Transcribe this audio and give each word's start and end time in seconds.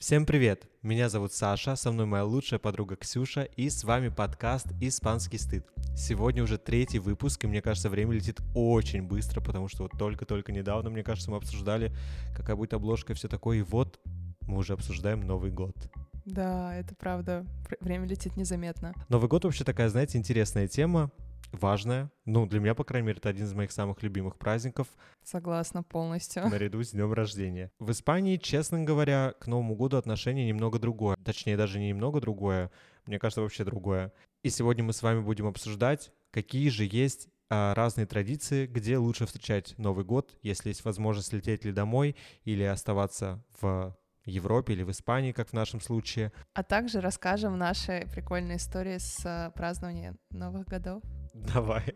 Всем 0.00 0.24
привет! 0.24 0.66
Меня 0.80 1.10
зовут 1.10 1.34
Саша, 1.34 1.76
со 1.76 1.92
мной 1.92 2.06
моя 2.06 2.24
лучшая 2.24 2.58
подруга 2.58 2.96
Ксюша, 2.96 3.42
и 3.42 3.68
с 3.68 3.84
вами 3.84 4.08
подкаст 4.08 4.68
«Испанский 4.80 5.36
стыд». 5.36 5.66
Сегодня 5.94 6.42
уже 6.42 6.56
третий 6.56 6.98
выпуск, 6.98 7.44
и 7.44 7.46
мне 7.46 7.60
кажется, 7.60 7.90
время 7.90 8.14
летит 8.14 8.40
очень 8.54 9.02
быстро, 9.02 9.42
потому 9.42 9.68
что 9.68 9.82
вот 9.82 9.92
только-только 9.98 10.52
недавно, 10.52 10.88
мне 10.88 11.02
кажется, 11.02 11.30
мы 11.30 11.36
обсуждали, 11.36 11.94
какая 12.34 12.56
будет 12.56 12.72
обложка 12.72 13.12
и 13.12 13.14
все 13.14 13.28
такое, 13.28 13.58
и 13.58 13.62
вот 13.62 14.00
мы 14.48 14.56
уже 14.56 14.72
обсуждаем 14.72 15.20
Новый 15.20 15.50
год. 15.50 15.76
Да, 16.24 16.74
это 16.74 16.94
правда. 16.94 17.44
Время 17.82 18.06
летит 18.06 18.38
незаметно. 18.38 18.94
Новый 19.10 19.28
год 19.28 19.44
вообще 19.44 19.64
такая, 19.64 19.90
знаете, 19.90 20.16
интересная 20.16 20.66
тема 20.66 21.10
важная. 21.52 22.10
Ну, 22.24 22.46
для 22.46 22.60
меня, 22.60 22.74
по 22.74 22.84
крайней 22.84 23.08
мере, 23.08 23.18
это 23.18 23.28
один 23.28 23.44
из 23.44 23.54
моих 23.54 23.72
самых 23.72 24.02
любимых 24.02 24.36
праздников. 24.36 24.88
Согласна 25.22 25.82
полностью. 25.82 26.48
Наряду 26.48 26.82
с 26.82 26.90
днем 26.90 27.12
рождения. 27.12 27.70
В 27.78 27.90
Испании, 27.90 28.36
честно 28.36 28.82
говоря, 28.84 29.34
к 29.40 29.46
Новому 29.46 29.74
году 29.74 29.96
отношение 29.96 30.46
немного 30.46 30.78
другое. 30.78 31.16
Точнее, 31.24 31.56
даже 31.56 31.78
не 31.78 31.88
немного 31.88 32.20
другое, 32.20 32.70
мне 33.06 33.18
кажется, 33.18 33.42
вообще 33.42 33.64
другое. 33.64 34.12
И 34.42 34.50
сегодня 34.50 34.84
мы 34.84 34.92
с 34.92 35.02
вами 35.02 35.20
будем 35.20 35.46
обсуждать, 35.46 36.12
какие 36.30 36.68
же 36.68 36.84
есть 36.84 37.28
а, 37.48 37.74
разные 37.74 38.06
традиции, 38.06 38.66
где 38.66 38.96
лучше 38.96 39.26
встречать 39.26 39.74
Новый 39.76 40.04
год, 40.04 40.36
если 40.42 40.68
есть 40.68 40.84
возможность 40.84 41.32
лететь 41.32 41.64
ли 41.64 41.72
домой 41.72 42.16
или 42.44 42.62
оставаться 42.62 43.44
в 43.60 43.96
Европе 44.24 44.74
или 44.74 44.82
в 44.82 44.90
Испании, 44.90 45.32
как 45.32 45.48
в 45.48 45.52
нашем 45.52 45.80
случае. 45.80 46.32
А 46.54 46.62
также 46.62 47.00
расскажем 47.00 47.58
наши 47.58 48.06
прикольные 48.12 48.58
истории 48.58 48.98
с 48.98 49.20
а, 49.24 49.50
празднования 49.50 50.16
Новых 50.30 50.66
годов. 50.66 51.02
Давай. 51.34 51.94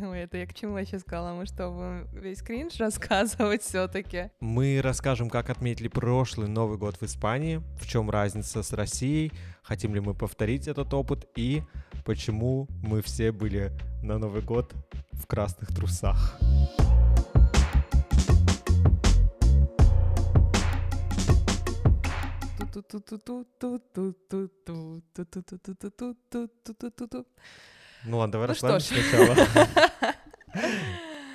Ой, 0.00 0.20
это 0.20 0.36
я 0.36 0.46
к 0.46 0.54
чему 0.54 0.74
вообще 0.74 0.98
сказала? 0.98 1.34
Мы 1.34 1.46
что, 1.46 1.70
будем 1.70 2.08
весь 2.12 2.42
кринж 2.42 2.76
рассказывать 2.76 3.62
все 3.62 3.88
таки 3.88 4.30
Мы 4.40 4.80
расскажем, 4.82 5.30
как 5.30 5.50
отметили 5.50 5.88
прошлый 5.88 6.48
Новый 6.48 6.78
год 6.78 7.00
в 7.00 7.02
Испании, 7.02 7.62
в 7.80 7.86
чем 7.86 8.10
разница 8.10 8.62
с 8.62 8.72
Россией, 8.72 9.32
хотим 9.62 9.94
ли 9.94 10.00
мы 10.00 10.14
повторить 10.14 10.68
этот 10.68 10.92
опыт 10.92 11.26
и 11.36 11.62
почему 12.04 12.68
мы 12.82 13.02
все 13.02 13.32
были 13.32 13.72
на 14.02 14.18
Новый 14.18 14.42
год 14.42 14.74
в 15.12 15.26
красных 15.26 15.74
трусах. 15.74 16.38
Ну 28.04 28.18
ладно, 28.18 28.32
давай 28.32 28.48
ну 28.48 28.52
расслабимся 28.54 28.94
сначала. 28.94 29.36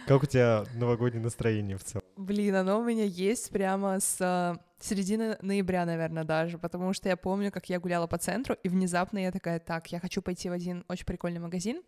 Как 0.07 0.21
у 0.21 0.25
тебя 0.25 0.65
новогоднее 0.75 1.23
настроение 1.23 1.77
в 1.77 1.83
целом? 1.83 2.03
Блин, 2.17 2.55
оно 2.55 2.79
у 2.79 2.83
меня 2.83 3.05
есть 3.05 3.49
прямо 3.51 3.99
с 4.01 4.17
а, 4.19 4.57
середины 4.79 5.37
ноября, 5.41 5.85
наверное, 5.85 6.25
даже, 6.25 6.57
потому 6.57 6.93
что 6.93 7.07
я 7.07 7.15
помню, 7.15 7.51
как 7.51 7.69
я 7.69 7.79
гуляла 7.79 8.05
по 8.05 8.17
центру, 8.17 8.55
и 8.63 8.69
внезапно 8.69 9.17
я 9.17 9.31
такая, 9.31 9.59
так, 9.59 9.91
я 9.91 9.99
хочу 9.99 10.21
пойти 10.21 10.49
в 10.49 10.51
один 10.51 10.83
очень 10.89 11.05
прикольный 11.05 11.39
магазин 11.39 11.81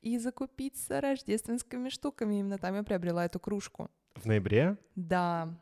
и 0.00 0.16
закупиться 0.18 1.00
рождественскими 1.00 1.88
штуками. 1.88 2.36
Именно 2.36 2.58
там 2.58 2.76
я 2.76 2.82
приобрела 2.84 3.24
эту 3.24 3.40
кружку. 3.40 3.90
В 4.14 4.26
ноябре? 4.26 4.76
Да, 4.94 5.52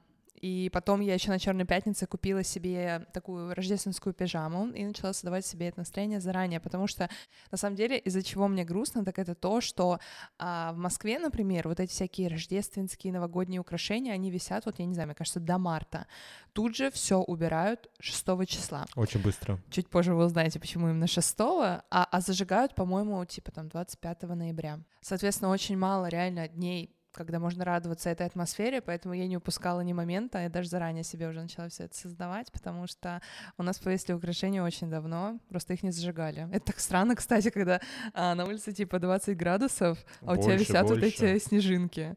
и 0.45 0.69
потом 0.69 1.01
я 1.01 1.15
еще 1.15 1.31
на 1.31 1.39
Черной 1.39 1.65
пятнице 1.65 2.07
купила 2.07 2.45
себе 2.45 3.07
такую 3.15 3.55
рождественскую 3.55 4.13
пижаму 4.13 4.69
и 4.73 4.85
начала 4.85 5.15
создавать 5.15 5.47
себе 5.47 5.69
это 5.69 5.79
настроение 5.79 6.21
заранее, 6.21 6.61
потому 6.61 6.87
что 6.87 7.09
на 7.51 7.57
самом 7.57 7.77
деле 7.77 7.97
из-за 7.97 8.23
чего 8.23 8.47
мне 8.47 8.63
грустно, 8.63 9.07
так 9.07 9.19
это 9.19 9.35
то, 9.35 9.63
что 9.63 10.01
а, 10.39 10.75
в 10.75 10.77
Москве, 10.77 11.19
например, 11.19 11.67
вот 11.67 11.81
эти 11.81 11.93
всякие 11.93 12.29
рождественские 12.29 13.15
новогодние 13.15 13.59
украшения, 13.59 14.13
они 14.13 14.31
висят, 14.31 14.67
вот 14.67 14.79
я 14.79 14.85
не 14.85 14.93
знаю, 14.93 15.07
мне 15.07 15.15
кажется, 15.15 15.41
до 15.41 15.57
марта. 15.57 16.07
Тут 16.53 16.77
же 16.77 16.91
все 16.91 17.21
убирают 17.21 17.89
6 18.01 18.47
числа. 18.47 18.85
Очень 18.97 19.23
быстро. 19.23 19.59
Чуть 19.71 19.89
позже 19.89 20.13
вы 20.13 20.27
узнаете, 20.27 20.61
почему 20.61 20.91
именно 20.91 21.07
6, 21.07 21.37
а, 21.41 21.83
а 21.91 22.21
зажигают, 22.21 22.75
по-моему, 22.75 23.25
типа 23.25 23.51
там 23.51 23.71
25 23.71 24.25
ноября. 24.25 24.81
Соответственно, 25.01 25.51
очень 25.51 25.79
мало 25.79 26.09
реально 26.09 26.49
дней 26.49 26.94
когда 27.15 27.39
можно 27.39 27.65
радоваться 27.65 28.11
этой 28.11 28.27
атмосфере, 28.27 28.81
поэтому 28.83 29.15
я 29.15 29.27
не 29.27 29.37
упускала 29.37 29.81
ни 29.81 29.93
момента, 29.93 30.39
я 30.39 30.49
даже 30.49 30.69
заранее 30.69 31.05
себе 31.05 31.29
уже 31.29 31.41
начала 31.41 31.69
все 31.69 31.85
это 31.85 31.97
создавать, 31.97 32.53
потому 32.53 32.87
что 32.87 33.23
у 33.57 33.63
нас 33.63 33.79
повесили 33.79 34.13
украшения 34.13 34.63
очень 34.63 34.91
давно, 34.91 35.39
просто 35.49 35.73
их 35.73 35.83
не 35.83 35.91
зажигали. 35.91 36.49
Это 36.53 36.67
так 36.67 36.81
странно, 36.81 37.17
кстати, 37.17 37.51
когда 37.51 37.81
а, 38.13 38.35
на 38.35 38.45
улице 38.45 38.73
типа 38.73 38.99
20 38.99 39.37
градусов, 39.37 39.99
а 40.21 40.27
больше, 40.27 40.41
у 40.41 40.45
тебя 40.45 40.57
висят 40.57 40.87
больше. 40.87 40.95
вот 40.95 41.05
эти 41.05 41.39
снежинки. 41.39 42.17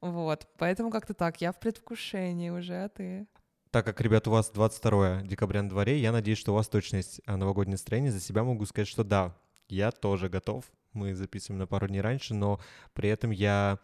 Вот, 0.00 0.46
поэтому 0.58 0.90
как-то 0.90 1.14
так, 1.14 1.40
я 1.40 1.52
в 1.52 1.60
предвкушении 1.60 2.50
уже, 2.50 2.84
а 2.84 2.88
ты? 2.88 3.26
Так 3.70 3.84
как, 3.84 4.00
ребят, 4.00 4.26
у 4.26 4.30
вас 4.30 4.50
22 4.50 5.22
декабря 5.22 5.62
на 5.62 5.68
дворе, 5.68 6.00
я 6.00 6.12
надеюсь, 6.12 6.38
что 6.38 6.52
у 6.52 6.54
вас 6.54 6.68
точно 6.68 6.96
есть 6.96 7.20
а, 7.26 7.36
новогоднее 7.36 7.74
настроение. 7.74 8.12
За 8.12 8.20
себя 8.20 8.42
могу 8.42 8.64
сказать, 8.64 8.88
что 8.88 9.04
да, 9.04 9.34
я 9.68 9.90
тоже 9.90 10.28
готов 10.28 10.64
мы 10.96 11.14
записываем 11.14 11.60
на 11.60 11.66
пару 11.66 11.86
дней 11.86 12.00
раньше, 12.00 12.34
но 12.34 12.60
при 12.94 13.08
этом 13.08 13.30
я 13.30 13.78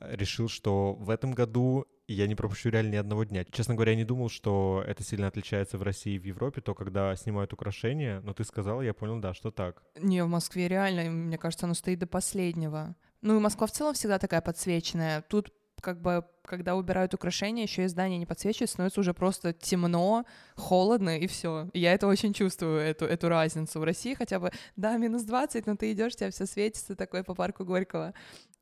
решил, 0.00 0.48
что 0.48 0.94
в 0.94 1.10
этом 1.10 1.32
году 1.32 1.86
я 2.06 2.26
не 2.26 2.34
пропущу 2.34 2.70
реально 2.70 2.92
ни 2.92 2.96
одного 2.96 3.24
дня. 3.24 3.44
Честно 3.44 3.74
говоря, 3.74 3.92
я 3.92 3.98
не 3.98 4.04
думал, 4.04 4.28
что 4.28 4.82
это 4.86 5.02
сильно 5.04 5.28
отличается 5.28 5.78
в 5.78 5.82
России 5.82 6.14
и 6.14 6.18
в 6.18 6.24
Европе, 6.24 6.60
то 6.60 6.74
когда 6.74 7.14
снимают 7.16 7.52
украшения, 7.52 8.20
но 8.20 8.34
ты 8.34 8.44
сказал, 8.44 8.82
я 8.82 8.94
понял, 8.94 9.20
да, 9.20 9.32
что 9.32 9.50
так. 9.50 9.82
Не, 9.96 10.24
в 10.24 10.28
Москве 10.28 10.68
реально, 10.68 11.10
мне 11.10 11.38
кажется, 11.38 11.66
оно 11.66 11.74
стоит 11.74 12.00
до 12.00 12.06
последнего. 12.06 12.96
Ну 13.22 13.36
и 13.36 13.40
Москва 13.40 13.66
в 13.66 13.72
целом 13.72 13.94
всегда 13.94 14.18
такая 14.18 14.40
подсвеченная. 14.40 15.22
Тут 15.22 15.52
как 15.80 16.00
бы, 16.00 16.24
когда 16.44 16.76
убирают 16.76 17.14
украшения, 17.14 17.64
еще 17.64 17.84
и 17.84 17.88
здание 17.88 18.18
не 18.18 18.26
подсвечивает, 18.26 18.70
становится 18.70 19.00
уже 19.00 19.14
просто 19.14 19.52
темно, 19.52 20.24
холодно, 20.56 21.18
и 21.18 21.26
все. 21.26 21.68
Я 21.74 21.94
это 21.94 22.06
очень 22.06 22.32
чувствую, 22.32 22.80
эту, 22.80 23.04
эту 23.06 23.28
разницу. 23.28 23.80
В 23.80 23.84
России 23.84 24.14
хотя 24.14 24.40
бы, 24.40 24.50
да, 24.76 24.96
минус 24.96 25.22
20, 25.22 25.66
но 25.66 25.76
ты 25.76 25.92
идешь, 25.92 26.16
тебя 26.16 26.30
все 26.30 26.46
светится 26.46 26.94
такой 26.96 27.24
по 27.24 27.34
парку 27.34 27.64
Горького. 27.64 28.14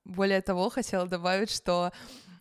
Более 0.05 0.41
того, 0.41 0.71
хотела 0.71 1.07
добавить, 1.07 1.51
что 1.51 1.93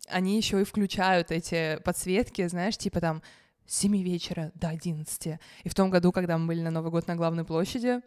они 0.08 0.36
еще 0.36 0.60
и 0.60 0.64
включают 0.64 1.30
эти 1.30 1.80
подсветки, 1.84 2.46
знаешь, 2.48 2.76
типа 2.78 3.00
там 3.00 3.22
с 3.66 3.76
7 3.80 4.02
вечера 4.02 4.50
до 4.54 4.68
11. 4.68 5.38
И 5.64 5.68
в 5.68 5.74
том 5.74 5.90
году, 5.90 6.12
когда 6.12 6.38
мы 6.38 6.46
были 6.46 6.62
на 6.62 6.70
Новый 6.70 6.90
год 6.90 7.06
на 7.06 7.16
главной 7.16 7.44
площади, 7.44 8.00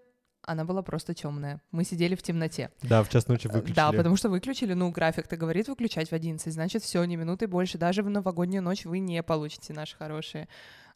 она 0.43 0.65
была 0.65 0.81
просто 0.81 1.13
темная. 1.13 1.61
Мы 1.71 1.83
сидели 1.83 2.15
в 2.15 2.21
темноте. 2.21 2.71
Да, 2.81 3.03
в 3.03 3.09
час 3.09 3.27
ночи 3.27 3.47
э, 3.47 3.51
выключили. 3.51 3.75
Да, 3.75 3.91
потому 3.91 4.15
что 4.15 4.29
выключили, 4.29 4.73
ну, 4.73 4.91
график-то 4.91 5.37
говорит 5.37 5.67
выключать 5.67 6.09
в 6.09 6.13
11, 6.13 6.53
значит, 6.53 6.83
все, 6.83 7.03
ни 7.05 7.15
минуты 7.15 7.47
больше. 7.47 7.77
Даже 7.77 8.03
в 8.03 8.09
новогоднюю 8.09 8.63
ночь 8.63 8.85
вы 8.85 8.99
не 8.99 9.21
получите, 9.23 9.73
наши 9.73 9.95
хорошие. 9.95 10.47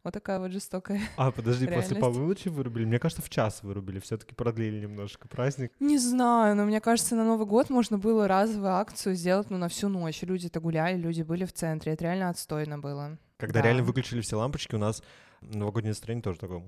Вот 0.06 0.14
такая 0.14 0.40
вот 0.40 0.52
жестокая. 0.52 1.02
А, 1.18 1.32
подожди, 1.32 1.66
реальность. 1.66 1.90
после 1.90 2.00
полуночи 2.00 2.48
вырубили? 2.48 2.86
Мне 2.86 3.00
кажется, 3.00 3.24
в 3.24 3.30
час 3.30 3.64
вырубили. 3.64 4.00
Все-таки 4.00 4.36
продлили 4.36 4.80
немножко 4.82 5.28
праздник. 5.28 5.72
Не 5.80 5.98
знаю, 5.98 6.56
но 6.56 6.66
мне 6.66 6.80
кажется, 6.80 7.16
на 7.16 7.26
Новый 7.26 7.48
год 7.48 7.72
можно 7.72 7.98
было 7.98 8.28
разовую 8.28 8.74
акцию 8.74 9.16
сделать, 9.16 9.50
ну, 9.50 9.58
на 9.58 9.68
всю 9.68 9.90
ночь. 9.90 10.22
Люди-то 10.22 10.60
гуляли, 10.60 10.96
люди 10.96 11.24
были 11.24 11.44
в 11.46 11.54
центре. 11.54 11.94
Это 11.94 12.04
реально 12.04 12.30
отстойно 12.30 12.78
было. 12.78 13.18
Когда 13.38 13.62
да. 13.62 13.66
реально 13.66 13.82
выключили 13.82 14.22
все 14.22 14.38
лампочки, 14.38 14.76
у 14.76 14.78
нас 14.80 15.02
новогоднее 15.42 15.92
настроение 15.92 16.22
тоже 16.22 16.38
такое. 16.38 16.64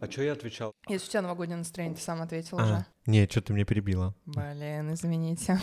А 0.00 0.10
что 0.10 0.22
я 0.22 0.32
отвечал? 0.32 0.74
Если 0.88 1.08
у 1.08 1.10
тебя 1.10 1.22
новогоднее 1.22 1.58
настроение, 1.58 1.96
ты 1.96 2.02
сам 2.02 2.22
ответил 2.22 2.58
а, 2.58 2.62
уже. 2.62 2.86
Нет, 3.06 3.30
что 3.32 3.42
ты 3.42 3.52
мне 3.52 3.64
перебила. 3.64 4.14
Блин, 4.26 4.92
извините. 4.92 5.58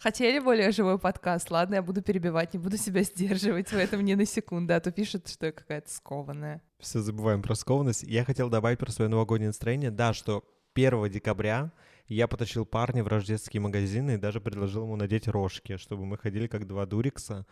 Хотели 0.00 0.38
более 0.38 0.70
живой 0.70 0.98
подкаст? 0.98 1.50
Ладно, 1.50 1.76
я 1.76 1.82
буду 1.82 2.02
перебивать, 2.02 2.52
не 2.52 2.58
буду 2.58 2.76
себя 2.76 3.02
сдерживать 3.02 3.68
в 3.68 3.76
этом 3.76 4.04
ни 4.04 4.14
на 4.14 4.26
секунду, 4.26 4.74
а 4.74 4.80
то 4.80 4.90
пишет, 4.90 5.28
что 5.28 5.46
я 5.46 5.52
какая-то 5.52 5.90
скованная. 5.90 6.62
Все 6.78 7.00
забываем 7.00 7.42
про 7.42 7.54
скованность. 7.54 8.02
Я 8.02 8.24
хотел 8.24 8.50
добавить 8.50 8.78
про 8.78 8.90
свое 8.90 9.08
новогоднее 9.08 9.48
настроение. 9.48 9.90
Да, 9.90 10.12
что 10.12 10.44
1 10.74 11.10
декабря 11.10 11.72
я 12.08 12.28
потащил 12.28 12.66
парня 12.66 13.04
в 13.04 13.08
рождественские 13.08 13.60
магазины 13.60 14.14
и 14.14 14.18
даже 14.18 14.40
предложил 14.40 14.84
ему 14.84 14.96
надеть 14.96 15.28
рожки, 15.28 15.76
чтобы 15.76 16.06
мы 16.06 16.18
ходили 16.18 16.46
как 16.46 16.66
два 16.66 16.84
дурикса. 16.84 17.46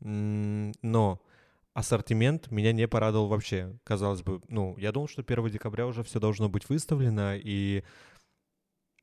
Но 0.00 1.20
ассортимент 1.74 2.50
меня 2.50 2.72
не 2.72 2.86
порадовал 2.86 3.28
вообще. 3.28 3.78
Казалось 3.84 4.22
бы, 4.22 4.40
ну, 4.48 4.76
я 4.78 4.92
думал, 4.92 5.08
что 5.08 5.22
1 5.22 5.48
декабря 5.48 5.86
уже 5.86 6.02
все 6.02 6.20
должно 6.20 6.48
быть 6.48 6.68
выставлено, 6.68 7.34
и 7.34 7.82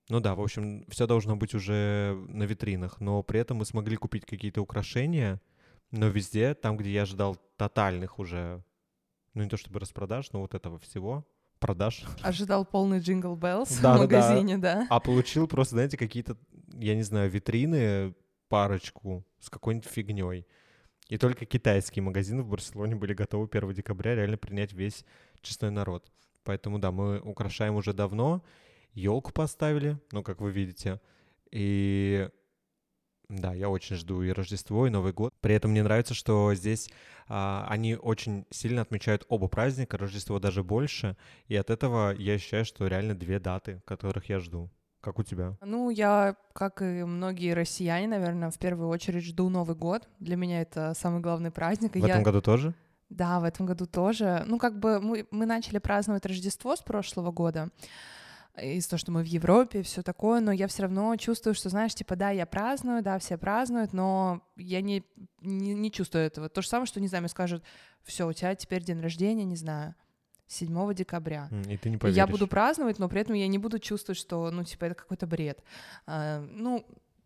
ну 0.10 0.20
да, 0.20 0.34
в 0.34 0.42
общем, 0.42 0.86
все 0.90 1.06
должно 1.06 1.36
быть 1.36 1.54
уже 1.54 2.18
на 2.28 2.44
витринах, 2.44 3.00
но 3.00 3.22
при 3.22 3.40
этом 3.40 3.58
мы 3.58 3.66
смогли 3.66 3.96
купить 3.96 4.26
какие-то 4.26 4.62
украшения, 4.62 5.40
но 5.92 6.08
везде, 6.08 6.56
там, 6.56 6.78
где 6.78 6.92
я 6.92 7.04
ожидал 7.04 7.38
тотальных 7.58 8.18
уже, 8.18 8.64
ну 9.34 9.44
не 9.44 9.50
то 9.50 9.58
чтобы 9.58 9.80
распродаж, 9.80 10.32
но 10.32 10.42
вот 10.42 10.56
этого 10.56 10.80
всего, 10.80 11.28
продаж. 11.60 12.06
Ожидал 12.22 12.66
полный 12.66 13.00
Jingle 13.00 13.36
Bells 13.36 13.70
в 13.70 13.84
магазине, 13.84 14.58
да. 14.58 14.88
А 14.90 15.00
получил 15.00 15.48
просто, 15.48 15.76
знаете, 15.76 15.98
какие-то, 15.98 16.38
я 16.74 16.96
не 16.96 17.04
знаю, 17.04 17.30
витрины, 17.30 18.16
парочку 18.48 19.24
с 19.40 19.50
какой-нибудь 19.50 19.88
фигней. 19.88 20.48
И 21.10 21.18
только 21.18 21.46
китайские 21.46 22.04
магазины 22.04 22.44
в 22.44 22.48
Барселоне 22.48 22.96
были 22.96 23.14
готовы 23.14 23.50
1 23.52 23.74
декабря 23.74 24.16
реально 24.16 24.38
принять 24.38 24.74
весь 24.74 25.04
честной 25.42 25.72
народ. 25.72 26.10
Поэтому 26.44 26.80
да, 26.80 26.92
мы 26.92 27.20
украшаем 27.20 27.76
уже 27.76 27.94
давно, 27.94 28.44
елку 28.94 29.32
поставили, 29.34 29.98
ну, 30.12 30.24
как 30.24 30.40
вы 30.40 30.52
видите, 30.52 31.02
и 31.52 32.30
Да, 33.30 33.54
я 33.54 33.70
очень 33.70 33.96
жду 33.96 34.24
и 34.24 34.32
Рождество, 34.32 34.88
и 34.88 34.90
Новый 34.90 35.14
год. 35.14 35.34
При 35.40 35.54
этом 35.54 35.72
мне 35.72 35.84
нравится, 35.84 36.16
что 36.16 36.54
здесь 36.56 36.90
а, 37.28 37.68
они 37.70 37.96
очень 37.96 38.46
сильно 38.50 38.82
отмечают 38.82 39.26
оба 39.30 39.48
праздника, 39.48 39.98
Рождество 39.98 40.40
даже 40.40 40.64
больше, 40.64 41.16
и 41.48 41.56
от 41.56 41.70
этого 41.70 42.12
я 42.16 42.34
ощущаю, 42.34 42.66
что 42.66 42.88
реально 42.88 43.14
две 43.16 43.40
даты, 43.40 43.82
которых 43.86 44.30
я 44.30 44.40
жду. 44.40 44.72
Как 45.02 45.18
у 45.18 45.24
тебя? 45.24 45.56
Ну, 45.62 45.90
я, 45.90 46.36
как 46.54 46.82
и 46.82 47.04
многие 47.04 47.54
россияне, 47.54 48.08
наверное, 48.08 48.52
в 48.52 48.60
первую 48.60 48.90
очередь 48.90 49.24
жду 49.24 49.50
Новый 49.50 49.76
год. 49.76 50.10
Для 50.20 50.36
меня 50.36 50.62
это 50.62 50.94
самый 50.94 51.22
главный 51.22 51.52
праздник. 51.52 51.94
В 51.94 51.96
я... 51.96 52.08
этом 52.10 52.24
году 52.24 52.42
тоже? 52.42 52.74
Да, 53.10 53.40
в 53.40 53.44
этом 53.44 53.66
году 53.66 53.86
тоже. 53.86 54.44
Ну, 54.46 54.60
как 54.60 54.78
бы 54.80 55.00
мы, 55.00 55.26
мы 55.32 55.46
начали 55.46 55.80
праздновать 55.80 56.26
Рождество 56.26 56.76
с 56.76 56.82
прошлого 56.82 57.32
года 57.32 57.70
из 58.62 58.84
за 58.84 58.90
того, 58.90 58.98
что 58.98 59.12
мы 59.12 59.24
в 59.24 59.28
Европе, 59.28 59.84
все 59.84 60.02
такое, 60.02 60.42
но 60.42 60.52
я 60.52 60.68
все 60.68 60.84
равно 60.84 61.16
чувствую, 61.16 61.54
что, 61.54 61.70
знаешь, 61.70 61.96
типа, 61.96 62.16
да, 62.16 62.30
я 62.30 62.46
праздную, 62.46 63.02
да, 63.02 63.18
все 63.20 63.38
празднуют, 63.38 63.94
но 63.94 64.42
я 64.58 64.82
не, 64.82 65.04
не, 65.42 65.74
не 65.74 65.92
чувствую 65.92 66.26
этого. 66.26 66.50
То 66.50 66.62
же 66.62 66.68
самое, 66.68 66.86
что, 66.86 67.00
не 67.00 67.08
знаю, 67.08 67.22
мне 67.22 67.30
скажут, 67.30 67.64
все, 68.04 68.28
у 68.28 68.34
тебя 68.34 68.56
теперь 68.56 68.84
день 68.84 69.02
рождения, 69.02 69.46
не 69.46 69.56
знаю, 69.56 69.96
7 70.50 70.94
декабря. 70.94 71.48
И 71.68 71.78
ты 71.78 71.90
не 71.90 71.98
поверишь. 71.98 72.18
Я 72.18 72.28
буду 72.28 72.48
праздновать, 72.48 73.00
но 73.00 73.08
при 73.08 73.22
этом 73.22 73.36
я 73.36 73.48
не 73.48 73.60
буду 73.60 73.80
чувствовать, 73.80 74.20
что, 74.20 74.50
ну, 74.52 74.64
типа, 74.64 74.86
это 74.86 74.96
какой-то 74.96 75.28
бред. 75.28 75.64
А, 76.08 76.40
ну, 76.40 76.86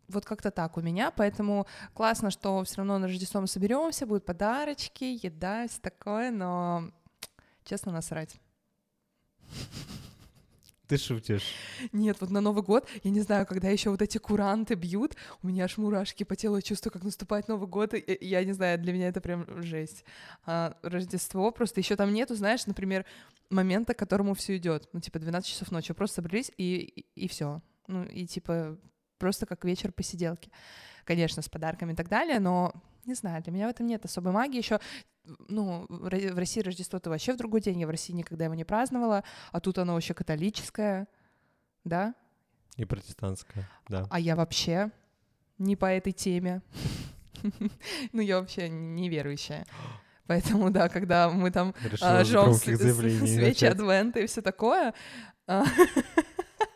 вот 0.10 0.26
как-то 0.26 0.52
так 0.52 0.78
у 0.78 0.82
меня, 0.82 1.10
поэтому 1.10 1.66
классно, 1.94 2.30
что 2.30 2.64
все 2.66 2.78
равно 2.78 3.00
на 3.00 3.08
Рождество 3.08 3.40
мы 3.40 3.48
соберемся, 3.48 4.06
будут 4.06 4.26
подарочки, 4.26 5.18
еда, 5.26 5.68
все 5.68 5.80
такое, 5.80 6.32
но 6.32 6.92
честно 7.64 7.94
насрать. 7.94 8.36
Ты 10.88 10.98
шутишь. 10.98 11.54
Нет, 11.94 12.18
вот 12.20 12.30
на 12.30 12.42
Новый 12.42 12.62
год, 12.62 12.88
я 13.04 13.12
не 13.12 13.22
знаю, 13.22 13.46
когда 13.46 13.70
еще 13.70 13.90
вот 13.90 14.02
эти 14.02 14.18
куранты 14.18 14.76
бьют, 14.76 15.16
у 15.42 15.48
меня 15.48 15.64
аж 15.64 15.78
мурашки 15.78 16.24
по 16.24 16.36
телу, 16.36 16.62
чувствую, 16.62 16.92
как 16.92 17.04
наступает 17.04 17.48
Новый 17.48 17.70
год, 17.70 17.94
и, 17.94 18.18
я 18.22 18.44
не 18.44 18.52
знаю, 18.52 18.78
для 18.80 18.92
меня 18.92 19.08
это 19.08 19.22
прям 19.22 19.46
жесть. 19.64 20.04
А 20.46 20.78
Рождество 20.84 21.52
просто 21.52 21.80
еще 21.80 21.96
там 21.96 22.14
нету, 22.14 22.36
знаешь, 22.36 22.66
например, 22.66 23.06
момента, 23.50 23.94
к 23.94 24.00
которому 24.00 24.34
все 24.34 24.58
идет. 24.58 24.90
Ну, 24.92 25.00
типа 25.00 25.20
12 25.20 25.50
часов 25.50 25.72
ночи, 25.72 25.94
просто 25.94 26.16
собрались 26.16 26.52
и, 26.58 26.76
и, 26.76 27.24
и 27.26 27.28
все. 27.30 27.62
Ну, 27.88 28.04
и 28.04 28.26
типа 28.26 28.78
просто 29.18 29.46
как 29.46 29.64
вечер 29.64 29.94
посиделки. 29.94 30.52
Конечно, 31.06 31.42
с 31.42 31.48
подарками 31.50 31.94
и 31.94 31.96
так 31.96 32.10
далее, 32.10 32.40
но 32.40 32.74
не 33.06 33.14
знаю, 33.14 33.42
для 33.44 33.52
меня 33.52 33.68
в 33.68 33.72
этом 33.72 33.88
нет 33.88 34.06
особой 34.06 34.32
магии. 34.32 34.58
Еще, 34.58 34.80
ну, 35.48 35.86
в 35.90 36.38
России 36.38 36.62
Рождество 36.62 36.98
это 36.98 37.10
вообще 37.10 37.34
в 37.34 37.38
другой 37.38 37.62
день. 37.62 37.80
Я 37.80 37.88
в 37.88 37.90
России 37.90 38.14
никогда 38.14 38.46
его 38.46 38.56
не 38.56 38.64
праздновала, 38.64 39.24
а 39.52 39.60
тут 39.60 39.78
оно 39.78 39.94
вообще 39.94 40.14
католическое, 40.14 41.08
да? 41.84 42.16
И 42.78 42.86
протестантское, 42.86 43.70
да. 43.88 44.08
А 44.10 44.20
я 44.20 44.36
вообще 44.36 44.92
не 45.58 45.76
по 45.76 45.86
этой 45.86 46.14
теме. 46.14 46.62
Ну, 48.14 48.22
я 48.22 48.40
вообще 48.40 48.70
неверующая. 48.70 49.66
Поэтому, 50.28 50.70
да, 50.72 50.88
когда 50.88 51.30
мы 51.30 51.52
там 51.52 51.76
а, 52.00 52.24
жжем 52.24 52.54
свечи 52.54 53.66
адвента 53.66 54.22
и 54.22 54.28
все 54.28 54.42
такое... 54.42 54.94
А, 55.46 55.66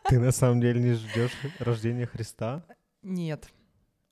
Ты 0.10 0.20
на 0.20 0.32
самом 0.32 0.60
деле 0.60 0.82
не 0.82 0.94
ждешь 0.94 1.32
рождения 1.60 2.06
Христа? 2.06 2.66
Нет. 3.02 3.48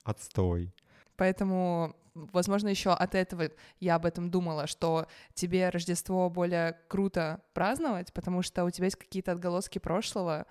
Отстой. 0.05 0.73
Поэтому 1.17 1.95
возможно, 2.15 2.69
еще 2.69 2.91
от 2.91 3.13
этого 3.13 3.51
я 3.79 3.95
об 3.95 4.05
этом 4.05 4.31
думала, 4.31 4.67
что 4.67 5.07
тебе 5.33 5.69
Рождество 5.69 6.29
более 6.29 6.79
круто 6.87 7.41
праздновать, 7.53 8.13
потому 8.13 8.41
что 8.41 8.63
у 8.63 8.71
тебя 8.71 8.85
есть 8.85 8.95
какие-то 8.95 9.33
отголоски 9.33 9.79
прошлого 9.79 10.47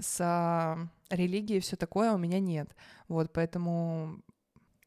с 0.00 0.88
религией, 1.10 1.60
все 1.60 1.76
такое, 1.76 2.10
а 2.10 2.14
у 2.14 2.18
меня 2.18 2.40
нет. 2.40 2.74
Вот, 3.06 3.32
поэтому... 3.32 4.20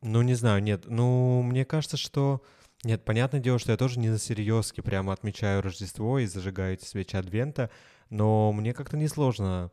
Ну, 0.01 0.21
не 0.23 0.33
знаю, 0.33 0.61
нет. 0.61 0.83
Ну, 0.87 1.41
мне 1.43 1.63
кажется, 1.63 1.97
что... 1.97 2.43
Нет, 2.83 3.05
понятное 3.05 3.39
дело, 3.39 3.59
что 3.59 3.71
я 3.71 3.77
тоже 3.77 3.99
не 3.99 4.09
на 4.09 4.17
серьезке 4.17 4.81
прямо 4.81 5.13
отмечаю 5.13 5.61
Рождество 5.61 6.17
и 6.17 6.25
зажигаю 6.25 6.73
эти 6.73 6.85
свечи 6.85 7.15
Адвента, 7.15 7.69
но 8.09 8.51
мне 8.51 8.73
как-то 8.73 8.97
несложно, 8.97 9.71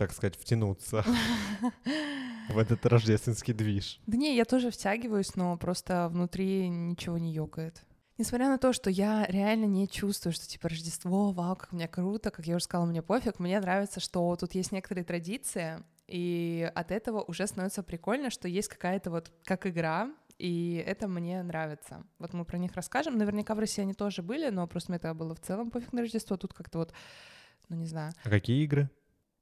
так 0.00 0.12
сказать, 0.12 0.34
втянуться. 0.34 1.04
в 2.48 2.58
этот 2.58 2.86
рождественский 2.86 3.52
движ. 3.52 4.00
Да 4.06 4.16
не, 4.16 4.34
я 4.34 4.46
тоже 4.46 4.70
втягиваюсь, 4.70 5.36
но 5.36 5.58
просто 5.58 6.08
внутри 6.08 6.70
ничего 6.70 7.18
не 7.18 7.32
ёкает. 7.32 7.82
Несмотря 8.16 8.48
на 8.48 8.56
то, 8.56 8.72
что 8.72 8.88
я 8.88 9.26
реально 9.26 9.66
не 9.66 9.86
чувствую, 9.86 10.32
что 10.32 10.46
типа 10.46 10.70
Рождество, 10.70 11.32
вау, 11.32 11.54
как 11.54 11.72
мне 11.72 11.86
круто, 11.86 12.30
как 12.30 12.46
я 12.46 12.56
уже 12.56 12.64
сказала, 12.64 12.86
мне 12.86 13.02
пофиг, 13.02 13.38
мне 13.38 13.60
нравится, 13.60 14.00
что 14.00 14.34
тут 14.36 14.54
есть 14.54 14.72
некоторые 14.72 15.04
традиции, 15.04 15.82
и 16.06 16.70
от 16.74 16.90
этого 16.90 17.22
уже 17.22 17.46
становится 17.46 17.82
прикольно, 17.82 18.30
что 18.30 18.48
есть 18.48 18.68
какая-то 18.68 19.10
вот 19.10 19.30
как 19.44 19.66
игра, 19.66 20.10
и 20.38 20.82
это 20.86 21.08
мне 21.08 21.42
нравится. 21.42 22.04
Вот 22.18 22.32
мы 22.32 22.46
про 22.46 22.56
них 22.56 22.72
расскажем. 22.74 23.18
Наверняка 23.18 23.54
в 23.54 23.58
России 23.58 23.82
они 23.82 23.92
тоже 23.92 24.22
были, 24.22 24.48
но 24.48 24.66
просто 24.66 24.92
мне 24.92 24.96
это 24.96 25.12
было 25.12 25.34
в 25.34 25.40
целом 25.40 25.70
пофиг 25.70 25.92
на 25.92 26.00
Рождество. 26.00 26.38
Тут 26.38 26.54
как-то 26.54 26.78
вот, 26.78 26.94
ну 27.68 27.76
не 27.76 27.86
знаю. 27.86 28.14
А 28.24 28.30
какие 28.30 28.64
игры? 28.64 28.88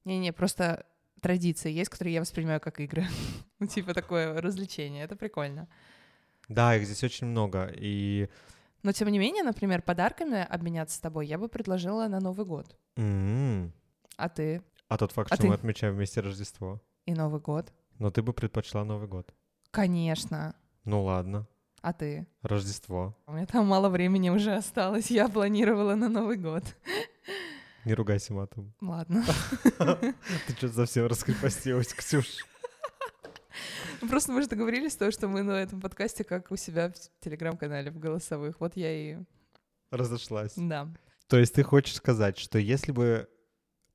Не-не, 0.08 0.32
просто 0.32 0.86
традиции 1.20 1.70
есть, 1.70 1.90
которые 1.90 2.14
я 2.14 2.20
воспринимаю 2.20 2.60
как 2.60 2.80
игры. 2.80 3.06
ну, 3.58 3.66
типа 3.66 3.92
такое 3.92 4.40
развлечение. 4.40 5.04
Это 5.04 5.16
прикольно. 5.16 5.68
Да, 6.48 6.74
их 6.74 6.86
здесь 6.86 7.04
очень 7.04 7.26
много. 7.26 7.70
И... 7.74 8.30
Но 8.82 8.92
тем 8.92 9.08
не 9.08 9.18
менее, 9.18 9.42
например, 9.42 9.82
подарками 9.82 10.40
обменяться 10.40 10.96
с 10.96 11.00
тобой 11.00 11.26
я 11.26 11.36
бы 11.36 11.48
предложила 11.48 12.08
на 12.08 12.20
Новый 12.20 12.46
год. 12.46 12.74
Mm-hmm. 12.96 13.70
А 14.16 14.28
ты? 14.30 14.62
А 14.88 14.96
тот 14.96 15.12
факт, 15.12 15.30
а 15.30 15.34
что 15.34 15.42
ты? 15.42 15.48
мы 15.48 15.54
отмечаем 15.54 15.94
вместе 15.94 16.20
Рождество. 16.20 16.80
И 17.04 17.12
Новый 17.12 17.40
год. 17.40 17.70
Но 17.98 18.10
ты 18.10 18.22
бы 18.22 18.32
предпочла 18.32 18.84
Новый 18.84 19.08
год. 19.08 19.34
Конечно. 19.70 20.54
Ну 20.84 21.02
ладно. 21.02 21.46
А 21.82 21.92
ты? 21.92 22.26
Рождество. 22.40 23.14
У 23.26 23.32
меня 23.32 23.44
там 23.44 23.66
мало 23.66 23.90
времени 23.90 24.30
уже 24.30 24.54
осталось. 24.54 25.10
Я 25.10 25.28
планировала 25.28 25.96
на 25.96 26.08
Новый 26.08 26.38
год. 26.38 26.64
Не 27.88 27.94
ругайся 27.94 28.34
матом. 28.34 28.74
Ладно. 28.82 29.24
Ты 30.46 30.52
что 30.58 30.68
совсем 30.68 31.06
раскрепостилась, 31.06 31.94
Ксюш? 31.94 32.44
Просто 34.10 34.30
мы 34.30 34.42
же 34.42 34.48
договорились, 34.48 34.94
то, 34.94 35.10
что 35.10 35.26
мы 35.26 35.42
на 35.42 35.52
этом 35.52 35.80
подкасте 35.80 36.22
как 36.22 36.50
у 36.50 36.56
себя 36.56 36.90
в 36.90 37.24
телеграм-канале 37.24 37.90
в 37.90 37.98
голосовых. 37.98 38.60
Вот 38.60 38.76
я 38.76 38.92
и... 38.92 39.16
Разошлась. 39.90 40.52
Да. 40.54 40.92
То 41.28 41.38
есть 41.38 41.54
ты 41.54 41.62
хочешь 41.62 41.94
сказать, 41.94 42.36
что 42.36 42.58
если 42.58 42.92
бы, 42.92 43.26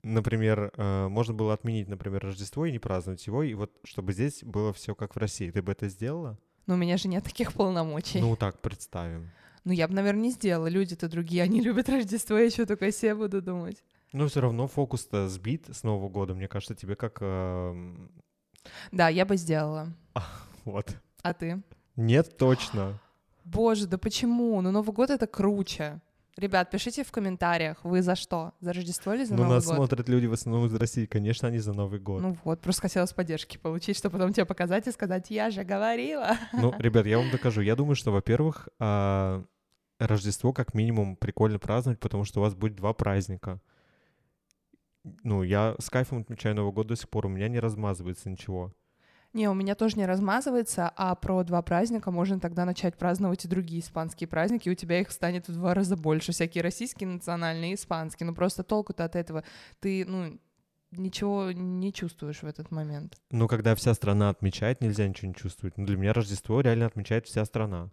например, 0.01 0.71
э, 0.75 1.07
можно 1.07 1.35
было 1.35 1.53
отменить, 1.53 1.87
например, 1.87 2.23
Рождество 2.23 2.65
и 2.65 2.71
не 2.71 2.79
праздновать 2.79 3.27
его, 3.27 3.43
и 3.43 3.53
вот 3.53 3.77
чтобы 3.83 4.13
здесь 4.13 4.43
было 4.43 4.73
все 4.73 4.95
как 4.95 5.13
в 5.13 5.19
России, 5.19 5.51
ты 5.51 5.61
бы 5.61 5.71
это 5.71 5.87
сделала? 5.87 6.39
Но 6.65 6.73
у 6.73 6.77
меня 6.77 6.97
же 6.97 7.09
нет 7.09 7.25
таких 7.25 7.53
полномочий. 7.53 8.21
Ну 8.21 8.35
так, 8.37 8.59
представим. 8.59 9.29
Ну, 9.65 9.71
я 9.71 9.87
бы, 9.87 9.93
наверное, 9.93 10.23
не 10.23 10.31
сделала. 10.31 10.67
Люди-то 10.67 11.07
другие, 11.07 11.43
они 11.43 11.61
любят 11.61 11.89
Рождество, 11.89 12.37
я 12.37 12.45
еще 12.45 12.65
только 12.65 12.91
себе 12.91 13.15
буду 13.15 13.41
думать. 13.41 13.83
Ну, 14.11 14.27
все 14.27 14.41
равно 14.41 14.67
фокус-то 14.67 15.27
сбит 15.29 15.67
с 15.71 15.83
Нового 15.83 16.09
года. 16.09 16.33
Мне 16.35 16.47
кажется, 16.47 16.75
тебе 16.75 16.95
как... 16.95 17.17
Э... 17.21 17.95
Да, 18.91 19.09
я 19.09 19.25
бы 19.25 19.37
сделала. 19.37 19.87
А, 20.13 20.23
вот. 20.65 20.95
А 21.21 21.33
ты? 21.33 21.61
Нет, 21.95 22.37
точно. 22.37 22.99
Боже, 23.45 23.87
да 23.87 23.97
почему? 23.97 24.61
Ну, 24.61 24.71
Новый 24.71 24.93
год— 24.93 25.09
это 25.11 25.27
круче. 25.27 26.01
Ребят, 26.35 26.71
пишите 26.71 27.03
в 27.03 27.11
комментариях, 27.11 27.77
вы 27.83 28.01
за 28.01 28.15
что? 28.15 28.53
За 28.59 28.73
Рождество 28.73 29.13
или 29.13 29.23
за 29.23 29.35
ну, 29.35 29.43
Новый 29.43 29.55
нас 29.55 29.65
год? 29.67 29.75
смотрят 29.75 30.09
люди 30.09 30.25
в 30.25 30.33
основном 30.33 30.65
из 30.65 30.73
России, 30.73 31.05
конечно, 31.05 31.47
они 31.47 31.59
за 31.59 31.73
Новый 31.73 31.99
год. 31.99 32.23
Ну 32.23 32.37
вот, 32.43 32.59
просто 32.59 32.81
хотелось 32.83 33.13
поддержки 33.13 33.57
получить, 33.57 33.97
чтобы 33.97 34.17
потом 34.17 34.33
тебе 34.33 34.45
показать 34.45 34.87
и 34.87 34.91
сказать, 34.91 35.29
я 35.29 35.51
же 35.51 35.63
говорила. 35.63 36.35
Ну, 36.53 36.73
ребят, 36.79 37.05
я 37.05 37.19
вам 37.19 37.29
докажу. 37.29 37.61
Я 37.61 37.75
думаю, 37.75 37.95
что, 37.95 38.11
во-первых, 38.11 38.67
а, 38.79 39.43
Рождество 40.07 40.53
как 40.53 40.73
минимум 40.73 41.15
прикольно 41.15 41.59
праздновать, 41.59 41.99
потому 41.99 42.23
что 42.23 42.39
у 42.39 42.43
вас 42.43 42.55
будет 42.55 42.75
два 42.75 42.93
праздника. 42.93 43.59
Ну, 45.23 45.43
я 45.43 45.75
с 45.79 45.89
кайфом 45.89 46.21
отмечаю 46.21 46.55
Новый 46.55 46.71
год 46.71 46.87
до 46.87 46.95
сих 46.95 47.09
пор, 47.09 47.25
у 47.25 47.29
меня 47.29 47.49
не 47.49 47.59
размазывается 47.59 48.29
ничего. 48.29 48.73
Не, 49.33 49.49
у 49.49 49.55
меня 49.55 49.73
тоже 49.73 49.97
не 49.97 50.05
размазывается, 50.05 50.91
а 50.95 51.15
про 51.15 51.43
два 51.43 51.63
праздника 51.63 52.11
можно 52.11 52.39
тогда 52.39 52.65
начать 52.65 52.95
праздновать 52.95 53.43
и 53.43 53.47
другие 53.47 53.81
испанские 53.81 54.27
праздники, 54.27 54.69
и 54.69 54.71
у 54.71 54.75
тебя 54.75 55.01
их 55.01 55.11
станет 55.11 55.47
в 55.47 55.53
два 55.53 55.73
раза 55.73 55.97
больше, 55.97 56.31
всякие 56.31 56.63
российские, 56.63 57.09
национальные, 57.09 57.73
испанские. 57.73 58.27
Ну 58.27 58.35
просто 58.35 58.63
толку-то 58.63 59.03
от 59.03 59.15
этого. 59.15 59.43
Ты, 59.79 60.05
ну, 60.05 60.39
ничего 60.91 61.51
не 61.51 61.91
чувствуешь 61.91 62.43
в 62.43 62.45
этот 62.45 62.69
момент. 62.69 63.17
Ну, 63.31 63.47
когда 63.47 63.73
вся 63.73 63.95
страна 63.95 64.29
отмечает, 64.29 64.81
нельзя 64.81 65.07
ничего 65.07 65.29
не 65.29 65.35
чувствовать. 65.35 65.77
Ну, 65.77 65.85
для 65.87 65.97
меня 65.97 66.13
Рождество 66.13 66.61
реально 66.61 66.85
отмечает 66.85 67.25
вся 67.25 67.43
страна. 67.45 67.89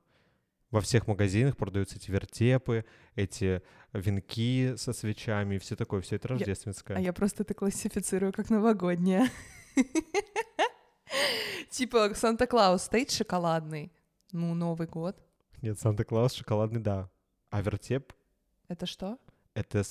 Во 0.70 0.80
всех 0.80 1.08
магазинах 1.08 1.56
продаются 1.56 1.96
эти 1.96 2.10
вертепы, 2.10 2.84
эти 3.16 3.60
венки 3.92 4.76
со 4.76 4.92
свечами, 4.92 5.58
все 5.58 5.74
такое, 5.74 6.00
все 6.00 6.16
это 6.16 6.28
рождественское. 6.28 6.96
Я, 6.96 7.00
а 7.02 7.04
я 7.06 7.12
просто 7.12 7.42
это 7.42 7.54
классифицирую 7.54 8.32
как 8.32 8.50
новогоднее. 8.50 9.28
Типа 11.70 12.12
Санта-Клаус 12.14 12.82
стоит 12.82 13.10
шоколадный. 13.10 13.92
Ну, 14.32 14.54
Новый 14.54 14.86
год. 14.86 15.16
Нет, 15.60 15.78
Санта-Клаус 15.80 16.34
шоколадный, 16.34 16.80
да. 16.80 17.10
А 17.50 17.62
вертеп? 17.62 18.12
Это 18.68 18.86
что? 18.86 19.18
Это 19.54 19.82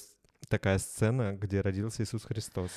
такая 0.48 0.78
сцена, 0.78 1.36
где 1.36 1.60
родился 1.60 2.04
Иисус 2.04 2.24
Христос. 2.24 2.72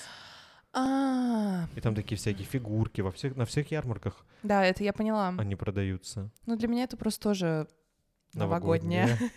А, 0.73 1.68
И 1.76 1.80
там 1.80 1.94
такие 1.94 2.16
всякие 2.16 2.47
фигурки 2.47 3.00
во 3.00 3.12
всех, 3.12 3.37
на 3.37 3.44
всех 3.44 3.71
ярмарках 3.71 4.25
да, 4.42 4.64
это 4.64 4.82
я 4.82 4.92
поняла. 4.92 5.28
они 5.38 5.54
продаются. 5.54 6.30
Ну, 6.47 6.56
для 6.56 6.66
меня 6.66 6.85
это 6.85 6.97
просто 6.97 7.21
тоже 7.23 7.68
новогоднее. 8.34 9.16
Все 9.16 9.30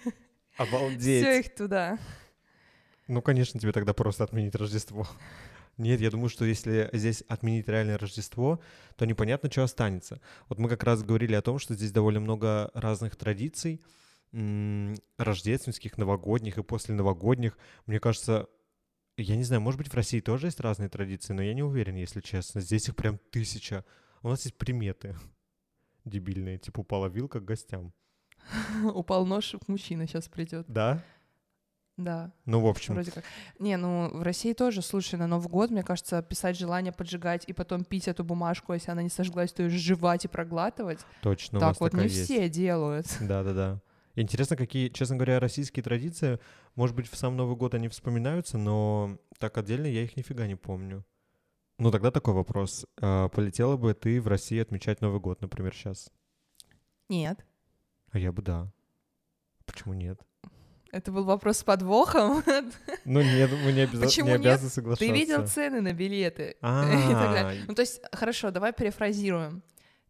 Обалдеть. 0.57 1.45
их 1.45 1.55
туда. 1.55 1.99
Ну, 3.07 3.21
конечно, 3.21 3.59
тебе 3.59 3.71
тогда 3.71 3.93
просто 3.93 4.23
отменить 4.23 4.55
Рождество. 4.55 5.07
Нет, 5.77 5.99
я 5.99 6.09
думаю, 6.09 6.29
что 6.29 6.45
если 6.45 6.89
здесь 6.93 7.21
отменить 7.27 7.67
реальное 7.67 7.97
Рождество, 7.97 8.61
то 8.95 9.05
непонятно, 9.05 9.51
что 9.51 9.63
останется. 9.63 10.21
Вот 10.47 10.57
мы 10.57 10.69
как 10.69 10.83
раз 10.83 11.03
говорили 11.03 11.35
о 11.35 11.41
том, 11.41 11.59
что 11.59 11.75
здесь 11.75 11.91
довольно 11.91 12.21
много 12.21 12.71
разных 12.73 13.15
традиций, 13.17 13.81
рождественских, 15.17 15.97
новогодних 15.97 16.57
и 16.57 16.63
после 16.63 16.95
новогодних. 16.95 17.57
Мне 17.85 17.99
кажется, 17.99 18.47
я 19.17 19.35
не 19.35 19.43
знаю, 19.43 19.61
может 19.61 19.77
быть, 19.77 19.89
в 19.89 19.93
России 19.93 20.19
тоже 20.21 20.47
есть 20.47 20.59
разные 20.59 20.89
традиции, 20.89 21.33
но 21.33 21.41
я 21.41 21.53
не 21.53 21.63
уверен, 21.63 21.95
если 21.95 22.21
честно. 22.21 22.61
Здесь 22.61 22.87
их 22.87 22.95
прям 22.95 23.17
тысяча. 23.31 23.85
У 24.21 24.29
нас 24.29 24.45
есть 24.45 24.57
приметы 24.57 25.15
дебильные, 26.05 26.57
типа 26.57 26.81
упала 26.81 27.07
вилка 27.07 27.39
к 27.39 27.45
гостям. 27.45 27.93
Упал 28.93 29.25
нож, 29.25 29.55
мужчина 29.67 30.07
сейчас 30.07 30.27
придет. 30.27 30.65
Да? 30.67 31.03
Да, 31.97 32.33
Ну, 32.45 32.59
в 32.59 32.67
общем, 32.67 32.93
вроде 32.93 33.11
как. 33.11 33.23
Не, 33.57 33.77
ну 33.77 34.09
в 34.09 34.21
России 34.21 34.51
тоже, 34.51 34.81
слушай, 34.81 35.15
на 35.17 35.27
Новый 35.27 35.47
год, 35.47 35.71
мне 35.71 35.81
кажется, 35.81 36.21
писать 36.21 36.57
желание 36.57 36.91
поджигать 36.91 37.45
и 37.47 37.53
потом 37.53 37.85
пить 37.85 38.09
эту 38.09 38.25
бумажку, 38.25 38.73
если 38.73 38.91
она 38.91 39.01
не 39.01 39.09
сожглась, 39.09 39.53
то 39.53 39.63
ее 39.63 39.69
жевать 39.69 40.25
и 40.25 40.27
проглатывать. 40.27 40.99
точно 41.21 41.59
так 41.59 41.79
вот 41.79 41.93
не 41.93 42.03
есть. 42.03 42.25
все 42.25 42.49
делают. 42.49 43.07
Да-да-да. 43.21 43.81
Интересно, 44.15 44.57
какие, 44.57 44.89
честно 44.89 45.15
говоря, 45.15 45.39
российские 45.39 45.83
традиции, 45.83 46.39
может 46.75 46.95
быть, 46.97 47.09
в 47.09 47.15
сам 47.15 47.37
Новый 47.37 47.55
год 47.55 47.73
они 47.73 47.87
вспоминаются, 47.87 48.57
но 48.57 49.17
так 49.39 49.57
отдельно 49.57 49.87
я 49.87 50.03
их 50.03 50.17
нифига 50.17 50.47
не 50.47 50.55
помню. 50.55 51.05
Ну, 51.77 51.91
тогда 51.91 52.11
такой 52.11 52.33
вопрос. 52.33 52.85
А, 53.01 53.29
Полетела 53.29 53.75
бы 53.77 53.93
ты 53.93 54.21
в 54.21 54.27
России 54.27 54.59
отмечать 54.59 55.01
Новый 55.01 55.19
год, 55.19 55.41
например, 55.41 55.73
сейчас? 55.73 56.09
Нет. 57.09 57.45
А 58.15 58.17
я 58.17 58.31
бы 58.31 58.41
да. 58.41 58.71
Почему 59.65 59.93
нет? 59.93 60.17
Это 60.93 61.11
был 61.11 61.25
вопрос 61.25 61.57
с 61.57 61.63
подвохом. 61.65 62.41
Ну 63.03 63.21
нет, 63.21 63.51
мы 63.65 63.73
не, 63.73 63.81
обяза- 63.81 64.05
Почему 64.05 64.27
не 64.27 64.31
нет? 64.33 64.41
обязаны 64.41 64.69
соглашаться. 64.69 65.05
Ты 65.05 65.11
видел 65.11 65.45
цены 65.45 65.81
на 65.81 65.91
билеты? 65.91 66.43
и 66.51 66.55
А, 66.61 66.81
так 66.91 67.33
далее. 67.33 67.65
Ну, 67.67 67.75
то 67.75 67.81
есть, 67.81 68.01
хорошо, 68.13 68.51
давай 68.51 68.71
перефразируем. 68.71 69.61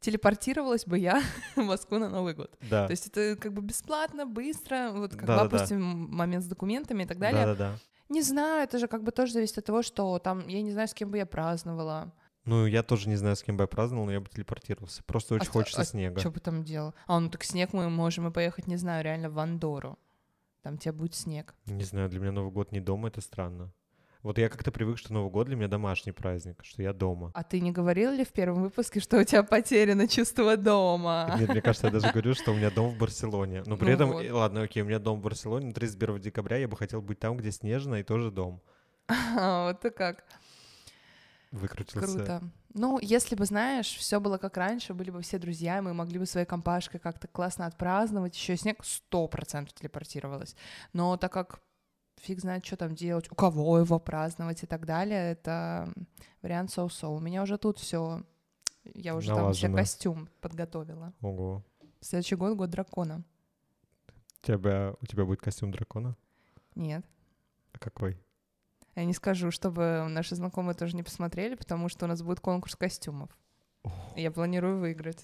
Телепортировалась 0.01 0.85
бы 0.85 0.99
я 0.99 1.23
в 1.55 1.63
Москву 1.63 1.97
на 1.97 2.09
Новый 2.09 2.35
год. 2.35 2.55
да. 2.69 2.85
То 2.85 2.91
есть 2.91 3.07
это 3.07 3.35
как 3.41 3.53
бы 3.53 3.63
бесплатно, 3.63 4.27
быстро, 4.27 4.91
вот 4.91 5.15
как, 5.15 5.25
Да-да-да. 5.25 5.49
допустим, 5.49 5.81
момент 6.15 6.43
с 6.43 6.47
документами 6.47 7.03
и 7.03 7.07
так 7.07 7.17
далее. 7.17 7.43
Да-да-да. 7.43 7.79
Не 8.09 8.21
знаю, 8.21 8.63
это 8.65 8.77
же 8.77 8.87
как 8.87 9.01
бы 9.03 9.11
тоже 9.11 9.33
зависит 9.33 9.57
от 9.57 9.65
того, 9.65 9.81
что 9.81 10.19
там, 10.19 10.47
я 10.47 10.61
не 10.61 10.71
знаю, 10.71 10.87
с 10.87 10.93
кем 10.93 11.09
бы 11.09 11.17
я 11.17 11.25
праздновала. 11.25 12.13
Ну, 12.45 12.65
я 12.67 12.83
тоже 12.83 13.09
не 13.09 13.15
знаю, 13.15 13.35
с 13.35 13.43
кем 13.43 13.57
бы 13.57 13.63
я 13.63 13.67
праздновал, 13.67 14.05
но 14.05 14.11
я 14.11 14.19
бы 14.21 14.29
телепортировался. 14.29 15.03
Просто 15.03 15.35
очень 15.35 15.47
А- 15.47 15.51
хочется 15.51 15.81
а 15.81 15.85
снега. 15.85 16.19
Что 16.19 16.29
бы 16.31 16.39
там 16.39 16.63
делал? 16.63 16.93
А, 17.07 17.19
ну 17.19 17.29
так 17.29 17.43
снег 17.43 17.73
мы 17.73 17.89
можем 17.89 18.27
и 18.27 18.31
поехать, 18.31 18.67
не 18.67 18.77
знаю, 18.77 19.03
реально 19.03 19.29
в 19.29 19.39
Андору. 19.39 19.97
Там 20.61 20.77
тебе 20.77 20.91
будет 20.93 21.15
снег. 21.15 21.53
Не 21.65 21.83
знаю, 21.83 22.09
для 22.09 22.19
меня 22.19 22.31
Новый 22.31 22.51
год 22.51 22.71
не 22.71 22.79
дома, 22.79 23.07
это 23.09 23.21
странно. 23.21 23.71
Вот 24.21 24.39
я 24.39 24.49
как-то 24.49 24.71
привык, 24.71 24.97
что 24.97 25.13
Новый 25.13 25.29
год 25.31 25.45
для 25.45 25.55
меня 25.55 25.67
домашний 25.67 26.11
праздник, 26.11 26.57
что 26.63 26.81
я 26.81 26.93
дома. 26.93 27.29
А 27.35 27.43
ты 27.43 27.59
не 27.59 27.71
говорил 27.71 28.11
ли 28.11 28.25
в 28.25 28.31
первом 28.31 28.63
выпуске, 28.63 28.99
что 28.99 29.19
у 29.19 29.23
тебя 29.23 29.43
потеряно 29.43 30.07
чувство 30.07 30.57
дома? 30.57 31.35
Нет, 31.39 31.49
мне 31.49 31.61
кажется, 31.61 31.87
я 31.87 31.93
даже 31.93 32.09
говорю, 32.11 32.33
что 32.33 32.51
у 32.51 32.55
меня 32.55 32.71
дом 32.71 32.89
в 32.89 32.97
Барселоне. 32.97 33.61
Но 33.67 33.77
при 33.77 33.85
Ну 33.85 33.91
этом, 33.91 34.11
вот. 34.13 34.25
э, 34.25 34.31
ладно, 34.33 34.63
окей, 34.63 34.81
у 34.81 34.85
меня 34.87 34.97
дом 34.97 35.19
в 35.19 35.21
Барселоне, 35.23 35.67
но 35.67 35.73
31 35.73 36.19
декабря 36.21 36.57
я 36.57 36.67
бы 36.67 36.75
хотел 36.75 37.03
быть 37.03 37.19
там, 37.19 37.37
где 37.37 37.51
снежно, 37.51 37.95
и 37.95 38.03
тоже 38.03 38.31
дом. 38.31 38.61
А, 39.07 39.67
Вот 39.67 39.81
ты 39.81 39.91
как. 39.91 40.23
Выкрутился. 41.55 41.99
Круто. 41.99 42.41
Ну, 42.73 42.99
если 43.01 43.35
бы, 43.35 43.45
знаешь, 43.45 43.87
все 43.95 44.19
было 44.19 44.37
как 44.37 44.57
раньше, 44.57 44.93
были 44.93 45.09
бы 45.09 45.21
все 45.21 45.39
друзья, 45.39 45.81
мы 45.81 45.93
могли 45.93 46.19
бы 46.19 46.25
своей 46.25 46.45
компашкой 46.45 46.99
как-то 46.99 47.27
классно 47.29 47.65
отпраздновать, 47.65 48.35
еще 48.35 48.57
снег 48.57 48.83
сто 48.83 49.27
процентов 49.29 49.73
телепортировалась. 49.73 50.57
Но 50.91 51.15
так 51.15 51.31
как 51.31 51.61
фиг 52.17 52.41
знает, 52.41 52.65
что 52.65 52.75
там 52.75 52.93
делать, 52.93 53.31
у 53.31 53.35
кого 53.35 53.79
его 53.79 53.99
праздновать 53.99 54.63
и 54.63 54.65
так 54.65 54.85
далее, 54.85 55.31
это 55.31 55.93
вариант 56.41 56.71
соу-соу. 56.71 57.15
У 57.15 57.19
меня 57.21 57.43
уже 57.43 57.57
тут 57.57 57.79
все, 57.79 58.23
я 58.83 59.15
уже 59.15 59.27
там 59.27 59.53
себе 59.53 59.69
Налажено. 59.69 59.77
костюм 59.77 60.29
подготовила. 60.41 61.13
Ого. 61.21 61.63
Следующий 62.01 62.35
год— 62.35 62.57
год 62.57 62.69
дракона. 62.69 63.23
У 64.43 64.45
тебя, 64.45 64.93
у 64.99 65.05
тебя 65.05 65.23
будет 65.23 65.39
костюм 65.39 65.71
дракона? 65.71 66.17
Нет. 66.75 67.05
А 67.71 67.79
какой? 67.79 68.19
Я 68.95 69.05
не 69.05 69.13
скажу, 69.13 69.51
чтобы 69.51 70.05
наши 70.09 70.35
знакомые 70.35 70.75
тоже 70.75 70.95
не 70.95 71.03
посмотрели, 71.03 71.55
потому 71.55 71.89
что 71.89 72.05
у 72.05 72.07
нас 72.07 72.21
будет 72.21 72.39
конкурс 72.39 72.75
костюмов. 72.75 73.29
Я 74.15 74.31
планирую 74.31 74.79
выиграть. 74.79 75.23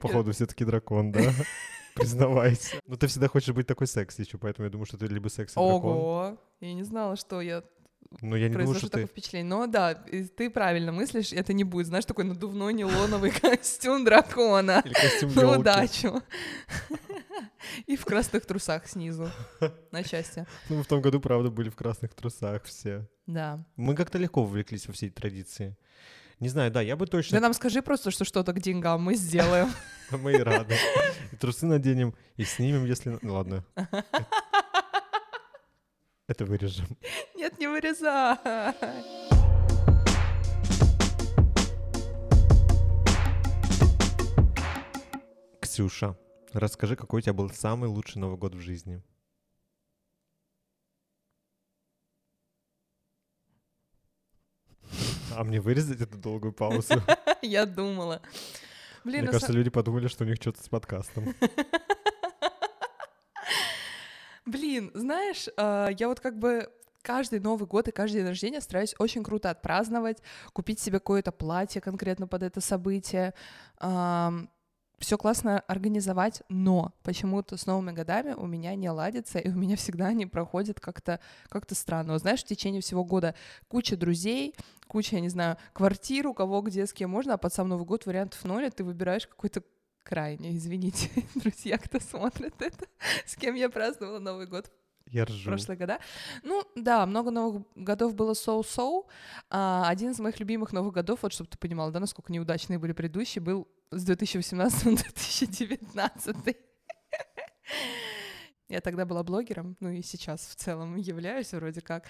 Походу, 0.00 0.32
все-таки 0.32 0.64
дракон, 0.64 1.12
да? 1.12 1.20
Признавайся. 1.94 2.76
Ну, 2.86 2.96
ты 2.96 3.06
всегда 3.06 3.28
хочешь 3.28 3.54
быть 3.54 3.66
такой 3.66 3.86
секси 3.86 4.22
еще, 4.22 4.38
поэтому 4.38 4.66
я 4.66 4.70
думаю, 4.70 4.86
что 4.86 4.96
ты 4.98 5.06
либо 5.06 5.28
секси 5.28 5.54
дракон. 5.54 5.92
Ого! 5.92 6.38
Я 6.60 6.74
не 6.74 6.82
знала, 6.82 7.16
что 7.16 7.40
я 7.40 7.62
Ну, 8.20 8.34
я 8.36 8.48
не 8.48 8.54
думаю, 8.56 8.74
что 8.74 8.88
такое 8.88 9.06
ты... 9.06 9.12
впечатление. 9.12 9.48
Но 9.48 9.66
да, 9.66 9.94
ты 9.94 10.50
правильно 10.50 10.90
мыслишь, 10.90 11.32
это 11.32 11.52
не 11.52 11.62
будет, 11.64 11.86
знаешь, 11.86 12.04
такой 12.04 12.24
надувной 12.24 12.72
нейлоновый 12.72 13.30
костюм 13.40 14.04
дракона. 14.04 14.82
Или 14.84 14.94
костюм 14.94 15.34
На 15.34 15.40
ёлки. 15.42 15.58
удачу. 15.60 16.22
И 17.86 17.96
в 17.96 18.04
красных 18.04 18.46
трусах 18.46 18.86
снизу. 18.86 19.30
На 19.90 20.02
счастье. 20.02 20.46
Ну, 20.68 20.82
в 20.82 20.86
том 20.86 21.00
году, 21.00 21.20
правда, 21.20 21.50
были 21.50 21.68
в 21.68 21.76
красных 21.76 22.14
трусах 22.14 22.64
все. 22.64 23.08
Да. 23.26 23.64
Мы 23.76 23.94
как-то 23.94 24.18
легко 24.18 24.42
вовлеклись 24.42 24.86
во 24.86 24.92
все 24.92 25.06
эти 25.06 25.14
традиции. 25.14 25.76
Не 26.40 26.48
знаю, 26.48 26.70
да, 26.70 26.80
я 26.80 26.96
бы 26.96 27.06
точно... 27.06 27.38
Да 27.38 27.40
нам 27.40 27.54
скажи 27.54 27.80
просто, 27.80 28.10
что 28.10 28.24
что-то 28.24 28.52
к 28.52 28.60
деньгам 28.60 29.02
мы 29.02 29.14
сделаем. 29.14 29.70
Мы 30.10 30.32
и 30.32 30.38
рады. 30.38 30.76
И 31.32 31.36
трусы 31.36 31.64
наденем, 31.64 32.14
и 32.36 32.44
снимем, 32.44 32.84
если... 32.84 33.18
Ну, 33.22 33.34
ладно. 33.34 33.64
Это 36.26 36.44
вырежем. 36.44 36.86
Нет, 37.34 37.58
не 37.58 37.68
вырезай. 37.68 38.36
Ксюша, 45.60 46.16
расскажи, 46.60 46.96
какой 46.96 47.18
у 47.18 47.20
тебя 47.20 47.32
был 47.32 47.50
самый 47.50 47.88
лучший 47.88 48.18
Новый 48.18 48.38
год 48.38 48.54
в 48.54 48.60
жизни? 48.60 49.02
А 55.36 55.42
мне 55.42 55.60
вырезать 55.60 56.00
эту 56.00 56.16
долгую 56.16 56.52
паузу? 56.52 56.94
Я 57.42 57.66
думала. 57.66 58.22
Блин, 59.04 59.22
Мне 59.22 59.32
кажется, 59.32 59.52
люди 59.52 59.70
подумали, 59.70 60.06
что 60.08 60.24
у 60.24 60.26
них 60.26 60.36
что-то 60.36 60.62
с 60.62 60.68
подкастом. 60.68 61.34
Блин, 64.46 64.90
знаешь, 64.94 65.48
а, 65.56 65.88
я 65.88 66.08
вот 66.08 66.20
как 66.20 66.38
бы 66.38 66.70
каждый 67.02 67.40
Новый 67.40 67.66
год 67.66 67.88
и 67.88 67.92
каждый 67.92 68.18
день 68.18 68.28
рождения 68.28 68.60
стараюсь 68.60 68.94
очень 68.98 69.22
круто 69.22 69.50
отпраздновать, 69.50 70.22
купить 70.52 70.80
себе 70.80 70.98
какое-то 70.98 71.32
платье 71.32 71.80
конкретно 71.80 72.26
под 72.26 72.42
это 72.42 72.60
событие, 72.60 73.34
все 75.04 75.18
классно 75.18 75.60
организовать, 75.60 76.42
но 76.48 76.94
почему-то 77.02 77.56
с 77.56 77.66
новыми 77.66 77.92
годами 77.92 78.32
у 78.32 78.46
меня 78.46 78.74
не 78.74 78.90
ладится, 78.90 79.38
и 79.38 79.48
у 79.50 79.54
меня 79.54 79.76
всегда 79.76 80.06
они 80.06 80.26
проходят 80.26 80.80
как-то 80.80 81.20
как 81.48 81.64
странно. 81.70 82.14
Вот 82.14 82.22
знаешь, 82.22 82.42
в 82.42 82.46
течение 82.46 82.80
всего 82.80 83.04
года 83.04 83.34
куча 83.68 83.96
друзей, 83.96 84.54
куча, 84.86 85.16
я 85.16 85.20
не 85.20 85.28
знаю, 85.28 85.56
квартир, 85.72 86.26
у 86.26 86.34
кого 86.34 86.62
где, 86.62 86.86
с 86.86 86.92
кем 86.92 87.10
можно, 87.10 87.34
а 87.34 87.38
под 87.38 87.52
сам 87.52 87.68
Новый 87.68 87.86
год 87.86 88.06
вариантов 88.06 88.42
ноль, 88.44 88.64
и 88.64 88.70
ты 88.70 88.84
выбираешь 88.84 89.26
какой-то 89.26 89.62
крайне, 90.02 90.56
извините, 90.56 91.10
друзья, 91.34 91.78
кто 91.78 92.00
смотрит 92.00 92.54
это, 92.60 92.86
с 93.26 93.36
кем 93.36 93.54
я 93.54 93.68
праздновала 93.68 94.18
Новый 94.18 94.46
год 94.46 94.70
Я 95.10 95.24
ржу. 95.24 95.44
прошлые 95.44 95.78
года. 95.78 95.98
Ну, 96.42 96.64
да, 96.74 97.06
много 97.06 97.30
новых 97.30 97.62
годов 97.74 98.14
было 98.14 98.34
соу-соу. 98.34 99.08
А, 99.50 99.88
один 99.88 100.10
из 100.10 100.18
моих 100.18 100.40
любимых 100.40 100.72
новых 100.72 100.94
годов, 100.94 101.20
вот 101.22 101.32
чтобы 101.32 101.50
ты 101.50 101.58
понимала, 101.58 101.92
да, 101.92 102.00
насколько 102.00 102.32
неудачные 102.32 102.78
были 102.78 102.92
предыдущие, 102.92 103.42
был 103.42 103.68
с 103.90 104.04
2018 104.04 104.84
на 104.86 104.96
2019. 104.96 106.36
Я 108.70 108.80
тогда 108.80 109.04
была 109.04 109.22
блогером, 109.22 109.76
ну 109.80 109.90
и 109.90 110.00
сейчас 110.02 110.46
в 110.48 110.54
целом 110.54 110.96
являюсь 110.96 111.52
вроде 111.52 111.82
как. 111.82 112.06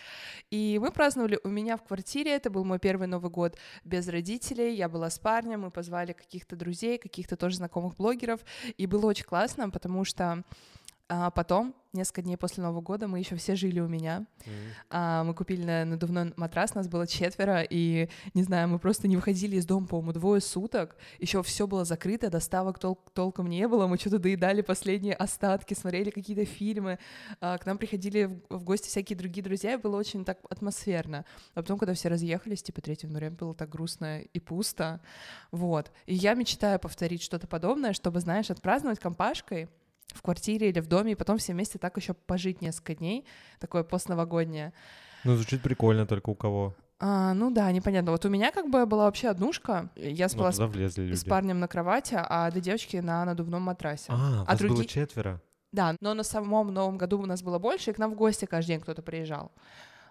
И 0.50 0.78
мы 0.80 0.92
праздновали 0.92 1.38
у 1.42 1.48
меня 1.48 1.76
в 1.76 1.82
квартире, 1.82 2.30
это 2.30 2.48
был 2.48 2.64
мой 2.64 2.78
первый 2.78 3.08
Новый 3.08 3.30
год 3.30 3.58
без 3.84 4.06
родителей, 4.06 4.74
я 4.74 4.88
была 4.88 5.10
с 5.10 5.18
парнем, 5.18 5.62
мы 5.62 5.72
позвали 5.72 6.12
каких-то 6.12 6.54
друзей, 6.54 6.98
каких-то 6.98 7.36
тоже 7.36 7.56
знакомых 7.56 7.96
блогеров, 7.96 8.40
и 8.78 8.86
было 8.86 9.06
очень 9.06 9.24
классно, 9.24 9.68
потому 9.68 10.04
что 10.04 10.44
А 11.16 11.30
потом, 11.30 11.76
несколько 11.92 12.22
дней 12.22 12.36
после 12.36 12.64
Нового 12.64 12.80
года, 12.80 13.06
мы 13.06 13.20
еще 13.20 13.36
все 13.36 13.54
жили 13.54 13.78
у 13.78 13.86
меня. 13.86 14.26
А, 14.90 15.22
мы 15.22 15.32
купили 15.32 15.62
на- 15.64 15.84
надувной 15.84 16.32
матрас, 16.36 16.74
нас 16.74 16.88
было 16.88 17.06
четверо, 17.06 17.62
и, 17.62 18.08
не 18.34 18.42
знаю, 18.42 18.68
мы 18.68 18.80
просто 18.80 19.06
не 19.06 19.14
выходили 19.14 19.54
из 19.54 19.64
дома, 19.64 19.86
по-моему, 19.86 20.12
двое 20.12 20.40
суток. 20.40 20.96
Еще 21.20 21.40
все 21.44 21.68
было 21.68 21.84
закрыто, 21.84 22.30
доставок 22.30 22.80
тол- 22.80 22.98
толком 23.12 23.46
не 23.46 23.68
было, 23.68 23.86
мы 23.86 23.96
что-то 23.96 24.18
доедали 24.18 24.60
последние 24.60 25.14
остатки, 25.14 25.74
смотрели 25.74 26.10
какие-то 26.10 26.44
фильмы. 26.46 26.98
А, 27.40 27.58
к 27.58 27.64
нам 27.64 27.78
приходили 27.78 28.24
в, 28.24 28.58
в 28.58 28.64
гости 28.64 28.88
всякие 28.88 29.16
другие 29.16 29.44
друзья, 29.44 29.74
и 29.74 29.76
было 29.76 29.96
очень 29.96 30.24
так 30.24 30.38
атмосферно. 30.50 31.24
А 31.54 31.62
потом, 31.62 31.78
когда 31.78 31.94
все 31.94 32.08
разъехались, 32.08 32.64
типа 32.64 32.80
3 32.80 32.98
января, 33.02 33.30
было 33.30 33.54
так 33.54 33.68
грустно 33.68 34.20
и 34.20 34.40
пусто. 34.40 35.00
Вот. 35.52 35.92
И 36.06 36.14
я 36.16 36.34
мечтаю 36.34 36.80
повторить 36.80 37.22
что-то 37.22 37.46
подобное, 37.46 37.92
чтобы, 37.92 38.18
знаешь, 38.18 38.50
отпраздновать 38.50 38.98
компашкой 38.98 39.68
в 40.14 40.22
квартире 40.22 40.70
или 40.70 40.80
в 40.80 40.86
доме, 40.86 41.12
и 41.12 41.14
потом 41.14 41.38
все 41.38 41.52
вместе 41.52 41.78
так 41.78 41.96
еще 41.96 42.14
пожить 42.14 42.62
несколько 42.62 42.94
дней, 42.94 43.26
такое 43.60 43.82
постновогоднее. 43.82 44.72
Ну, 45.24 45.34
звучит 45.36 45.62
прикольно, 45.62 46.06
только 46.06 46.30
у 46.30 46.34
кого. 46.34 46.74
А, 47.00 47.34
ну 47.34 47.50
да, 47.50 47.70
непонятно. 47.72 48.12
Вот 48.12 48.24
у 48.24 48.28
меня 48.28 48.52
как 48.52 48.70
бы 48.70 48.86
была 48.86 49.04
вообще 49.04 49.28
однушка, 49.28 49.90
я 49.96 50.26
Ну, 50.26 50.28
спала 50.30 50.52
с, 50.52 50.58
люди. 50.58 51.14
с 51.14 51.24
парнем 51.24 51.58
на 51.60 51.68
кровати, 51.68 52.14
а 52.16 52.50
две 52.50 52.60
девочки 52.60 52.98
на 52.98 53.24
надувном 53.24 53.62
матрасе. 53.62 54.06
А, 54.10 54.42
А 54.42 54.52
вас 54.52 54.60
было 54.60 54.76
други- 54.76 54.86
четверо? 54.86 55.40
Да, 55.72 55.96
но 56.00 56.14
на 56.14 56.22
самом 56.22 56.72
Новом 56.72 56.96
году 56.96 57.18
у 57.20 57.26
нас 57.26 57.42
было 57.42 57.58
больше, 57.58 57.90
и 57.90 57.94
к 57.94 57.98
нам 57.98 58.12
в 58.12 58.14
гости 58.14 58.44
каждый 58.44 58.68
день 58.68 58.80
кто-то 58.80 59.02
приезжал. 59.02 59.50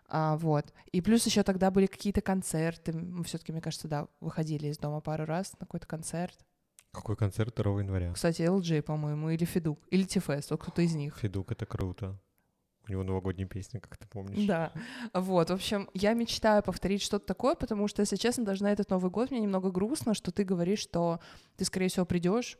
А, 0.10 0.36
вот. 0.38 0.66
И 0.92 1.00
плюс 1.02 1.26
еще 1.26 1.42
тогда 1.44 1.72
были 1.72 1.86
какие-то 1.86 2.20
концерты. 2.22 2.92
Мы 2.92 3.24
все-таки, 3.24 3.54
мне 3.54 3.62
кажется, 3.62 3.88
да, 3.88 4.08
выходили 4.20 4.68
из 4.68 4.78
дома 4.78 5.00
пару 5.00 5.26
раз 5.26 5.54
на 5.54 5.66
какой-то 5.66 5.88
концерт. 5.88 6.38
Какой 6.94 7.16
концерт 7.16 7.56
2 7.56 7.82
января? 7.82 8.14
Кстати, 8.14 8.44
LG, 8.44 8.84
по-моему, 8.84 9.32
или 9.32 9.46
Федук, 9.46 9.80
или 9.90 10.04
Тифест, 10.04 10.52
вот 10.52 10.62
кто-то 10.62 10.82
из 10.84 10.94
них. 10.94 11.18
Федук, 11.18 11.52
это 11.52 11.66
круто. 11.66 12.20
У 12.88 12.92
него 12.92 13.04
новогодняя 13.04 13.48
песня, 13.48 13.80
как 13.80 13.98
ты 13.98 14.08
помнишь. 14.08 14.46
Да, 14.46 14.72
вот, 15.14 15.50
в 15.50 15.54
общем, 15.54 15.90
я 15.94 16.14
мечтаю 16.14 16.62
повторить 16.62 17.02
что-то 17.02 17.26
такое, 17.26 17.56
потому 17.56 17.88
что, 17.88 18.02
если 18.02 18.16
честно, 18.16 18.46
даже 18.46 18.64
на 18.64 18.72
этот 18.72 18.90
Новый 18.90 19.10
год 19.10 19.32
мне 19.32 19.40
немного 19.40 19.72
грустно, 19.72 20.14
что 20.14 20.32
ты 20.32 20.44
говоришь, 20.44 20.80
что 20.80 21.20
ты, 21.56 21.66
скорее 21.66 21.88
всего, 21.88 22.06
придешь 22.06 22.58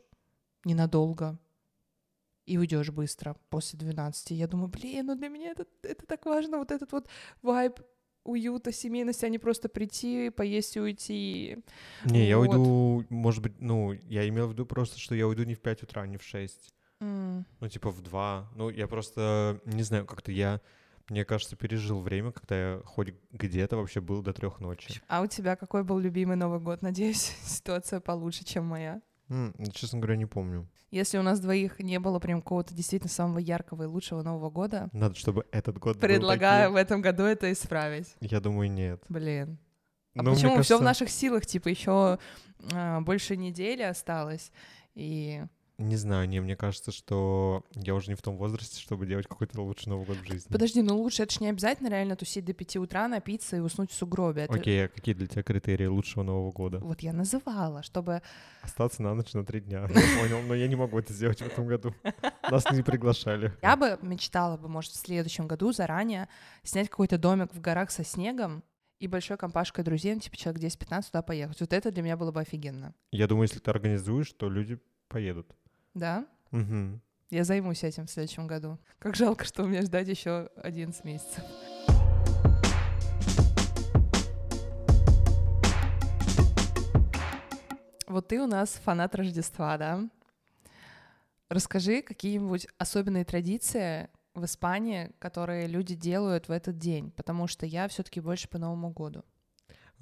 ненадолго 0.64 1.38
и 2.46 2.58
уйдешь 2.58 2.90
быстро 2.90 3.36
после 3.50 3.78
12. 3.78 4.30
Я 4.32 4.48
думаю, 4.48 4.68
блин, 4.68 5.06
ну 5.06 5.14
для 5.14 5.28
меня 5.28 5.50
это, 5.50 5.66
это 5.82 6.06
так 6.06 6.26
важно, 6.26 6.58
вот 6.58 6.70
этот 6.72 6.90
вот 6.92 7.08
вайб 7.42 7.80
уюта, 8.24 8.72
семейности, 8.72 9.24
а 9.24 9.28
не 9.28 9.38
просто 9.38 9.68
прийти, 9.68 10.30
поесть 10.30 10.76
и 10.76 10.80
уйти. 10.80 11.58
Не, 12.04 12.26
я 12.26 12.38
Вот. 12.38 12.48
уйду, 12.48 13.04
может 13.10 13.42
быть, 13.42 13.60
ну, 13.60 13.92
я 13.92 14.28
имел 14.28 14.48
в 14.48 14.52
виду 14.52 14.66
просто, 14.66 14.98
что 14.98 15.14
я 15.14 15.26
уйду 15.28 15.44
не 15.44 15.54
в 15.54 15.60
5 15.60 15.82
утра, 15.82 16.06
не 16.06 16.16
в 16.16 16.22
6. 16.22 16.72
М, 17.00 17.44
Ну, 17.60 17.68
типа 17.68 17.90
в 17.90 18.00
2. 18.02 18.50
Ну, 18.56 18.70
я 18.70 18.86
просто, 18.88 19.60
не 19.64 19.82
знаю, 19.82 20.06
как-то 20.06 20.32
я, 20.32 20.60
мне 21.08 21.24
кажется, 21.24 21.56
пережил 21.56 22.00
время, 22.00 22.32
когда 22.32 22.56
я 22.56 22.80
хоть 22.84 23.14
где-то 23.32 23.76
вообще 23.76 24.00
был 24.00 24.22
до 24.22 24.32
трех 24.32 24.60
ночи. 24.60 25.00
А 25.08 25.20
у 25.22 25.26
тебя 25.26 25.56
какой 25.56 25.82
был 25.84 25.98
любимый 25.98 26.36
Новый 26.36 26.60
год? 26.60 26.82
Надеюсь, 26.82 27.36
ситуация 27.44 28.00
получше, 28.00 28.44
чем 28.44 28.64
моя. 28.66 29.00
Ну, 29.34 29.52
честно 29.72 29.98
говоря, 29.98 30.16
не 30.16 30.26
помню. 30.26 30.68
Если 30.90 31.18
у 31.18 31.22
нас 31.22 31.40
двоих 31.40 31.80
не 31.80 31.98
было 31.98 32.20
прям 32.20 32.40
какого-то 32.40 32.72
действительно 32.72 33.10
самого 33.10 33.38
яркого 33.38 33.82
и 33.82 33.86
лучшего 33.86 34.22
Нового 34.22 34.48
года, 34.50 34.88
Надо, 34.92 35.16
чтобы 35.16 35.44
этот 35.50 35.78
год 35.78 35.96
был 35.96 36.00
предлагаю 36.00 36.70
в 36.70 36.74
таким. 36.74 36.76
этом 36.86 37.02
году 37.02 37.24
это 37.24 37.50
исправить. 37.52 38.14
Я 38.20 38.40
думаю, 38.40 38.70
нет. 38.70 39.02
Блин. 39.08 39.58
А 40.14 40.22
Ну, 40.22 40.30
мне 40.30 40.34
почему? 40.36 40.50
Все 40.62 40.76
в 40.76 40.78
кажется, 40.78 40.84
наших 40.84 41.10
силах, 41.10 41.46
типа, 41.46 41.68
еще 41.68 42.18
больше 43.00 43.36
недели 43.36 43.82
осталось. 43.82 44.52
И 44.94 45.42
Не 45.76 45.96
знаю, 45.96 46.28
не, 46.28 46.40
мне 46.40 46.54
кажется, 46.54 46.92
что 46.92 47.64
я 47.74 47.96
уже 47.96 48.08
не 48.08 48.14
в 48.14 48.22
том 48.22 48.36
возрасте, 48.36 48.80
чтобы 48.80 49.06
делать 49.06 49.26
какой-то 49.26 49.60
лучший 49.60 49.88
Новый 49.88 50.06
год 50.06 50.18
в 50.18 50.24
жизни. 50.26 50.52
подожди, 50.52 50.82
ну 50.82 50.96
лучше 50.96 51.24
это 51.24 51.34
ж 51.34 51.40
не 51.40 51.48
обязательно 51.48 51.88
реально 51.88 52.14
тусить 52.14 52.44
до 52.44 52.52
5 52.52 52.76
утра, 52.76 53.08
напиться 53.08 53.56
и 53.56 53.60
уснуть 53.60 53.90
в 53.90 53.94
сугробе. 53.94 54.42
Это- 54.42 54.54
Окей, 54.54 54.84
а 54.84 54.88
какие 54.88 55.14
для 55.16 55.26
тебя 55.26 55.42
критерии 55.42 55.86
лучшего 55.86 56.22
Нового 56.22 56.52
года? 56.52 56.78
Вот 56.78 57.00
я 57.00 57.12
называла, 57.12 57.82
чтобы... 57.82 58.22
Остаться 58.62 59.02
на 59.02 59.14
ночь 59.14 59.32
на 59.32 59.44
три 59.44 59.60
дня. 59.62 59.80
Я 59.88 60.20
понял, 60.20 60.42
но 60.46 60.54
я 60.54 60.68
не 60.68 60.76
могу 60.76 60.98
это 60.98 61.12
сделать 61.12 61.40
в 61.40 61.46
этом 61.46 61.66
году. 61.66 61.92
Нас 62.50 62.64
не 62.70 62.82
приглашали. 62.82 63.52
Я 63.60 63.76
бы 63.76 63.98
мечтала 64.00 64.56
бы, 64.56 64.68
может, 64.68 64.92
в 64.92 64.96
следующем 64.96 65.48
году 65.48 65.72
заранее 65.72 66.28
снять 66.62 66.88
какой-то 66.88 67.18
домик 67.18 67.52
в 67.52 67.60
горах 67.60 67.90
со 67.90 68.04
снегом 68.04 68.62
и 69.00 69.08
большой 69.08 69.36
компашкой 69.36 69.82
друзей, 69.84 70.14
ну, 70.14 70.20
типа 70.20 70.36
человек 70.36 70.62
10-15 70.62 71.06
туда 71.06 71.22
поехать. 71.22 71.58
Вот 71.60 71.72
это 71.72 71.90
для 71.90 72.02
меня 72.02 72.16
было 72.16 72.30
бы 72.30 72.40
офигенно. 72.40 72.94
Я 73.10 73.26
думаю, 73.26 73.48
если 73.48 73.58
ты 73.58 73.70
организуешь, 73.70 74.32
то 74.32 74.48
люди 74.48 74.78
поедут. 75.08 75.52
Да? 75.94 76.26
Мгм. 76.50 77.00
Я 77.30 77.44
займусь 77.44 77.84
этим 77.84 78.06
в 78.06 78.10
следующем 78.10 78.46
году. 78.46 78.78
Как 78.98 79.14
жалко, 79.16 79.44
что 79.44 79.64
мне 79.64 79.82
ждать 79.82 80.08
еще 80.08 80.50
11 80.56 81.04
месяцев. 81.04 81.42
Вот 88.06 88.28
ты 88.28 88.40
у 88.40 88.46
нас 88.46 88.70
фанат 88.84 89.14
Рождества, 89.14 89.76
да? 89.78 90.08
Расскажи 91.48 92.02
какие-нибудь 92.02 92.66
особенные 92.78 93.24
традиции 93.24 94.08
в 94.34 94.44
Испании, 94.44 95.12
которые 95.18 95.66
люди 95.66 95.94
делают 95.94 96.48
в 96.48 96.52
этот 96.52 96.78
день, 96.78 97.10
потому 97.12 97.46
что 97.46 97.66
я 97.66 97.88
все-таки 97.88 98.20
больше 98.20 98.48
по 98.48 98.58
Новому 98.58 98.90
году. 98.90 99.24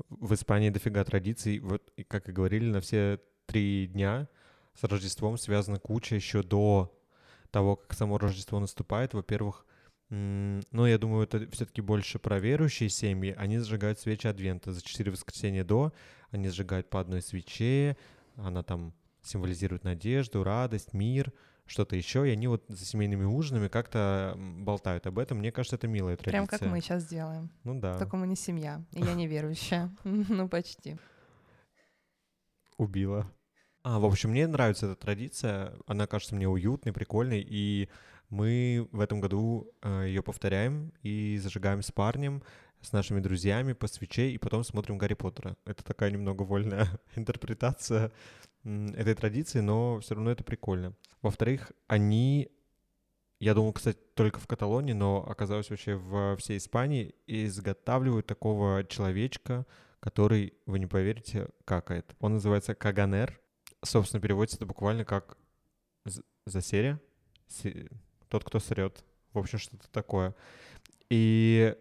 В 0.09 0.33
Испании 0.35 0.71
дофига 0.71 1.05
традиций. 1.05 1.59
Вот, 1.61 1.93
как 2.09 2.29
и 2.29 2.33
говорили, 2.33 2.71
на 2.71 2.81
все 2.81 3.21
три 3.47 3.87
дня 3.87 4.29
с 4.75 4.85
Рождеством 4.85 5.39
связана 5.39 5.79
куча 5.79 6.15
еще 6.15 6.43
до 6.43 6.93
того, 7.51 7.77
как 7.77 7.95
само 7.95 8.19
Рождество 8.19 8.59
наступает. 8.61 9.15
Во-первых, 9.15 9.67
ну, 10.09 10.87
я 10.87 10.99
думаю, 10.99 11.25
это 11.25 11.51
все-таки 11.53 11.81
больше 11.81 12.19
про 12.19 12.39
верующие 12.39 12.91
семьи. 12.91 13.35
Они 13.39 13.59
зажигают 13.59 13.99
свечи 13.99 14.27
Адвента. 14.27 14.73
За 14.73 14.83
четыре 14.83 15.11
воскресенья 15.11 15.65
до 15.65 15.93
они 16.31 16.49
зажигают 16.49 16.91
по 16.91 17.01
одной 17.01 17.23
свече. 17.23 17.97
Она 18.37 18.63
там 18.63 18.93
символизирует 19.23 19.85
надежду, 19.85 20.45
радость, 20.45 20.93
мир, 20.93 21.33
что-то 21.65 21.97
еще. 21.97 22.29
И 22.29 22.33
они 22.33 22.47
вот 22.47 22.65
за 22.69 22.85
семейными 22.85 23.25
ужинами 23.25 23.69
как-то 23.69 24.35
болтают 24.37 25.07
об 25.07 25.19
этом. 25.19 25.39
Мне 25.39 25.51
кажется, 25.51 25.77
это 25.77 25.89
милая 25.89 26.17
традиция. 26.17 26.47
Прям 26.47 26.47
как 26.47 26.69
мы 26.69 26.81
сейчас 26.81 27.07
делаем. 27.07 27.51
Ну 27.65 27.81
да, 27.81 27.99
Только 27.99 28.17
мы 28.17 28.27
не 28.27 28.37
семья, 28.37 28.83
и 28.93 29.01
я 29.01 29.15
неверующая. 29.15 29.91
Ну, 30.05 30.49
почти. 30.49 30.97
убила. 32.77 33.31
А, 33.85 33.99
в 33.99 34.05
общем, 34.05 34.31
мне 34.31 34.47
нравится 34.47 34.87
эта 34.87 34.97
традиция. 34.97 35.75
Она 35.87 36.07
кажется 36.07 36.35
мне 36.35 36.49
уютной, 36.49 36.93
прикольной. 36.93 37.45
И 37.47 37.89
мы 38.29 38.89
в 38.93 39.01
этом 39.01 39.21
году 39.21 39.73
ее 39.85 40.23
повторяем 40.23 40.93
и 41.03 41.39
зажигаем 41.39 41.83
с 41.83 41.91
парнем, 41.91 42.43
с 42.81 42.93
нашими 42.93 43.21
друзьями 43.21 43.73
по 43.73 43.87
свече, 43.87 44.31
и 44.31 44.39
потом 44.39 44.65
смотрим 44.65 44.99
Гарри 44.99 45.15
Поттера. 45.15 45.57
Это 45.65 45.85
такая 45.85 46.11
немного 46.11 46.43
вольная 46.43 46.89
интерпретация 47.17 48.13
этой 48.65 49.15
традиции, 49.15 49.61
но 49.61 50.01
все 50.01 50.15
равно 50.15 50.31
это 50.31 50.45
прикольно. 50.45 50.95
Во-вторых, 51.21 51.73
они, 51.89 52.51
я 53.41 53.55
думал, 53.55 53.73
кстати, 53.73 53.99
только 54.15 54.39
в 54.39 54.47
Каталонии, 54.47 54.93
но 54.93 55.25
оказалось 55.29 55.71
вообще 55.71 55.97
во 55.97 56.37
всей 56.37 56.59
Испании, 56.59 57.15
изготавливают 57.27 58.27
такого 58.27 58.85
человечка, 58.85 59.67
который, 60.01 60.55
вы 60.67 60.79
не 60.79 60.87
поверите, 60.87 61.49
какает. 61.65 62.15
Он 62.21 62.35
называется 62.35 62.75
Каганер. 62.75 63.41
Собственно, 63.85 64.21
переводится 64.21 64.57
это 64.59 64.67
буквально 64.67 65.05
как 65.05 65.37
з- 66.05 66.23
засеря, 66.47 67.01
Се- 67.49 67.89
тот, 68.29 68.45
кто 68.45 68.59
срет. 68.61 69.05
В 69.33 69.39
общем, 69.39 69.59
что-то 69.59 69.89
такое. 69.91 70.35
И 71.11 71.77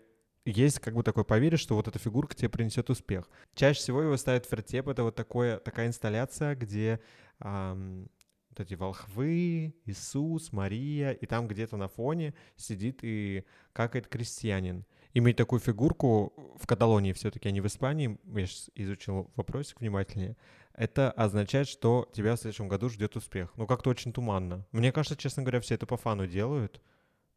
есть 0.46 0.80
как 0.80 0.96
бы 0.96 1.04
такое 1.04 1.24
поверье, 1.24 1.58
что 1.58 1.76
вот 1.76 1.88
эта 1.88 2.00
фигурка 2.00 2.36
тебе 2.36 2.50
принесет 2.50 2.90
успех. 2.90 3.30
Чаще 3.54 3.80
всего 3.80 4.02
его 4.02 4.18
ставят 4.18 4.46
в 4.46 4.52
вертеп. 4.52 4.88
Это 4.88 5.04
вот 5.04 5.16
такое, 5.16 5.58
такая 5.60 5.88
инсталляция, 5.88 6.56
где 6.56 7.00
ам, 7.40 8.08
вот 8.50 8.60
эти 8.60 8.74
волхвы, 8.74 9.76
Иисус, 9.86 10.52
Мария, 10.52 11.12
и 11.12 11.26
там 11.26 11.48
где-то 11.48 11.78
на 11.78 11.88
фоне 11.88 12.34
сидит 12.58 13.00
и 13.04 13.46
какает 13.74 14.08
крестьянин. 14.08 14.86
Иметь 15.14 15.36
такую 15.38 15.60
фигурку 15.60 16.34
в 16.58 16.66
Каталонии 16.66 17.14
все-таки, 17.14 17.48
а 17.48 17.52
не 17.52 17.62
в 17.62 17.68
Испании, 17.68 18.18
я 18.34 18.46
сейчас 18.46 18.70
изучил 18.76 19.30
вопросик 19.36 19.80
внимательнее, 19.82 20.36
это 20.73 21.12
означает, 21.12 21.67
что 21.67 22.10
тебя 22.13 22.36
в 22.36 22.39
следующем 22.39 22.67
году 22.67 22.89
ждет 22.89 23.15
успех. 23.15 23.51
Ну, 23.57 23.67
как-то 23.67 23.89
очень 23.89 24.13
туманно. 24.13 24.65
Мне 24.71 24.91
кажется, 24.91 25.15
честно 25.17 25.43
говоря, 25.43 25.60
все 25.62 25.75
это 25.75 25.86
по 25.86 25.97
фану 25.97 26.27
делают, 26.27 26.81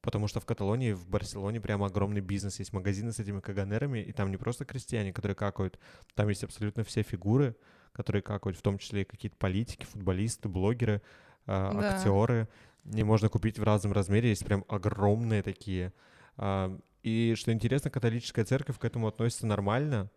потому 0.01 0.29
что 0.29 0.41
в 0.41 0.47
Каталонии, 0.47 0.93
в 0.93 1.09
Барселоне 1.09 1.61
прям 1.61 1.83
огромный 1.83 2.21
бизнес. 2.21 2.59
Есть 2.59 2.73
магазины 2.73 3.13
с 3.13 3.19
этими 3.19 3.41
каганерами, 3.41 3.99
и 4.01 4.13
там 4.13 4.31
не 4.31 4.37
просто 4.37 4.65
крестьяне, 4.65 5.13
которые 5.13 5.35
какают, 5.35 5.79
там 6.15 6.29
есть 6.29 6.45
абсолютно 6.45 6.85
все 6.85 7.03
фигуры, 7.03 7.57
которые 7.93 8.23
какают, 8.23 8.59
в 8.59 8.63
том 8.63 8.79
числе 8.79 9.03
и 9.03 9.05
какие-то 9.05 9.37
политики, 9.37 9.85
футболисты, 9.85 10.49
блогеры, 10.49 11.01
а, 11.47 11.73
Да. 11.73 11.89
актеры. 11.91 12.49
И 12.93 13.03
можно 13.03 13.29
купить 13.29 13.59
в 13.59 13.63
разном 13.63 13.93
размере, 13.93 14.29
есть 14.29 14.45
прям 14.45 14.65
огромные 14.69 15.43
такие. 15.43 15.93
А, 16.37 16.77
И 17.03 17.35
что 17.37 17.53
интересно, 17.53 17.91
католическая 17.91 18.47
церковь 18.47 18.79
к 18.79 18.85
этому 18.85 19.07
относится 19.09 19.47
нормально 19.47 20.11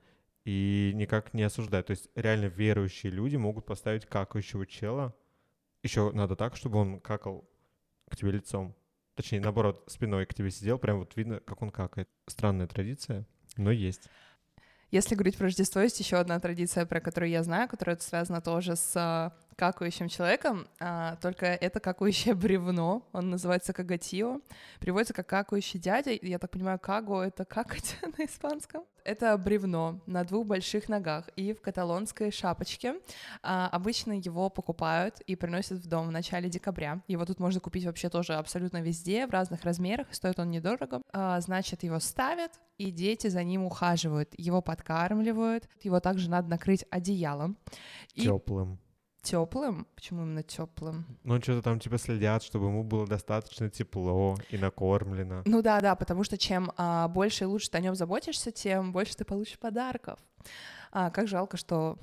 и 0.48 0.94
никак 0.96 1.34
не 1.34 1.44
осуждает. 1.44 1.88
То 1.88 1.92
есть 1.92 2.10
реально 2.16 2.46
верующие 2.46 3.12
люди 3.12 3.36
могут 3.36 3.66
поставить 3.66 4.06
какающего 4.06 4.66
чела. 4.66 5.14
Еще 5.84 6.10
надо 6.14 6.38
так, 6.38 6.56
чтобы 6.56 6.80
он 6.80 7.02
какал 7.02 7.50
к 8.10 8.16
тебе 8.16 8.32
лицом. 8.32 8.74
точнее, 9.16 9.42
наоборот, 9.42 9.84
спиной 9.88 10.26
к 10.26 10.34
тебе 10.34 10.50
сидел, 10.50 10.80
прям 10.80 11.00
вот 11.00 11.18
видно, 11.18 11.42
как 11.42 11.62
он 11.62 11.70
какает. 11.70 12.08
Странная 12.28 12.66
традиция, 12.66 13.26
но 13.58 13.72
есть. 13.72 14.08
Если 14.90 15.16
говорить 15.16 15.36
про 15.36 15.46
Рождество, 15.46 15.82
есть 15.82 16.00
еще 16.00 16.16
одна 16.16 16.40
традиция, 16.40 16.86
про 16.86 17.02
которую 17.02 17.30
я 17.30 17.44
знаю, 17.44 17.68
которая 17.68 17.98
связана 17.98 18.40
тоже 18.40 18.78
с 18.78 18.94
а, 18.96 19.36
какающим 19.58 20.08
человеком, 20.08 20.68
а, 20.80 21.16
только 21.18 21.48
это 21.48 21.80
какающее 21.80 22.36
бревно, 22.36 23.04
он 23.12 23.32
называется 23.32 23.74
кагатио, 23.74 24.40
приводится 24.80 25.14
как 25.14 25.28
какающий 25.28 25.80
дядя, 25.80 26.12
я 26.22 26.40
так 26.40 26.52
понимаю, 26.52 26.80
каго— 26.80 27.22
это 27.24 27.44
какать 27.44 27.98
на 28.18 28.26
испанском. 28.26 28.84
Это 29.04 29.38
бревно 29.38 30.02
на 30.06 30.24
двух 30.26 30.46
больших 30.46 30.90
ногах 30.90 31.30
и 31.36 31.54
в 31.54 31.62
каталонской 31.62 32.30
шапочке. 32.30 32.96
А, 33.42 33.68
обычно 33.70 34.12
его 34.14 34.50
покупают 34.50 35.22
и 35.22 35.36
приносят 35.36 35.80
в 35.80 35.88
дом 35.88 36.08
в 36.08 36.12
начале 36.12 36.50
декабря. 36.50 37.02
Его 37.08 37.26
тут 37.26 37.40
можно 37.40 37.60
купить 37.60 37.86
вообще 37.86 38.10
тоже 38.10 38.34
абсолютно 38.36 38.82
везде, 38.82 39.26
в 39.26 39.32
разных 39.32 39.64
размерах, 39.64 40.08
стоит 40.12 40.40
он 40.40 40.52
недорого. 40.52 41.02
А, 41.12 41.40
значит, 41.42 41.84
его 41.84 42.00
ставят, 42.00 42.52
и 42.78 42.92
дети 42.92 43.28
за 43.28 43.44
ним 43.44 43.64
ухаживают, 43.64 44.30
его 44.38 44.62
подкармливают, 44.62 45.68
его 45.82 46.00
также 46.00 46.30
надо 46.30 46.50
накрыть 46.50 46.86
одеялом. 46.92 47.58
Теплым 48.14 48.78
теплым. 49.22 49.88
Почему 49.96 50.24
именно 50.24 50.44
теплым? 50.44 51.06
Ну, 51.24 51.42
что-то 51.42 51.62
там 51.62 51.80
типа 51.80 51.98
следят, 51.98 52.44
чтобы 52.44 52.68
ему 52.68 52.84
было 52.84 53.06
достаточно 53.08 53.70
тепло 53.70 54.38
и 54.50 54.58
накормлено. 54.58 55.44
Ну 55.46 55.62
да, 55.62 55.82
да, 55.82 55.96
потому 55.96 56.24
что 56.24 56.38
чем 56.38 56.72
а, 56.78 57.08
больше 57.08 57.44
и 57.44 57.48
лучше 57.48 57.70
ты 57.70 57.78
о 57.78 57.82
нем 57.82 57.96
заботишься, 57.96 58.52
тем 58.52 58.92
больше 58.92 59.16
ты 59.16 59.26
получишь 59.26 59.60
подарков. 59.60 60.20
А, 60.92 61.10
как 61.10 61.28
жалко, 61.28 61.58
что 61.58 61.98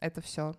это 0.00 0.20
все 0.20 0.54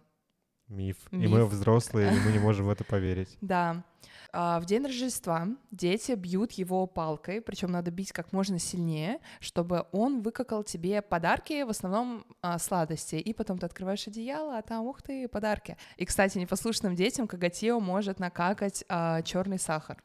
Миф. 0.69 0.97
Миф. 1.11 1.25
И 1.25 1.27
мы 1.27 1.45
взрослые, 1.45 2.15
и 2.15 2.19
мы 2.19 2.31
не 2.31 2.39
можем 2.39 2.67
в 2.67 2.69
это 2.69 2.83
поверить. 2.83 3.37
Да. 3.41 3.83
А, 4.31 4.59
в 4.59 4.65
день 4.65 4.85
Рождества 4.85 5.47
дети 5.71 6.11
бьют 6.11 6.51
его 6.51 6.85
палкой, 6.85 7.41
причем 7.41 7.71
надо 7.71 7.89
бить 7.89 8.11
как 8.11 8.31
можно 8.31 8.59
сильнее, 8.59 9.19
чтобы 9.39 9.87
он 9.91 10.21
выкакал 10.21 10.63
тебе 10.63 11.01
подарки, 11.01 11.63
в 11.63 11.69
основном 11.69 12.25
а, 12.41 12.59
сладости, 12.59 13.15
и 13.15 13.33
потом 13.33 13.57
ты 13.57 13.65
открываешь 13.65 14.07
одеяло, 14.07 14.59
а 14.59 14.61
там, 14.61 14.85
ух 14.85 15.01
ты, 15.01 15.27
подарки. 15.27 15.77
И, 15.97 16.05
кстати, 16.05 16.37
непослушным 16.37 16.95
детям 16.95 17.27
Кагатео 17.27 17.79
может 17.79 18.19
накакать 18.19 18.83
а, 18.87 19.23
черный 19.23 19.57
сахар. 19.57 19.97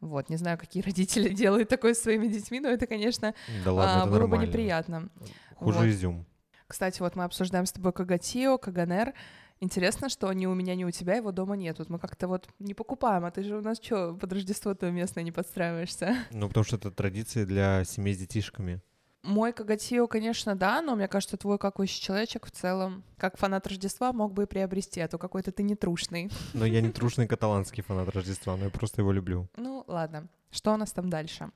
Вот, 0.00 0.28
не 0.28 0.36
знаю, 0.36 0.58
какие 0.58 0.82
родители 0.84 1.30
делают 1.30 1.70
такое 1.70 1.94
с 1.94 2.02
своими 2.02 2.26
детьми, 2.26 2.60
но 2.60 2.68
это, 2.68 2.86
конечно, 2.86 3.34
да 3.64 3.72
ладно, 3.72 4.00
это 4.00 4.10
было 4.10 4.18
нормально. 4.18 4.36
бы 4.36 4.46
неприятно. 4.46 5.08
Хуже 5.56 5.78
вот. 5.78 5.86
изюм. 5.86 6.26
Кстати, 6.66 7.00
вот 7.00 7.14
мы 7.14 7.24
обсуждаем 7.24 7.66
с 7.66 7.72
тобой 7.72 7.92
Кагатио, 7.92 8.58
Каганер. 8.58 9.14
Интересно, 9.60 10.08
что 10.08 10.32
ни 10.32 10.46
у 10.46 10.54
меня, 10.54 10.74
ни 10.74 10.84
у 10.84 10.90
тебя 10.90 11.14
его 11.14 11.32
дома 11.32 11.56
нет. 11.56 11.78
Вот 11.78 11.88
мы 11.88 11.98
как-то 11.98 12.28
вот 12.28 12.48
не 12.58 12.74
покупаем, 12.74 13.24
а 13.24 13.30
ты 13.30 13.42
же 13.42 13.56
у 13.56 13.60
нас 13.62 13.78
что, 13.80 14.14
под 14.14 14.32
Рождество-то 14.32 14.90
местное 14.90 15.24
не 15.24 15.32
подстраиваешься? 15.32 16.16
Ну, 16.30 16.48
потому 16.48 16.64
что 16.64 16.76
это 16.76 16.90
традиция 16.90 17.46
для 17.46 17.84
семей 17.84 18.14
с 18.14 18.18
детишками. 18.18 18.80
Мой 19.22 19.54
Кагатио, 19.54 20.06
конечно, 20.06 20.54
да, 20.54 20.82
но 20.82 20.96
мне 20.96 21.08
кажется, 21.08 21.38
твой 21.38 21.58
какой-то 21.58 21.92
человечек 21.92 22.44
в 22.46 22.50
целом, 22.50 23.02
как 23.16 23.38
фанат 23.38 23.66
Рождества, 23.66 24.12
мог 24.12 24.34
бы 24.34 24.42
и 24.42 24.46
приобрести, 24.46 25.00
а 25.00 25.08
то 25.08 25.16
какой-то 25.16 25.50
ты 25.50 25.62
не 25.62 25.76
трушный. 25.76 26.30
Но 26.52 26.66
я 26.66 26.82
не 26.82 26.90
трушный 26.90 27.26
каталанский 27.26 27.82
фанат 27.82 28.08
Рождества, 28.14 28.56
но 28.56 28.64
я 28.64 28.70
просто 28.70 29.00
его 29.00 29.12
люблю. 29.12 29.48
Ну, 29.56 29.84
ладно. 29.86 30.28
Что 30.50 30.74
у 30.74 30.76
нас 30.76 30.92
там 30.92 31.08
дальше? 31.08 31.50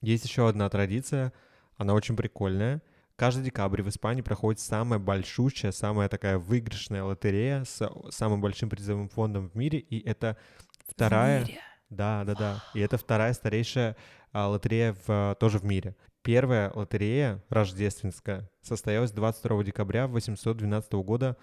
Есть 0.00 0.24
еще 0.24 0.48
одна 0.48 0.68
традиция, 0.68 1.32
она 1.76 1.94
очень 1.94 2.16
прикольная. 2.16 2.82
Каждый 3.16 3.44
декабрь 3.44 3.82
в 3.82 3.88
Испании 3.88 4.22
проходит 4.22 4.60
самая 4.60 4.98
большущая, 4.98 5.72
самая 5.72 6.08
такая 6.08 6.38
выигрышная 6.38 7.04
лотерея 7.04 7.64
с 7.64 7.88
самым 8.10 8.40
большим 8.40 8.68
призовым 8.68 9.08
фондом 9.08 9.48
в 9.48 9.54
мире, 9.54 9.78
и 9.78 10.00
это 10.06 10.36
вторая... 10.88 11.44
В 11.44 11.48
мире? 11.48 11.60
Да, 11.90 12.24
да, 12.24 12.34
да. 12.34 12.64
И 12.74 12.80
это 12.80 12.96
вторая 12.98 13.32
старейшая 13.34 13.96
а, 14.32 14.48
лотерея 14.48 14.96
в, 15.06 15.36
тоже 15.38 15.58
в 15.58 15.64
мире. 15.64 15.94
Первая 16.22 16.72
лотерея 16.72 17.42
рождественская 17.48 18.48
состоялась 18.62 19.10
22 19.10 19.64
декабря 19.64 20.06
812 20.06 20.92
года 20.92 21.36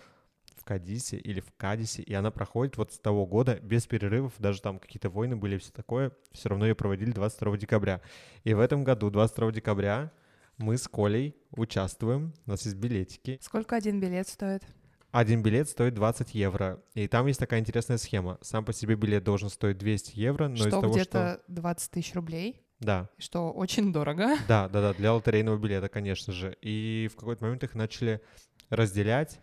в 0.55 0.63
Кадисе 0.63 1.17
или 1.17 1.39
в 1.39 1.51
Кадисе, 1.57 2.01
и 2.01 2.13
она 2.13 2.31
проходит 2.31 2.77
вот 2.77 2.93
с 2.93 2.99
того 2.99 3.25
года 3.25 3.59
без 3.61 3.85
перерывов, 3.87 4.33
даже 4.39 4.61
там 4.61 4.79
какие-то 4.79 5.09
войны 5.09 5.35
были 5.35 5.57
все 5.57 5.71
такое, 5.71 6.11
все 6.31 6.49
равно 6.49 6.65
ее 6.65 6.75
проводили 6.75 7.11
22 7.11 7.57
декабря. 7.57 8.01
И 8.43 8.53
в 8.53 8.59
этом 8.59 8.83
году, 8.83 9.09
22 9.09 9.51
декабря, 9.51 10.11
мы 10.57 10.77
с 10.77 10.87
Колей 10.87 11.35
участвуем, 11.51 12.33
у 12.45 12.51
нас 12.51 12.65
есть 12.65 12.77
билетики. 12.77 13.39
Сколько 13.41 13.75
один 13.75 13.99
билет 13.99 14.27
стоит? 14.27 14.63
Один 15.11 15.41
билет 15.41 15.67
стоит 15.67 15.95
20 15.95 16.35
евро. 16.35 16.81
И 16.93 17.07
там 17.07 17.25
есть 17.25 17.39
такая 17.39 17.59
интересная 17.59 17.97
схема. 17.97 18.37
Сам 18.41 18.63
по 18.63 18.73
себе 18.73 18.95
билет 18.95 19.23
должен 19.23 19.49
стоить 19.49 19.77
200 19.77 20.19
евро, 20.19 20.47
но 20.47 20.55
что, 20.55 20.67
из 20.67 20.71
того, 20.71 20.93
где-то 20.93 21.41
что... 21.43 21.53
20 21.53 21.91
тысяч 21.91 22.13
рублей? 22.13 22.61
Да. 22.79 23.09
Что 23.17 23.51
очень 23.51 23.91
дорого. 23.91 24.37
Да, 24.47 24.69
да, 24.69 24.81
да, 24.81 24.93
для 24.93 25.13
лотерейного 25.13 25.57
билета, 25.57 25.89
конечно 25.89 26.31
же. 26.31 26.55
И 26.61 27.09
в 27.11 27.15
какой-то 27.15 27.43
момент 27.43 27.63
их 27.63 27.73
начали 27.73 28.21
разделять, 28.69 29.41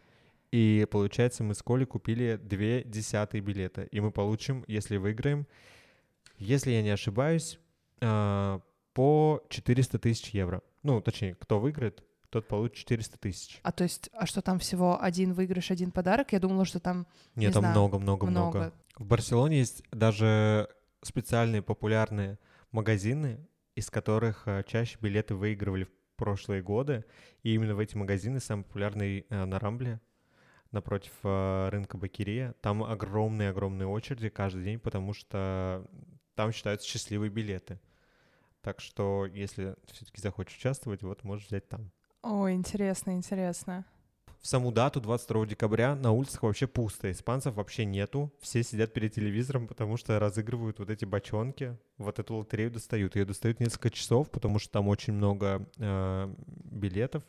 и 0.52 0.86
получается, 0.90 1.42
мы 1.42 1.54
с 1.54 1.62
Колей 1.62 1.86
купили 1.86 2.38
две 2.42 2.84
десятые 2.84 3.40
билета. 3.40 3.82
И 3.82 4.00
мы 4.00 4.12
получим, 4.12 4.64
если 4.68 4.96
выиграем, 4.96 5.46
если 6.38 6.70
я 6.70 6.82
не 6.82 6.90
ошибаюсь, 6.90 7.58
а, 8.00 8.60
по 8.94 9.42
400 9.50 9.98
тысяч 9.98 10.30
евро. 10.30 10.62
Ну, 10.86 11.00
точнее, 11.00 11.34
кто 11.34 11.58
выиграет, 11.58 12.04
тот 12.30 12.46
получит 12.46 12.76
400 12.76 13.18
тысяч. 13.18 13.60
А 13.64 13.72
то 13.72 13.82
есть, 13.82 14.08
а 14.12 14.24
что 14.24 14.40
там 14.40 14.60
всего 14.60 15.02
один 15.02 15.32
выигрыш, 15.32 15.72
один 15.72 15.90
подарок? 15.90 16.32
Я 16.32 16.38
думала, 16.38 16.64
что 16.64 16.78
там 16.78 17.08
Нет, 17.34 17.48
не 17.48 17.60
там 17.60 17.72
много-много-много. 17.72 18.72
В 18.96 19.04
Барселоне 19.04 19.58
есть 19.58 19.82
даже 19.90 20.68
специальные 21.02 21.62
популярные 21.62 22.38
магазины, 22.70 23.48
из 23.74 23.90
которых 23.90 24.46
э, 24.46 24.62
чаще 24.64 24.96
билеты 25.00 25.34
выигрывали 25.34 25.84
в 25.84 25.90
прошлые 26.14 26.62
годы. 26.62 27.04
И 27.42 27.52
именно 27.52 27.74
в 27.74 27.80
эти 27.80 27.96
магазины, 27.96 28.38
самый 28.38 28.62
популярный 28.62 29.26
э, 29.28 29.44
на 29.44 29.58
Рамбле, 29.58 30.00
напротив 30.70 31.12
э, 31.24 31.68
рынка 31.70 31.98
Бакирия, 31.98 32.54
там 32.60 32.84
огромные-огромные 32.84 33.88
очереди 33.88 34.28
каждый 34.28 34.62
день, 34.62 34.78
потому 34.78 35.14
что 35.14 35.84
там 36.36 36.52
считаются 36.52 36.86
счастливые 36.86 37.30
билеты. 37.30 37.80
Так 38.66 38.80
что, 38.80 39.26
если 39.26 39.76
все-таки 39.92 40.20
захочешь 40.20 40.56
участвовать, 40.56 41.04
вот 41.04 41.22
можешь 41.22 41.46
взять 41.46 41.68
там. 41.68 41.92
О, 42.20 42.50
интересно, 42.50 43.12
интересно. 43.12 43.84
В 44.40 44.46
саму 44.48 44.72
дату, 44.72 45.00
22 45.00 45.46
декабря, 45.46 45.94
на 45.94 46.10
улицах 46.10 46.42
вообще 46.42 46.66
пусто. 46.66 47.12
Испанцев 47.12 47.54
вообще 47.54 47.84
нету. 47.84 48.32
Все 48.40 48.64
сидят 48.64 48.92
перед 48.92 49.14
телевизором, 49.14 49.68
потому 49.68 49.96
что 49.96 50.18
разыгрывают 50.18 50.80
вот 50.80 50.90
эти 50.90 51.04
бочонки. 51.04 51.78
Вот 51.96 52.18
эту 52.18 52.34
лотерею 52.34 52.72
достают. 52.72 53.14
Ее 53.14 53.24
достают 53.24 53.60
несколько 53.60 53.90
часов, 53.90 54.32
потому 54.32 54.58
что 54.58 54.72
там 54.72 54.88
очень 54.88 55.12
много 55.12 55.64
э, 55.78 56.34
билетов. 56.64 57.22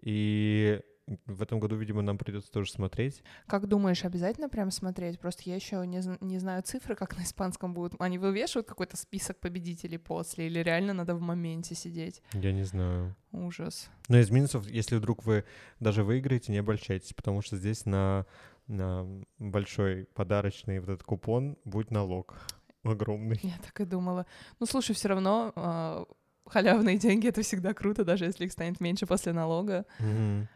И 0.00 0.80
в 1.26 1.42
этом 1.42 1.58
году, 1.58 1.76
видимо, 1.76 2.02
нам 2.02 2.16
придется 2.16 2.50
тоже 2.50 2.70
смотреть. 2.70 3.22
Как 3.46 3.66
думаешь, 3.66 4.04
обязательно 4.04 4.48
прям 4.48 4.70
смотреть? 4.70 5.18
Просто 5.18 5.42
я 5.46 5.56
еще 5.56 5.84
не, 5.86 6.00
не 6.24 6.38
знаю 6.38 6.62
цифры, 6.62 6.94
как 6.94 7.16
на 7.16 7.22
испанском 7.22 7.74
будут. 7.74 8.00
Они 8.00 8.18
вывешивают 8.18 8.68
какой-то 8.68 8.96
список 8.96 9.40
победителей 9.40 9.98
после, 9.98 10.46
или 10.46 10.60
реально 10.60 10.94
надо 10.94 11.14
в 11.14 11.20
моменте 11.20 11.74
сидеть? 11.74 12.22
Я 12.32 12.52
не 12.52 12.62
знаю. 12.62 13.16
Ужас. 13.32 13.90
Но 14.08 14.18
из 14.18 14.30
минусов, 14.30 14.68
если 14.68 14.96
вдруг 14.96 15.24
вы 15.24 15.44
даже 15.80 16.04
выиграете, 16.04 16.52
не 16.52 16.58
обольщайтесь, 16.58 17.14
потому 17.14 17.42
что 17.42 17.56
здесь 17.56 17.84
на, 17.84 18.26
на 18.68 19.06
большой 19.38 20.04
подарочный 20.14 20.78
вот 20.78 20.88
этот 20.88 21.02
купон 21.02 21.58
будет 21.64 21.90
налог 21.90 22.36
огромный. 22.84 23.40
Я 23.42 23.58
так 23.64 23.80
и 23.80 23.84
думала. 23.84 24.26
Ну, 24.60 24.66
слушай, 24.66 24.94
все 24.94 25.08
равно 25.08 25.52
э, 25.54 26.04
халявные 26.46 26.98
деньги— 26.98 27.26
это 27.28 27.42
всегда 27.42 27.74
круто, 27.74 28.04
даже 28.04 28.24
если 28.24 28.44
их 28.44 28.52
станет 28.52 28.80
меньше 28.80 29.06
после 29.06 29.32
налога. 29.32 29.86
Mm-hmm. 29.98 30.46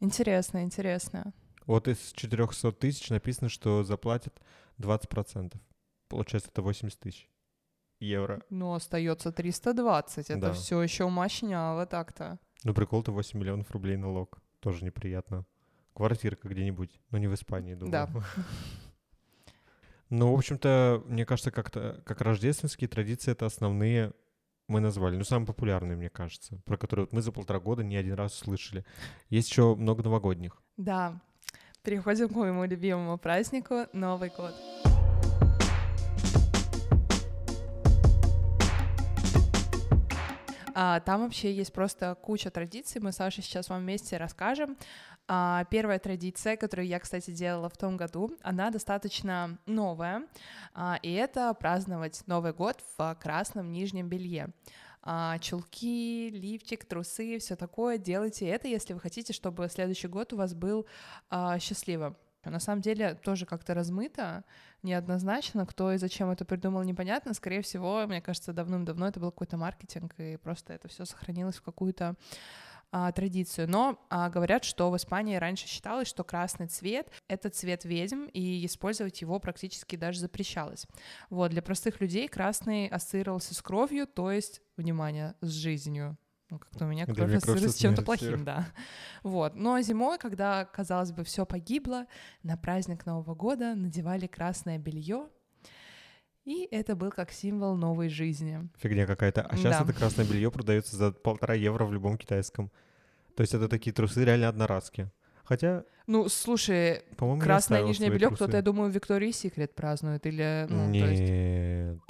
Интересно, 0.00 0.62
интересно. 0.62 1.32
Вот 1.66 1.88
из 1.88 2.12
400 2.12 2.72
тысяч 2.72 3.10
написано, 3.10 3.48
что 3.48 3.82
заплатят 3.84 4.40
20%. 4.78 5.54
Получается, 6.08 6.50
это 6.50 6.62
80 6.62 6.98
тысяч 6.98 7.28
евро. 8.00 8.42
Ну, 8.48 8.72
остается 8.74 9.32
320. 9.32 10.30
Это 10.30 10.40
Да. 10.40 10.52
все 10.52 10.80
еще 10.80 11.08
мощняло 11.08 11.84
так-то. 11.86 12.38
Ну, 12.64 12.72
прикол-то 12.74 13.12
8 13.12 13.38
миллионов 13.38 13.70
рублей 13.70 13.96
налог. 13.96 14.40
Тоже 14.60 14.84
неприятно. 14.84 15.44
Квартирка 15.94 16.48
где-нибудь, 16.48 17.00
но 17.10 17.18
не 17.18 17.26
в 17.26 17.34
Испании, 17.34 17.74
думаю. 17.74 17.92
Да. 17.92 18.08
Ну, 20.10 20.32
в 20.34 20.38
общем-то, 20.38 21.02
мне 21.04 21.26
кажется, 21.26 21.50
как-то 21.50 22.02
как 22.06 22.22
рождественские 22.22 22.88
традиции 22.88 23.30
это 23.30 23.44
основные 23.44 24.12
мы 24.68 24.80
назвали. 24.80 25.16
Ну, 25.16 25.24
самые 25.24 25.46
популярные, 25.46 25.96
мне 25.96 26.10
кажется, 26.10 26.60
про 26.64 26.76
которые 26.76 27.06
вот 27.06 27.12
мы 27.12 27.22
за 27.22 27.32
полтора 27.32 27.58
года 27.58 27.82
не 27.82 27.96
один 27.96 28.14
раз 28.14 28.34
слышали. 28.34 28.84
Есть 29.30 29.50
еще 29.50 29.74
много 29.74 30.02
новогодних. 30.02 30.62
Да. 30.76 31.20
Переходим 31.82 32.28
к 32.28 32.32
моему 32.32 32.64
любимому 32.64 33.18
празднику— 33.18 33.86
Новый 33.92 34.30
год. 34.36 34.54
А, 40.80 41.00
там 41.00 41.22
вообще 41.22 41.52
есть 41.52 41.72
просто 41.72 42.14
куча 42.14 42.52
традиций, 42.52 43.00
мы 43.00 43.10
с 43.10 43.16
Сашей 43.16 43.42
сейчас 43.42 43.68
вам 43.68 43.80
вместе 43.80 44.16
расскажем. 44.16 44.76
А, 45.26 45.64
первая 45.70 45.98
традиция, 45.98 46.56
которую 46.56 46.86
я, 46.86 47.00
кстати, 47.00 47.32
делала 47.32 47.68
в 47.68 47.76
том 47.76 47.96
году, 47.96 48.36
она 48.42 48.70
достаточно 48.70 49.58
новая, 49.66 50.22
а, 50.74 51.00
и 51.02 51.12
это 51.12 51.52
праздновать 51.54 52.22
Новый 52.28 52.52
год 52.52 52.80
в 52.96 53.16
красном 53.20 53.72
нижнем 53.72 54.08
белье 54.08 54.50
чулки, 55.40 56.28
лифчик, 56.28 56.84
трусы, 56.84 57.38
все 57.38 57.56
такое. 57.56 57.98
Делайте 57.98 58.46
это, 58.46 58.68
если 58.68 58.92
вы 58.92 59.00
хотите, 59.00 59.32
чтобы 59.32 59.68
следующий 59.68 60.08
год 60.08 60.32
у 60.34 60.36
вас 60.36 60.54
был 60.54 60.86
счастливым. 61.60 62.14
На 62.44 62.60
самом 62.60 62.80
деле 62.80 63.14
тоже 63.14 63.46
как-то 63.46 63.74
размыто, 63.74 64.44
неоднозначно, 64.82 65.66
кто 65.66 65.92
и 65.92 65.98
зачем 65.98 66.30
это 66.30 66.44
придумал, 66.44 66.82
непонятно. 66.82 67.34
Скорее 67.34 67.62
всего, 67.62 68.06
мне 68.06 68.20
кажется, 68.20 68.52
давным-давно 68.52 69.08
это 69.08 69.20
был 69.20 69.30
какой-то 69.30 69.56
маркетинг, 69.56 70.14
и 70.18 70.36
просто 70.36 70.72
это 70.72 70.88
все 70.88 71.04
сохранилось 71.04 71.56
в 71.56 71.62
какую-то 71.62 72.14
а, 72.90 73.12
традицию. 73.12 73.68
Но 73.68 73.98
а, 74.08 74.30
говорят, 74.30 74.64
что 74.64 74.90
в 74.90 74.96
Испании 74.96 75.36
раньше 75.36 75.66
считалось, 75.66 76.08
что 76.08 76.24
красный 76.24 76.68
цвет— 76.68 77.10
это 77.28 77.50
цвет 77.50 77.84
ведьм, 77.84 78.26
и 78.32 78.64
использовать 78.64 79.20
его 79.20 79.38
практически 79.40 79.96
даже 79.96 80.20
запрещалось. 80.20 80.86
Вот, 81.28 81.50
для 81.50 81.60
простых 81.60 82.00
людей 82.00 82.28
красный 82.28 82.86
ассоциировался 82.88 83.54
с 83.54 83.60
кровью, 83.60 84.06
то 84.06 84.30
есть, 84.30 84.62
внимание, 84.76 85.34
с 85.40 85.50
жизнью. 85.50 86.16
Ну, 86.50 86.58
как-то 86.58 86.86
у 86.86 86.88
меня 86.88 87.04
кровь 87.04 87.34
ассоциируется 87.34 87.76
с 87.76 87.80
чем-то 87.80 88.02
плохим, 88.02 88.44
да. 88.44 88.66
Вот. 89.22 89.54
Но 89.54 89.80
зимой, 89.82 90.18
когда, 90.18 90.64
казалось 90.64 91.12
бы, 91.12 91.22
все 91.24 91.44
погибло, 91.44 92.06
на 92.42 92.56
праздник 92.56 93.04
Нового 93.04 93.34
года 93.34 93.74
надевали 93.74 94.26
красное 94.26 94.78
белье, 94.78 95.28
и 96.44 96.66
это 96.70 96.96
был 96.96 97.10
как 97.10 97.30
символ 97.30 97.76
новой 97.76 98.08
жизни. 98.08 98.70
Фигня 98.78 99.06
какая-то. 99.06 99.42
А 99.42 99.56
сейчас 99.56 99.76
да. 99.76 99.84
это 99.84 99.92
красное 99.92 100.24
белье 100.24 100.50
продается 100.50 100.96
за 100.96 101.12
полтора 101.12 101.52
евро 101.52 101.84
в 101.84 101.92
любом 101.92 102.16
китайском. 102.16 102.70
То 103.36 103.42
есть 103.42 103.52
это 103.52 103.68
такие 103.68 103.92
трусы 103.92 104.24
реально 104.24 104.48
одноразки. 104.48 105.10
Хотя... 105.44 105.84
Ну, 106.06 106.28
слушай, 106.30 107.02
красное 107.40 107.82
нижнее 107.82 108.10
белье 108.10 108.30
кто-то, 108.30 108.56
я 108.56 108.62
думаю, 108.62 108.90
Виктории 108.90 109.30
Секрет 109.30 109.74
празднует 109.74 110.24
или... 110.24 110.66
Ну, 110.70 110.88
Нет. 110.88 111.10
есть... 111.10 112.02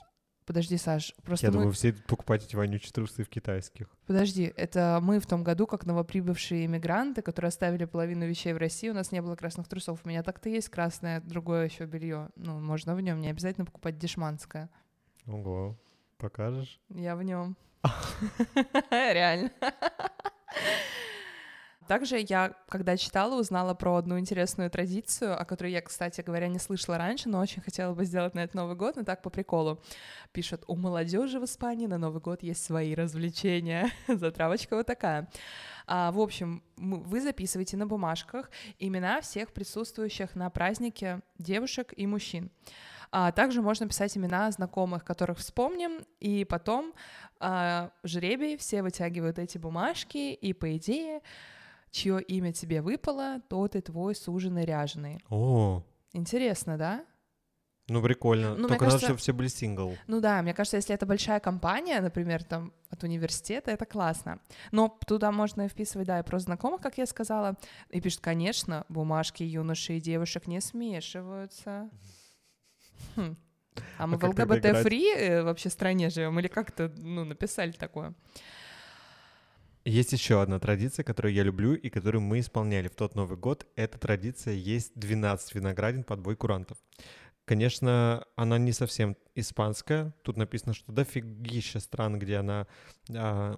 Подожди, 0.48 0.78
Саш, 0.78 1.14
просто 1.24 1.46
Я 1.48 1.50
мы... 1.50 1.58
думаю, 1.58 1.72
все 1.74 1.92
покупать 1.92 2.42
эти 2.42 2.56
вонючие 2.56 2.90
трусы 2.90 3.22
в 3.22 3.28
китайских. 3.28 3.87
Подожди, 4.06 4.50
это 4.56 4.98
мы 5.02 5.20
в 5.20 5.26
том 5.26 5.44
году, 5.44 5.66
как 5.66 5.84
новоприбывшие 5.84 6.64
иммигранты, 6.64 7.20
которые 7.20 7.50
оставили 7.50 7.84
половину 7.84 8.26
вещей 8.26 8.54
в 8.54 8.56
России, 8.56 8.88
у 8.88 8.94
нас 8.94 9.12
не 9.12 9.20
было 9.20 9.37
красных 9.37 9.68
трусов. 9.68 10.00
У 10.02 10.08
меня 10.08 10.22
так-то 10.22 10.48
есть 10.48 10.70
красное, 10.70 11.20
другое 11.20 11.66
еще 11.66 11.84
белье. 11.84 12.30
Ну, 12.37 12.61
можно 12.61 12.94
в 12.94 13.00
нем, 13.02 13.20
не 13.20 13.28
обязательно 13.28 13.66
покупать 13.66 13.98
дешманское. 13.98 14.70
Ого, 15.26 15.78
покажешь? 16.16 16.80
Я 16.88 17.14
в 17.14 17.22
нем. 17.22 17.54
Реально. 18.90 19.50
Также 21.88 22.22
я, 22.29 22.55
когда 22.68 22.98
читала, 22.98 23.40
узнала 23.40 23.72
про 23.72 23.96
одну 23.96 24.18
интересную 24.18 24.70
традицию, 24.70 25.40
о 25.40 25.44
которой 25.46 25.72
я, 25.72 25.81
кстати 25.81 26.20
говоря, 26.20 26.48
не 26.48 26.59
слышала 26.59 26.98
раньше, 26.98 27.31
но 27.31 27.40
очень 27.40 27.62
хотела 27.62 27.94
бы 27.94 28.05
сделать 28.05 28.35
на 28.35 28.40
этот 28.40 28.55
Новый 28.55 28.77
год, 28.77 28.96
но 28.96 29.05
так 29.05 29.22
по 29.22 29.31
приколу. 29.31 29.81
Пишет, 30.33 30.64
у 30.66 30.77
молодежи 30.77 31.40
в 31.40 31.44
Испании 31.44 31.87
на 31.87 31.96
Новый 31.96 32.20
год 32.20 32.42
есть 32.42 32.62
свои 32.62 32.94
развлечения. 32.94 33.90
Затравочка 34.07 34.77
вот 34.77 34.87
такая. 34.87 35.31
А, 35.87 36.12
в 36.12 36.20
общем, 36.20 36.62
вы 36.77 37.22
записываете 37.22 37.79
на 37.79 37.87
бумажках 37.87 38.51
имена 38.79 39.22
всех 39.22 39.53
присутствующих 39.53 40.35
на 40.35 40.51
празднике 40.51 41.22
девушек 41.38 41.94
и 41.96 42.07
мужчин. 42.07 42.51
А 43.11 43.33
также 43.33 43.62
можно 43.62 43.88
писать 43.88 44.14
имена 44.18 44.51
знакомых, 44.51 45.05
которых 45.05 45.38
вспомним, 45.38 46.05
и 46.20 46.44
потом 46.44 46.92
а, 47.40 47.90
жребий 48.05 48.59
все 48.59 48.83
вытягивают 48.83 49.38
эти 49.38 49.57
бумажки, 49.57 50.35
и 50.35 50.53
по 50.53 50.77
идее 50.77 51.22
чье 51.90 52.20
имя 52.20 52.53
тебе 52.53 52.83
выпало, 52.83 53.40
тот 53.48 53.77
и 53.77 53.81
твой 53.81 54.14
суженый 54.14 54.64
ряженый. 54.64 55.20
О. 55.31 55.83
Интересно, 56.12 56.77
да? 56.77 57.05
Ну, 57.88 58.03
прикольно. 58.03 58.55
Ну, 58.55 58.68
Только 58.68 58.85
кажется, 58.85 59.07
чтобы 59.07 59.18
все 59.18 59.33
были 59.33 59.48
сингл. 59.48 59.96
Ну 60.07 60.20
да, 60.20 60.42
мне 60.42 60.53
кажется, 60.53 60.77
если 60.77 60.94
это 60.94 61.07
большая 61.07 61.40
компания, 61.40 62.01
например, 62.03 62.44
там, 62.44 62.72
от 62.90 63.03
университета, 63.03 63.70
это 63.70 63.87
классно. 63.87 64.40
Но 64.72 64.98
туда 65.07 65.33
можно 65.33 65.62
и 65.62 65.68
вписывать, 65.68 66.07
да, 66.07 66.20
и 66.20 66.22
про 66.22 66.38
знакомых, 66.38 66.83
как 66.83 66.98
я 66.98 67.07
сказала. 67.07 67.57
И 67.88 68.01
пишет, 68.01 68.20
конечно, 68.20 68.85
бумажки 68.90 69.42
юношей 69.42 69.96
и 69.96 70.01
девушек 70.01 70.46
не 70.46 70.61
смешиваются. 70.61 71.88
Хм. 73.16 73.37
А 73.96 74.07
мы 74.07 74.16
а 74.16 74.18
в 74.18 74.24
ЛГБТ-фри 74.24 75.14
э, 75.14 75.42
вообще 75.42 75.70
стране 75.70 76.11
живем? 76.11 76.38
Или 76.38 76.48
как-то, 76.48 76.92
ну, 76.98 77.24
написали 77.24 77.72
такое? 77.72 78.12
Есть 79.88 80.12
еще 80.12 80.42
одна 80.42 80.59
традиция, 80.59 81.03
которую 81.03 81.33
я 81.33 81.42
люблю 81.42 81.72
и 81.72 81.88
которую 81.88 82.20
мы 82.20 82.40
исполняли 82.40 82.88
в 82.88 82.94
тот 82.94 83.14
Новый 83.14 83.38
год. 83.38 83.66
Эта 83.74 83.98
традиция 83.98 84.53
есть 84.53 84.92
12 84.96 85.55
виноградин 85.55 86.05
под 86.05 86.20
бой 86.20 86.37
курантов. 86.37 86.77
Конечно, 87.46 88.27
она 88.37 88.59
не 88.59 88.72
совсем 88.72 89.16
испанская. 89.35 90.14
Тут 90.22 90.37
написано, 90.37 90.74
что 90.74 90.92
дофигища 90.92 91.81
стран, 91.81 92.18
где 92.18 92.37
она 92.37 92.66
а, 93.11 93.57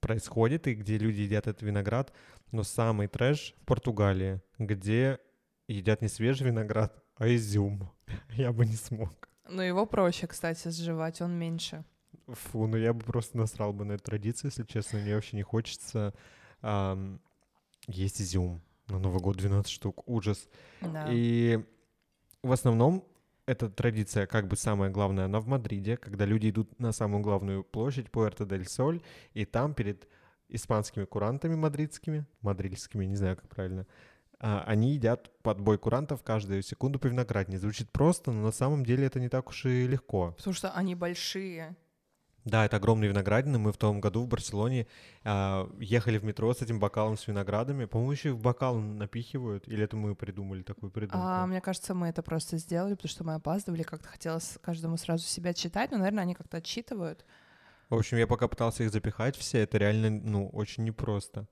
происходит 0.00 0.66
и 0.66 0.74
где 0.74 0.98
люди 0.98 1.20
едят 1.20 1.46
этот 1.46 1.62
виноград. 1.62 2.12
Но 2.50 2.64
самый 2.64 3.06
трэш 3.06 3.54
в 3.62 3.64
Португалии, 3.64 4.42
где 4.58 5.20
едят 5.68 6.02
не 6.02 6.08
свежий 6.08 6.48
виноград, 6.48 7.00
а 7.14 7.32
изюм. 7.32 7.88
Я 8.30 8.52
бы 8.52 8.66
не 8.66 8.74
смог. 8.74 9.28
Но 9.48 9.62
его 9.62 9.86
проще, 9.86 10.26
кстати, 10.26 10.70
сживать, 10.70 11.20
он 11.20 11.38
меньше. 11.38 11.84
Фу, 12.28 12.66
ну 12.66 12.76
я 12.76 12.92
бы 12.92 13.04
просто 13.04 13.38
насрал 13.38 13.72
бы 13.72 13.84
на 13.84 13.92
эту 13.92 14.04
традицию, 14.04 14.50
если 14.50 14.64
честно. 14.64 14.98
Мне 14.98 15.14
вообще 15.14 15.36
не 15.36 15.42
хочется 15.42 16.14
эм, 16.62 17.20
есть 17.86 18.20
изюм 18.20 18.60
на 18.88 18.98
Новый 18.98 19.20
год 19.20 19.36
12 19.36 19.70
штук. 19.70 20.02
Ужас. 20.06 20.48
Да. 20.80 21.06
И 21.10 21.64
в 22.42 22.52
основном 22.52 23.04
эта 23.46 23.70
традиция, 23.70 24.26
как 24.26 24.46
бы 24.46 24.56
самая 24.56 24.90
главная, 24.90 25.24
она 25.24 25.40
в 25.40 25.46
Мадриде, 25.46 25.96
когда 25.96 26.26
люди 26.26 26.50
идут 26.50 26.78
на 26.78 26.92
самую 26.92 27.22
главную 27.22 27.64
площадь 27.64 28.10
Пуэрто-дель-Соль, 28.10 29.02
и 29.32 29.44
там 29.46 29.74
перед 29.74 30.06
испанскими 30.48 31.04
курантами 31.04 31.54
мадридскими, 31.54 32.26
мадридскими, 32.42 33.04
не 33.06 33.16
знаю, 33.16 33.36
как 33.36 33.48
правильно, 33.48 33.86
а, 34.40 34.62
они 34.66 34.92
едят 34.92 35.30
под 35.42 35.60
бой 35.60 35.78
курантов 35.78 36.22
каждую 36.22 36.62
секунду 36.62 36.98
по 36.98 37.06
виноградине. 37.06 37.58
Звучит 37.58 37.90
просто, 37.90 38.32
но 38.32 38.42
на 38.42 38.52
самом 38.52 38.84
деле 38.84 39.06
это 39.06 39.18
не 39.18 39.28
так 39.28 39.48
уж 39.48 39.64
и 39.64 39.86
легко. 39.86 40.34
Потому 40.36 40.54
что 40.54 40.70
они 40.70 40.94
большие. 40.94 41.76
Да, 42.48 42.64
это 42.64 42.76
огромные 42.76 43.10
виноградины. 43.10 43.58
Мы 43.58 43.72
в 43.72 43.76
том 43.76 44.00
году 44.00 44.22
в 44.22 44.28
Барселоне 44.28 44.86
э, 45.24 45.66
ехали 45.80 46.16
в 46.16 46.24
метро 46.24 46.52
с 46.54 46.62
этим 46.62 46.80
бокалом 46.80 47.18
с 47.18 47.26
виноградами. 47.26 47.84
По-моему, 47.84 48.12
еще 48.12 48.30
и 48.30 48.32
в 48.32 48.40
бокал 48.40 48.78
напихивают. 48.78 49.68
Или 49.68 49.84
это 49.84 49.96
мы 49.96 50.14
придумали 50.14 50.62
такую 50.62 50.90
придумку? 50.90 51.18
А, 51.18 51.46
мне 51.46 51.60
кажется, 51.60 51.94
мы 51.94 52.08
это 52.08 52.22
просто 52.22 52.56
сделали, 52.56 52.94
потому 52.94 53.10
что 53.10 53.24
мы 53.24 53.34
опаздывали. 53.34 53.82
Как-то 53.82 54.08
хотелось 54.08 54.58
каждому 54.62 54.96
сразу 54.96 55.24
себя 55.24 55.52
читать, 55.52 55.90
но, 55.90 55.98
наверное, 55.98 56.22
они 56.22 56.34
как-то 56.34 56.56
отчитывают. 56.56 57.26
В 57.90 57.94
общем, 57.94 58.16
я 58.16 58.26
пока 58.26 58.48
пытался 58.48 58.84
их 58.84 58.90
запихать 58.90 59.36
все. 59.36 59.58
Это 59.58 59.76
реально, 59.76 60.10
ну, 60.10 60.48
очень 60.48 60.84
непросто. 60.84 61.46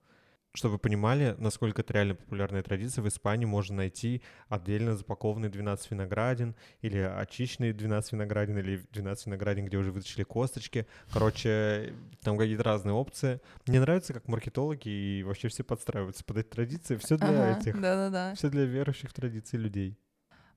Чтобы 0.57 0.73
вы 0.73 0.79
понимали, 0.79 1.35
насколько 1.37 1.83
это 1.83 1.92
реально 1.92 2.14
популярная 2.14 2.62
традиция, 2.62 3.03
в 3.03 3.09
Испании 3.09 3.45
можно 3.45 3.77
найти 3.77 4.23
отдельно 4.49 4.97
запакованные 4.97 5.51
12 5.51 5.90
виноградин, 5.90 6.57
или 6.81 6.97
очищенные 6.97 7.75
12 7.75 8.12
виноградин, 8.12 8.57
или 8.57 8.83
12 8.90 9.27
виноградин, 9.27 9.66
где 9.66 9.77
уже 9.77 9.92
вытащили 9.92 10.23
косточки. 10.23 10.87
Короче, 11.12 11.92
там 12.23 12.38
какие-то 12.38 12.62
разные 12.62 12.95
опции. 12.95 13.42
Мне 13.66 13.81
нравится, 13.81 14.14
как 14.14 14.29
маркетологи 14.29 14.88
и 14.88 15.23
вообще 15.25 15.49
все 15.49 15.62
подстраиваются 15.62 16.25
под 16.25 16.38
эти 16.38 16.49
традиции. 16.49 16.97
Все 16.97 17.19
для 17.19 17.29
ага, 17.29 17.61
этих. 17.61 17.79
Да-да-да. 17.79 18.35
Все 18.35 18.49
для 18.49 18.64
верующих 18.64 19.11
в 19.11 19.12
традиции 19.12 19.59
людей. 19.59 19.99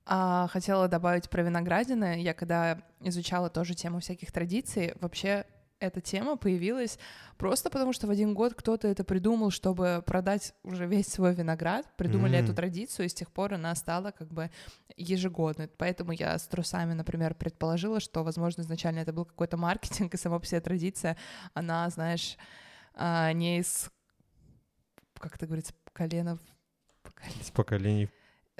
А, 0.06 0.48
хотела 0.48 0.88
добавить 0.88 1.28
про 1.28 1.42
виноградины. 1.42 2.22
Я 2.22 2.32
когда 2.32 2.80
изучала 3.00 3.50
тоже 3.50 3.74
тему 3.74 4.00
всяких 4.00 4.32
традиций, 4.32 4.94
вообще 4.98 5.44
эта 5.80 6.00
тема 6.00 6.36
появилась 6.36 6.98
просто 7.36 7.70
потому, 7.70 7.92
что 7.92 8.06
в 8.06 8.10
один 8.10 8.34
год 8.34 8.54
кто-то 8.54 8.86
это 8.86 9.02
придумал, 9.02 9.50
чтобы 9.50 10.02
продать 10.06 10.54
уже 10.62 10.86
весь 10.86 11.08
свой 11.08 11.34
виноград, 11.34 11.86
придумали 11.96 12.38
mm-hmm. 12.38 12.44
эту 12.44 12.54
традицию, 12.54 13.06
и 13.06 13.08
с 13.08 13.14
тех 13.14 13.30
пор 13.30 13.54
она 13.54 13.74
стала 13.74 14.10
как 14.12 14.28
бы 14.28 14.50
ежегодной. 14.96 15.68
Поэтому 15.68 16.12
я 16.12 16.38
с 16.38 16.46
трусами, 16.46 16.92
например, 16.92 17.34
предположила, 17.34 17.98
что, 17.98 18.22
возможно, 18.22 18.60
изначально 18.60 19.00
это 19.00 19.12
был 19.12 19.24
какой-то 19.24 19.56
маркетинг, 19.56 20.14
и 20.14 20.18
сама 20.18 20.38
по 20.38 20.46
себе 20.46 20.60
традиция, 20.60 21.16
она, 21.54 21.88
знаешь, 21.90 22.36
а, 22.94 23.32
не 23.32 23.58
из, 23.58 23.90
как 25.18 25.36
это 25.36 25.46
говорится, 25.46 25.72
поколена 25.84 26.36
в 26.36 27.02
поколение. 27.02 27.44
С 27.44 27.50
поколений 27.50 28.10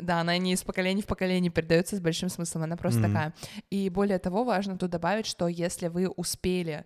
да, 0.03 0.21
она 0.21 0.37
не 0.39 0.53
из 0.53 0.63
поколения 0.63 1.03
в 1.03 1.07
поколение 1.07 1.51
передается 1.51 1.97
с 1.97 2.01
большим 2.01 2.29
смыслом, 2.29 2.65
она 2.65 2.77
просто 2.77 3.01
mm-hmm. 3.01 3.13
такая. 3.13 3.35
И 3.71 3.89
более 3.91 4.19
того, 4.19 4.45
важно 4.45 4.79
тут 4.79 4.91
добавить, 4.91 5.27
что 5.27 5.49
если 5.49 5.89
вы 5.89 6.09
успели 6.09 6.85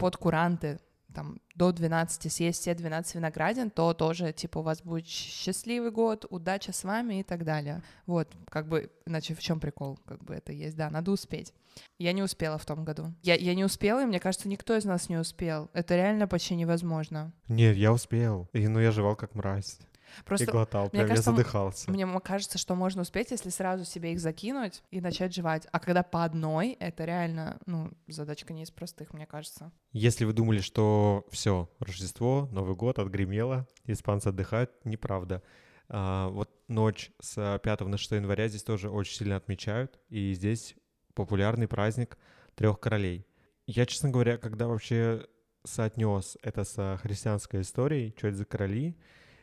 под 0.00 0.16
куранты 0.16 0.80
там 1.14 1.40
до 1.54 1.72
12 1.72 2.32
съесть 2.32 2.60
все 2.60 2.74
12 2.74 3.16
виноградин, 3.16 3.70
то 3.70 3.92
тоже, 3.92 4.32
типа, 4.32 4.58
у 4.58 4.62
вас 4.62 4.80
будет 4.80 5.06
счастливый 5.06 5.90
год, 5.90 6.24
удача 6.30 6.72
с 6.72 6.84
вами 6.84 7.20
и 7.20 7.22
так 7.22 7.44
далее. 7.44 7.82
Вот, 8.06 8.28
как 8.48 8.68
бы, 8.68 8.90
иначе 9.06 9.34
в 9.34 9.40
чем 9.40 9.60
прикол? 9.60 9.98
Как 10.06 10.22
бы 10.24 10.34
это 10.34 10.52
есть, 10.52 10.76
да, 10.76 10.88
надо 10.88 11.10
успеть. 11.10 11.52
Я 11.98 12.12
не 12.12 12.22
успела 12.22 12.58
в 12.58 12.64
том 12.64 12.84
году. 12.84 13.12
Я, 13.22 13.34
я 13.34 13.54
не 13.54 13.64
успела, 13.64 14.02
и 14.02 14.06
мне 14.06 14.20
кажется, 14.20 14.48
никто 14.48 14.76
из 14.76 14.84
нас 14.84 15.08
не 15.08 15.18
успел. 15.18 15.68
Это 15.74 15.96
реально 15.96 16.26
почти 16.26 16.54
невозможно. 16.54 17.32
Нет, 17.48 17.76
я 17.76 17.92
успел. 17.92 18.48
И, 18.52 18.66
ну, 18.68 18.80
я 18.80 18.90
жевал 18.90 19.16
как 19.16 19.34
мразь. 19.34 19.78
Просто 20.24 20.46
и 20.46 20.48
глотал, 20.48 20.84
мне 20.84 20.90
прям 20.90 21.08
кажется, 21.08 21.30
я 21.30 21.36
задыхался. 21.36 21.90
Мне 21.90 22.20
кажется, 22.20 22.58
что 22.58 22.74
можно 22.74 23.02
успеть, 23.02 23.30
если 23.30 23.50
сразу 23.50 23.84
себе 23.84 24.12
их 24.12 24.20
закинуть 24.20 24.82
и 24.90 25.00
начать 25.00 25.34
жевать. 25.34 25.66
А 25.72 25.80
когда 25.80 26.02
по 26.02 26.24
одной, 26.24 26.76
это 26.80 27.04
реально, 27.04 27.58
ну, 27.66 27.90
задачка 28.08 28.52
не 28.52 28.62
из 28.62 28.70
простых, 28.70 29.12
мне 29.12 29.26
кажется. 29.26 29.72
Если 29.92 30.24
вы 30.24 30.32
думали, 30.32 30.60
что 30.60 31.26
все, 31.30 31.70
Рождество, 31.78 32.48
Новый 32.52 32.74
год 32.74 32.98
отгремело, 32.98 33.66
испанцы 33.86 34.28
отдыхают, 34.28 34.70
неправда. 34.84 35.42
А, 35.88 36.28
вот 36.28 36.50
ночь 36.68 37.10
с 37.20 37.60
5 37.62 37.80
на 37.80 37.98
6 37.98 38.12
января 38.12 38.48
здесь 38.48 38.62
тоже 38.62 38.90
очень 38.90 39.16
сильно 39.16 39.36
отмечают, 39.36 39.98
и 40.08 40.32
здесь 40.34 40.76
популярный 41.14 41.66
праздник 41.66 42.16
трех 42.54 42.78
королей. 42.78 43.26
Я, 43.66 43.86
честно 43.86 44.10
говоря, 44.10 44.38
когда 44.38 44.68
вообще 44.68 45.26
соотнес 45.64 46.38
это 46.42 46.64
с 46.64 46.98
христианской 47.02 47.62
историей, 47.62 48.14
что 48.16 48.28
это 48.28 48.38
за 48.38 48.44
короли, 48.44 48.96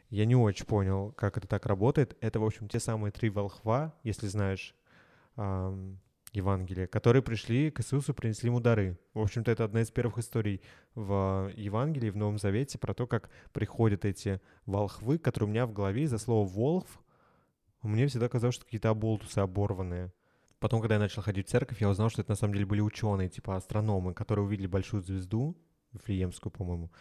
я 0.10 0.26
не 0.26 0.36
очень 0.36 0.66
понял, 0.66 1.12
как 1.14 1.38
это 1.38 1.48
так 1.48 1.66
работает. 1.66 2.18
Это, 2.22 2.40
в 2.40 2.46
общем, 2.46 2.68
те 2.68 2.80
самые 2.80 3.12
три 3.12 3.30
волхва, 3.30 3.94
если 4.04 4.28
знаешь 4.28 4.76
ам, 5.36 6.00
Евангелие, 6.32 6.88
которые 6.88 7.22
пришли 7.22 7.72
к 7.72 7.80
Иисусу, 7.82 8.14
принесли 8.14 8.48
ему 8.48 8.60
дары. 8.60 8.98
В 9.14 9.20
общем-то, 9.20 9.52
это 9.52 9.64
одна 9.66 9.82
из 9.82 9.92
первых 9.92 10.18
историй 10.18 10.62
в 10.96 11.52
Евангелии, 11.56 12.10
в 12.10 12.18
Новом 12.18 12.38
Завете, 12.38 12.78
про 12.78 12.94
то, 12.94 13.08
как 13.08 13.30
приходят 13.52 14.06
эти 14.06 14.42
волхвы, 14.66 15.18
которые 15.18 15.48
у 15.48 15.52
меня 15.52 15.66
в 15.66 15.74
голове 15.74 16.04
из-за 16.04 16.18
слова 16.18 16.48
«волхв» 16.48 17.00
мне 17.84 18.08
всегда 18.08 18.28
казалось, 18.28 18.56
что 18.56 18.66
какие-то 18.66 18.90
оболтусы 18.90 19.40
оборванные. 19.40 20.12
Потом, 20.60 20.82
когда 20.82 20.96
я 20.96 21.00
начал 21.00 21.22
ходить 21.22 21.48
в 21.48 21.52
церковь, 21.52 21.82
я 21.82 21.90
узнал, 21.90 22.10
что 22.10 22.22
это 22.22 22.32
на 22.32 22.36
самом 22.36 22.54
деле 22.54 22.66
были 22.66 22.82
ученые, 22.82 23.30
типа 23.30 23.56
астрономы, 23.56 24.14
которые 24.14 24.46
увидели 24.46 24.68
большую 24.68 25.04
звезду, 25.04 25.56
Вифлеемскую, 25.98 26.52
по-моему, 26.52 26.92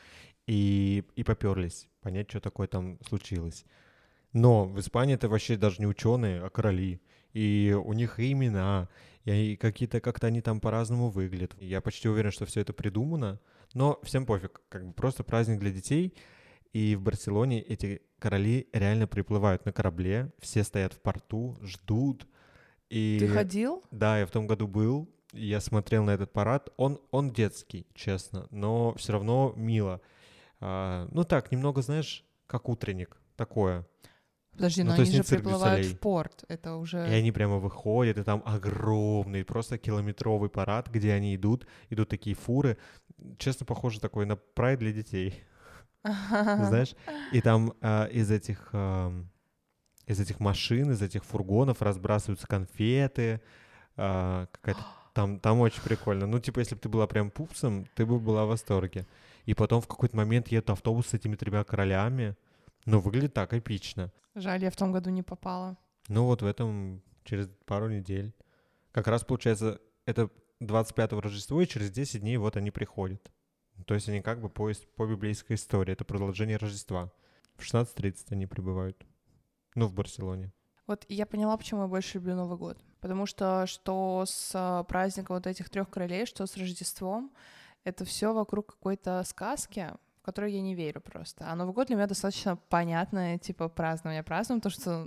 и, 0.46 1.04
и 1.14 1.22
поперлись 1.22 1.88
понять, 2.00 2.30
что 2.30 2.40
такое 2.40 2.66
там 2.66 2.98
случилось. 3.08 3.64
Но 4.32 4.64
в 4.64 4.78
Испании 4.80 5.14
это 5.14 5.28
вообще 5.28 5.56
даже 5.56 5.78
не 5.78 5.86
ученые, 5.86 6.42
а 6.42 6.50
короли. 6.50 7.00
И 7.32 7.76
у 7.84 7.92
них 7.92 8.18
и 8.18 8.32
имена, 8.32 8.88
и 9.24 9.56
какие-то 9.56 10.00
как-то 10.00 10.28
они 10.28 10.40
там 10.40 10.60
по-разному 10.60 11.10
выглядят. 11.10 11.54
Я 11.60 11.80
почти 11.80 12.08
уверен, 12.08 12.30
что 12.30 12.46
все 12.46 12.60
это 12.60 12.72
придумано, 12.72 13.40
но 13.74 13.98
всем 14.02 14.24
пофиг. 14.24 14.60
Как 14.68 14.86
бы 14.86 14.92
просто 14.92 15.24
праздник 15.24 15.58
для 15.58 15.70
детей. 15.70 16.14
И 16.72 16.94
в 16.94 17.02
Барселоне 17.02 17.62
эти 17.62 18.02
короли 18.18 18.68
реально 18.72 19.06
приплывают 19.06 19.64
на 19.64 19.72
корабле, 19.72 20.30
все 20.38 20.62
стоят 20.62 20.92
в 20.92 21.00
порту, 21.00 21.56
ждут. 21.62 22.26
И... 22.90 23.16
Ты 23.18 23.28
ходил? 23.28 23.82
Да, 23.90 24.18
я 24.20 24.26
в 24.26 24.30
том 24.30 24.46
году 24.46 24.68
был, 24.68 25.08
я 25.32 25.60
смотрел 25.60 26.04
на 26.04 26.10
этот 26.10 26.32
парад. 26.32 26.70
Он, 26.76 27.00
он 27.10 27.32
детский, 27.32 27.86
честно, 27.94 28.46
но 28.50 28.94
все 28.94 29.12
равно 29.12 29.52
мило. 29.56 30.00
А, 30.60 31.08
ну 31.12 31.24
так, 31.24 31.50
немного, 31.52 31.82
знаешь, 31.82 32.24
как 32.46 32.68
утренник, 32.68 33.16
такое. 33.36 33.86
Подожди, 34.52 34.82
Ну, 34.82 34.90
но 34.90 35.02
они 35.02 35.10
же 35.10 35.22
приплывают 35.22 35.84
Солей. 35.84 35.94
в 35.94 36.00
порт. 36.00 36.44
Это 36.48 36.76
уже... 36.76 37.06
И 37.10 37.12
они 37.12 37.30
прямо 37.30 37.58
выходят, 37.58 38.16
и 38.16 38.22
там 38.22 38.42
огромный, 38.46 39.44
просто 39.44 39.76
километровый 39.76 40.48
парад, 40.48 40.88
где 40.88 41.12
они 41.12 41.36
идут, 41.36 41.66
идут 41.90 42.08
такие 42.08 42.34
фуры. 42.34 42.78
Честно, 43.38 43.66
похоже 43.66 44.00
такой 44.00 44.24
на 44.24 44.36
прайд 44.36 44.78
для 44.78 44.92
детей, 44.92 45.42
знаешь? 46.02 46.94
И 47.32 47.42
там 47.42 47.74
а, 47.82 48.06
из 48.06 48.30
этих 48.30 48.70
ам, 48.72 49.28
из 50.06 50.20
этих 50.20 50.40
машин, 50.40 50.90
из 50.92 51.02
этих 51.02 51.24
фургонов 51.24 51.82
разбрасываются 51.82 52.46
конфеты, 52.46 53.42
а, 53.96 54.46
какая-то 54.52 54.80
там, 55.16 55.40
там 55.40 55.60
очень 55.60 55.80
прикольно. 55.80 56.26
Ну, 56.26 56.38
типа, 56.38 56.58
если 56.58 56.74
бы 56.74 56.80
ты 56.82 56.90
была 56.90 57.06
прям 57.06 57.30
пупсом, 57.30 57.86
ты 57.94 58.04
бы 58.04 58.20
была 58.20 58.44
в 58.44 58.48
восторге. 58.48 59.06
И 59.46 59.54
потом 59.54 59.80
в 59.80 59.86
какой-то 59.86 60.14
момент 60.14 60.48
едет 60.48 60.68
автобус 60.68 61.06
с 61.06 61.14
этими 61.14 61.36
тремя 61.36 61.64
королями. 61.64 62.36
Ну, 62.84 63.00
выглядит 63.00 63.32
так 63.32 63.54
эпично. 63.54 64.12
Жаль, 64.34 64.62
я 64.62 64.70
в 64.70 64.76
том 64.76 64.92
году 64.92 65.08
не 65.08 65.22
попала. 65.22 65.78
Ну, 66.08 66.26
вот 66.26 66.42
в 66.42 66.46
этом 66.46 67.02
через 67.24 67.48
пару 67.64 67.88
недель. 67.88 68.34
Как 68.92 69.06
раз, 69.06 69.24
получается, 69.24 69.80
это 70.04 70.28
25-го 70.60 71.22
Рождество, 71.22 71.62
и 71.62 71.66
через 71.66 71.90
10 71.90 72.20
дней 72.20 72.36
вот 72.36 72.58
они 72.58 72.70
приходят. 72.70 73.32
То 73.86 73.94
есть 73.94 74.10
они 74.10 74.20
как 74.20 74.42
бы 74.42 74.50
по, 74.50 74.70
по 74.96 75.06
библейской 75.06 75.54
истории. 75.54 75.92
Это 75.92 76.04
продолжение 76.04 76.58
Рождества. 76.58 77.10
В 77.56 77.62
16.30 77.62 78.26
они 78.32 78.44
прибывают. 78.44 79.06
Ну, 79.76 79.86
в 79.86 79.94
Барселоне. 79.94 80.52
Вот 80.86 81.06
я 81.08 81.24
поняла, 81.24 81.56
почему 81.56 81.80
я 81.80 81.88
больше 81.88 82.18
люблю 82.18 82.34
Новый 82.34 82.58
год. 82.58 82.76
Потому 83.00 83.26
что 83.26 83.66
что 83.66 84.24
с 84.26 84.52
а, 84.54 84.82
праздником 84.84 85.36
вот 85.36 85.46
этих 85.46 85.70
трех 85.70 85.90
королей, 85.90 86.26
что 86.26 86.46
с 86.46 86.56
Рождеством, 86.56 87.30
это 87.84 88.04
все 88.04 88.32
вокруг 88.32 88.74
какой-то 88.74 89.22
сказки, 89.24 89.90
в 90.20 90.22
которую 90.24 90.52
я 90.52 90.60
не 90.60 90.74
верю 90.74 91.00
просто. 91.00 91.44
А 91.48 91.54
Новый 91.54 91.74
год 91.74 91.86
для 91.86 91.96
меня 91.96 92.06
достаточно 92.06 92.56
понятное, 92.56 93.38
типа, 93.38 93.68
празднование. 93.68 94.22
Празднуем 94.22 94.60
то, 94.60 94.70
что 94.70 95.06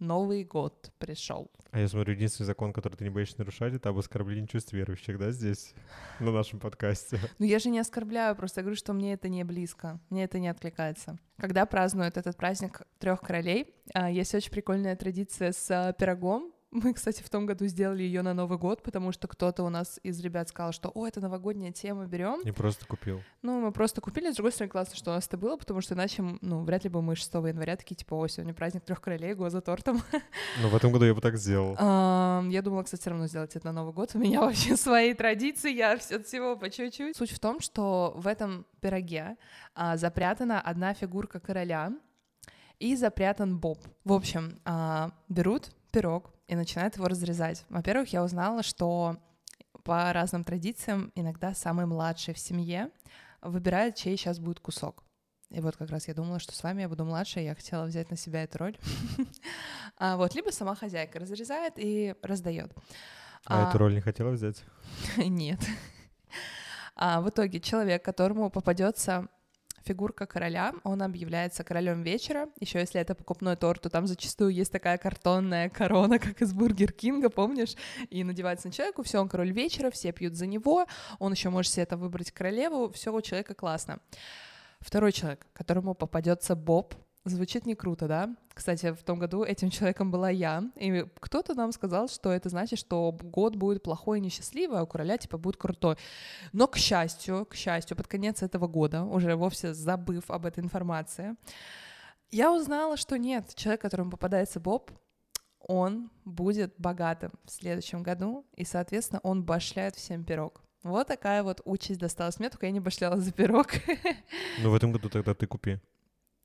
Новый 0.00 0.44
год 0.44 0.90
пришел. 0.98 1.50
А 1.72 1.78
я 1.78 1.86
смотрю, 1.86 2.14
единственный 2.14 2.46
закон, 2.46 2.72
который 2.72 2.96
ты 2.96 3.04
не 3.04 3.10
боишься 3.10 3.36
нарушать, 3.38 3.74
это 3.74 3.90
об 3.90 3.98
оскорблении 3.98 4.46
чувств 4.46 4.72
верующих, 4.72 5.18
да, 5.18 5.30
здесь, 5.30 5.74
на 6.20 6.32
нашем 6.32 6.58
подкасте. 6.58 7.18
Ну, 7.38 7.44
я 7.44 7.58
же 7.58 7.68
не 7.68 7.78
оскорбляю, 7.78 8.34
просто 8.34 8.62
говорю, 8.62 8.76
что 8.76 8.94
мне 8.94 9.12
это 9.12 9.28
не 9.28 9.44
близко, 9.44 10.00
мне 10.08 10.24
это 10.24 10.38
не 10.38 10.48
откликается. 10.48 11.18
Когда 11.36 11.66
празднуют 11.66 12.16
этот 12.16 12.36
праздник 12.38 12.80
трех 12.98 13.20
королей, 13.20 13.74
а, 13.92 14.10
есть 14.10 14.34
очень 14.34 14.50
прикольная 14.50 14.96
традиция 14.96 15.52
с 15.52 15.70
а, 15.70 15.92
пирогом. 15.92 16.50
Мы, 16.72 16.94
кстати, 16.94 17.20
в 17.22 17.28
том 17.28 17.46
году 17.46 17.66
сделали 17.66 18.04
ее 18.04 18.22
на 18.22 18.32
Новый 18.32 18.56
год, 18.56 18.82
потому 18.84 19.10
что 19.10 19.26
кто-то 19.26 19.64
у 19.64 19.70
нас 19.70 19.98
из 20.04 20.20
ребят 20.20 20.48
сказал, 20.48 20.70
что 20.70 20.90
«О, 20.94 21.04
это 21.04 21.20
новогодняя 21.20 21.72
тема, 21.72 22.06
берем». 22.06 22.40
Не 22.44 22.52
просто 22.52 22.86
купил. 22.86 23.22
Ну, 23.42 23.60
мы 23.60 23.72
просто 23.72 24.00
купили. 24.00 24.30
С 24.30 24.36
другой 24.36 24.52
стороны, 24.52 24.70
классно, 24.70 24.94
что 24.94 25.10
у 25.10 25.14
нас 25.14 25.26
это 25.26 25.36
было, 25.36 25.56
потому 25.56 25.80
что 25.80 25.94
иначе, 25.94 26.22
ну, 26.40 26.62
вряд 26.62 26.84
ли 26.84 26.90
бы 26.90 27.02
мы 27.02 27.16
6 27.16 27.34
января 27.34 27.76
такие, 27.76 27.96
типа, 27.96 28.14
«О, 28.14 28.28
сегодня 28.28 28.54
праздник 28.54 28.84
трех 28.84 29.00
королей, 29.00 29.34
го 29.34 29.50
за 29.50 29.60
тортом». 29.60 30.00
Но 30.62 30.68
в 30.68 30.76
этом 30.76 30.92
году 30.92 31.06
я 31.06 31.14
бы 31.14 31.20
так 31.20 31.36
сделал. 31.38 31.74
Я 31.74 32.62
думала, 32.62 32.84
кстати, 32.84 33.00
все 33.00 33.10
равно 33.10 33.26
сделать 33.26 33.56
это 33.56 33.66
на 33.66 33.72
Новый 33.72 33.92
год. 33.92 34.12
У 34.14 34.18
меня 34.18 34.40
вообще 34.44 34.76
свои 34.76 35.12
традиции, 35.12 35.72
я 35.72 35.96
все 35.98 36.16
от 36.16 36.26
всего 36.26 36.54
по 36.56 36.70
чуть-чуть. 36.70 37.16
Суть 37.16 37.32
в 37.32 37.40
том, 37.40 37.58
что 37.58 38.12
в 38.14 38.28
этом 38.28 38.64
пироге 38.80 39.36
а, 39.74 39.96
запрятана 39.96 40.60
одна 40.60 40.94
фигурка 40.94 41.40
короля 41.40 41.92
и 42.78 42.94
запрятан 42.94 43.58
боб. 43.58 43.78
В 44.04 44.12
общем, 44.12 44.60
а, 44.64 45.10
берут 45.28 45.70
пирог 45.90 46.30
и 46.50 46.56
начинают 46.56 46.96
его 46.96 47.06
разрезать. 47.06 47.64
Во-первых, 47.68 48.12
я 48.12 48.24
узнала, 48.24 48.64
что 48.64 49.16
по 49.84 50.12
разным 50.12 50.42
традициям 50.42 51.12
иногда 51.14 51.54
самый 51.54 51.86
младший 51.86 52.34
в 52.34 52.38
семье 52.40 52.90
выбирает, 53.40 53.94
чей 53.94 54.16
сейчас 54.16 54.40
будет 54.40 54.58
кусок. 54.58 55.04
И 55.50 55.60
вот 55.60 55.76
как 55.76 55.90
раз 55.90 56.08
я 56.08 56.14
думала, 56.14 56.40
что 56.40 56.52
с 56.52 56.62
вами 56.64 56.82
я 56.82 56.88
буду 56.88 57.04
младше, 57.04 57.40
и 57.40 57.44
я 57.44 57.54
хотела 57.54 57.84
взять 57.84 58.10
на 58.10 58.16
себя 58.16 58.42
эту 58.42 58.58
роль. 58.58 58.76
А 59.96 60.16
вот, 60.16 60.34
либо 60.34 60.50
сама 60.50 60.74
хозяйка 60.74 61.20
разрезает 61.20 61.74
и 61.76 62.14
раздает. 62.22 62.72
А 63.44 63.68
эту 63.68 63.78
роль 63.78 63.94
не 63.94 64.00
хотела 64.00 64.30
взять? 64.30 64.64
Нет. 65.16 65.60
А 66.96 67.20
в 67.20 67.28
итоге 67.28 67.60
человек, 67.60 68.04
которому 68.04 68.50
попадется 68.50 69.28
фигурка 69.84 70.26
короля, 70.26 70.72
он 70.84 71.02
объявляется 71.02 71.64
королем 71.64 72.02
вечера. 72.02 72.48
Еще 72.60 72.78
если 72.78 73.00
это 73.00 73.14
покупной 73.14 73.56
торт, 73.56 73.82
то 73.82 73.90
там 73.90 74.06
зачастую 74.06 74.50
есть 74.50 74.72
такая 74.72 74.98
картонная 74.98 75.68
корона, 75.68 76.18
как 76.18 76.42
из 76.42 76.52
Бургер 76.52 76.92
Кинга, 76.92 77.30
помнишь? 77.30 77.74
И 78.08 78.24
надевается 78.24 78.68
на 78.68 78.72
человеку, 78.72 79.02
все, 79.02 79.20
он 79.20 79.28
король 79.28 79.52
вечера, 79.52 79.90
все 79.90 80.12
пьют 80.12 80.34
за 80.34 80.46
него, 80.46 80.86
он 81.18 81.32
еще 81.32 81.50
может 81.50 81.72
себе 81.72 81.84
это 81.84 81.96
выбрать 81.96 82.30
королеву, 82.30 82.90
все 82.90 83.12
у 83.12 83.20
человека 83.20 83.54
классно. 83.54 84.00
Второй 84.80 85.12
человек, 85.12 85.46
которому 85.52 85.94
попадется 85.94 86.56
Боб, 86.56 86.94
Звучит 87.30 87.66
не 87.66 87.74
круто, 87.74 88.08
да? 88.08 88.34
Кстати, 88.52 88.92
в 88.92 89.02
том 89.04 89.18
году 89.18 89.44
этим 89.44 89.70
человеком 89.70 90.10
была 90.10 90.30
я, 90.30 90.64
и 90.76 91.06
кто-то 91.20 91.54
нам 91.54 91.72
сказал, 91.72 92.08
что 92.08 92.32
это 92.32 92.48
значит, 92.48 92.78
что 92.78 93.12
год 93.12 93.56
будет 93.56 93.82
плохой 93.82 94.18
и 94.18 94.20
несчастливый, 94.20 94.80
а 94.80 94.82
у 94.82 94.86
короля, 94.86 95.16
типа, 95.16 95.38
будет 95.38 95.56
крутой. 95.56 95.96
Но, 96.52 96.66
к 96.66 96.76
счастью, 96.76 97.46
к 97.46 97.54
счастью, 97.54 97.96
под 97.96 98.08
конец 98.08 98.42
этого 98.42 98.66
года, 98.66 99.04
уже 99.04 99.36
вовсе 99.36 99.72
забыв 99.72 100.30
об 100.30 100.44
этой 100.44 100.60
информации, 100.60 101.36
я 102.30 102.52
узнала, 102.52 102.96
что 102.96 103.16
нет, 103.16 103.54
человек, 103.54 103.80
которому 103.80 104.10
попадается 104.10 104.60
Боб, 104.60 104.90
он 105.60 106.10
будет 106.24 106.74
богатым 106.78 107.32
в 107.44 107.50
следующем 107.50 108.02
году, 108.02 108.44
и, 108.56 108.64
соответственно, 108.64 109.20
он 109.22 109.44
башляет 109.44 109.94
всем 109.94 110.24
пирог. 110.24 110.62
Вот 110.82 111.08
такая 111.08 111.42
вот 111.42 111.60
участь 111.64 112.00
досталась 112.00 112.38
мне, 112.38 112.50
только 112.50 112.66
я 112.66 112.72
не 112.72 112.80
башляла 112.80 113.18
за 113.18 113.32
пирог. 113.32 113.68
Ну, 114.62 114.70
в 114.70 114.74
этом 114.74 114.92
году 114.92 115.08
тогда 115.08 115.34
ты 115.34 115.46
купи. 115.46 115.78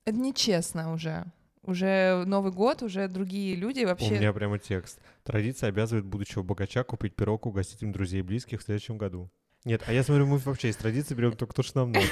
Это 0.06 0.18
нечестно 0.18 0.94
уже. 0.94 1.26
Уже 1.64 2.24
Новый 2.28 2.52
год, 2.52 2.84
уже 2.84 3.08
другие 3.08 3.56
люди 3.56 3.84
У 3.84 3.88
вообще... 3.88 4.12
меня 4.12 4.32
прямо 4.34 4.60
текст. 4.60 5.00
Традиция 5.24 5.70
обязывает 5.70 6.06
будущего 6.06 6.44
богача 6.44 6.84
купить 6.84 7.16
пирог, 7.16 7.48
угостить 7.48 7.82
им 7.82 7.92
друзей 7.92 8.20
и 8.20 8.24
близких 8.24 8.62
в 8.62 8.64
следующем 8.64 9.00
году. 9.00 9.32
Нет, 9.64 9.82
а 9.88 9.94
я 9.94 10.04
смотрю, 10.04 10.28
мы 10.28 10.38
вообще 10.38 10.70
из 10.70 10.76
традиции 10.76 11.16
берем 11.16 11.32
только 11.36 11.56
то, 11.56 11.64
что 11.64 11.80
нам 11.80 11.92
надо. 11.94 12.06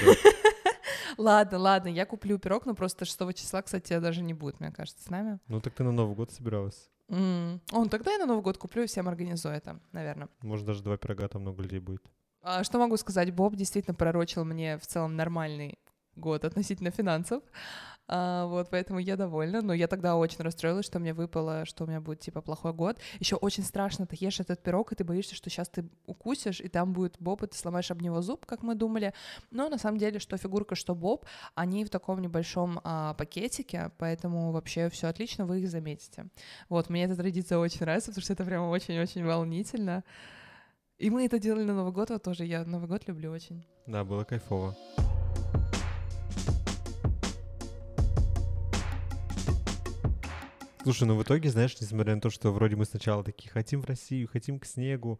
Ладно, 1.16 1.58
ладно, 1.58 1.88
я 1.88 2.04
куплю 2.04 2.36
пирог, 2.38 2.66
но 2.66 2.74
просто 2.74 3.04
6 3.04 3.34
числа, 3.36 3.62
кстати, 3.62 3.96
даже 4.00 4.22
не 4.22 4.34
будет, 4.34 4.58
мне 4.58 4.72
кажется, 4.72 5.04
с 5.04 5.08
нами. 5.08 5.38
Ну 5.46 5.60
так 5.60 5.72
ты 5.72 5.84
на 5.84 5.92
Новый 5.92 6.16
год 6.16 6.32
собиралась. 6.32 6.90
М. 7.08 7.60
Он 7.70 7.88
тогда 7.88 8.10
я 8.10 8.18
на 8.18 8.26
Новый 8.26 8.42
год 8.42 8.58
куплю 8.58 8.82
и 8.82 8.86
всем 8.86 9.06
организую 9.06 9.54
это, 9.54 9.78
наверное. 9.92 10.28
Может, 10.40 10.66
даже 10.66 10.82
два 10.82 10.96
пирога, 10.96 11.28
там 11.28 11.42
много 11.42 11.62
людей 11.62 11.78
будет. 11.78 12.02
А 12.42 12.64
что 12.64 12.80
могу 12.80 12.96
сказать? 12.96 13.32
Боб 13.32 13.54
действительно 13.54 13.94
пророчил 13.94 14.44
мне 14.44 14.78
в 14.78 14.86
целом 14.88 15.14
нормальный 15.14 15.78
год 16.16 16.44
относительно 16.44 16.90
финансов. 16.90 17.42
А, 18.06 18.46
вот, 18.46 18.68
поэтому 18.70 18.98
я 18.98 19.16
довольна. 19.16 19.62
Но 19.62 19.72
я 19.72 19.86
тогда 19.86 20.16
очень 20.16 20.40
расстроилась, 20.40 20.86
что 20.86 20.98
мне 20.98 21.14
выпало, 21.14 21.64
что 21.64 21.84
у 21.84 21.86
меня 21.86 22.00
будет, 22.00 22.20
типа, 22.20 22.40
плохой 22.42 22.72
год. 22.72 22.98
Еще 23.18 23.36
очень 23.36 23.62
страшно, 23.62 24.06
ты 24.06 24.16
ешь 24.18 24.40
этот 24.40 24.62
пирог, 24.62 24.92
и 24.92 24.94
ты 24.94 25.04
боишься, 25.04 25.34
что 25.34 25.50
сейчас 25.50 25.68
ты 25.68 25.88
укусишь, 26.06 26.60
и 26.60 26.68
там 26.68 26.92
будет 26.92 27.16
Боб, 27.18 27.42
и 27.42 27.46
ты 27.46 27.56
сломаешь 27.56 27.90
об 27.90 28.02
него 28.02 28.20
зуб, 28.22 28.46
как 28.46 28.62
мы 28.62 28.74
думали. 28.74 29.12
Но 29.50 29.68
на 29.68 29.78
самом 29.78 29.98
деле, 29.98 30.18
что 30.18 30.36
фигурка, 30.36 30.74
что 30.74 30.94
Боб, 30.94 31.26
они 31.54 31.84
в 31.84 31.90
таком 31.90 32.20
небольшом 32.20 32.80
а, 32.84 33.14
пакетике, 33.14 33.90
поэтому 33.98 34.52
вообще 34.52 34.88
все 34.90 35.08
отлично, 35.08 35.46
вы 35.46 35.60
их 35.60 35.70
заметите. 35.70 36.26
Вот, 36.68 36.90
мне 36.90 37.04
эта 37.04 37.16
традиция 37.16 37.58
очень 37.58 37.80
нравится, 37.80 38.10
потому 38.10 38.22
что 38.22 38.32
это 38.32 38.44
прям 38.44 38.68
очень-очень 38.68 39.24
волнительно. 39.24 40.04
И 40.98 41.10
мы 41.10 41.26
это 41.26 41.38
делали 41.38 41.64
на 41.64 41.74
Новый 41.74 41.92
год, 41.92 42.10
вот 42.10 42.22
тоже 42.22 42.44
я 42.44 42.64
Новый 42.64 42.88
год 42.88 43.08
люблю 43.08 43.32
очень. 43.32 43.66
Да, 43.86 44.04
было 44.04 44.24
кайфово. 44.24 44.76
Слушай, 50.84 51.04
ну 51.04 51.16
в 51.16 51.22
итоге, 51.22 51.48
знаешь, 51.48 51.80
несмотря 51.80 52.14
на 52.14 52.20
то, 52.20 52.28
что 52.28 52.52
вроде 52.52 52.76
мы 52.76 52.84
сначала 52.84 53.24
такие 53.24 53.50
хотим 53.50 53.80
в 53.80 53.86
Россию, 53.86 54.28
хотим 54.30 54.60
к 54.60 54.66
снегу, 54.66 55.18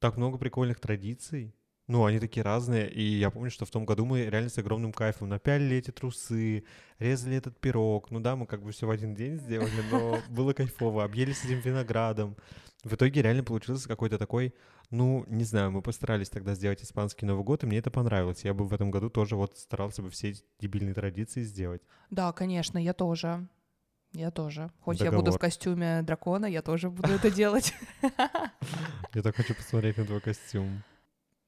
так 0.00 0.18
много 0.18 0.36
прикольных 0.36 0.80
традиций. 0.80 1.54
Ну, 1.86 2.04
они 2.04 2.20
такие 2.20 2.42
разные, 2.42 2.90
и 2.90 3.02
я 3.02 3.30
помню, 3.30 3.50
что 3.50 3.64
в 3.64 3.70
том 3.70 3.86
году 3.86 4.04
мы 4.04 4.26
реально 4.26 4.50
с 4.50 4.58
огромным 4.58 4.92
кайфом 4.92 5.30
напялили 5.30 5.78
эти 5.78 5.90
трусы, 5.90 6.64
резали 6.98 7.36
этот 7.36 7.58
пирог. 7.58 8.10
Ну 8.10 8.20
да, 8.20 8.36
мы 8.36 8.44
как 8.46 8.62
бы 8.62 8.70
все 8.70 8.86
в 8.86 8.90
один 8.90 9.14
день 9.14 9.38
сделали, 9.38 9.70
но 9.90 10.18
было 10.28 10.52
кайфово, 10.52 11.04
объелись 11.04 11.42
этим 11.42 11.60
виноградом. 11.60 12.36
В 12.84 12.92
итоге 12.92 13.22
реально 13.22 13.44
получился 13.44 13.88
какой-то 13.88 14.18
такой, 14.18 14.54
ну, 14.90 15.24
не 15.26 15.44
знаю, 15.44 15.70
мы 15.70 15.80
постарались 15.80 16.28
тогда 16.28 16.54
сделать 16.54 16.82
испанский 16.82 17.24
Новый 17.24 17.44
год, 17.44 17.64
и 17.64 17.66
мне 17.66 17.78
это 17.78 17.90
понравилось. 17.90 18.44
Я 18.44 18.52
бы 18.52 18.66
в 18.66 18.74
этом 18.74 18.90
году 18.90 19.08
тоже 19.08 19.36
вот 19.36 19.56
старался 19.56 20.02
бы 20.02 20.10
все 20.10 20.28
эти 20.28 20.44
дебильные 20.60 20.92
традиции 20.92 21.42
сделать. 21.42 21.80
Да, 22.10 22.30
конечно, 22.34 22.76
я 22.76 22.92
тоже. 22.92 23.48
Я 24.12 24.30
тоже. 24.30 24.70
Хоть 24.80 25.00
я 25.00 25.06
буду 25.10 25.18
в 25.18 25.24
Договор. 25.24 25.40
костюме 25.40 26.02
дракона, 26.02 26.46
я 26.46 26.62
тоже 26.62 26.90
буду 26.90 27.12
это 27.12 27.30
делать. 27.30 27.74
Я 29.14 29.22
так 29.22 29.36
хочу 29.36 29.54
посмотреть 29.54 29.96
на 29.98 30.04
твой 30.04 30.20
костюм. 30.20 30.82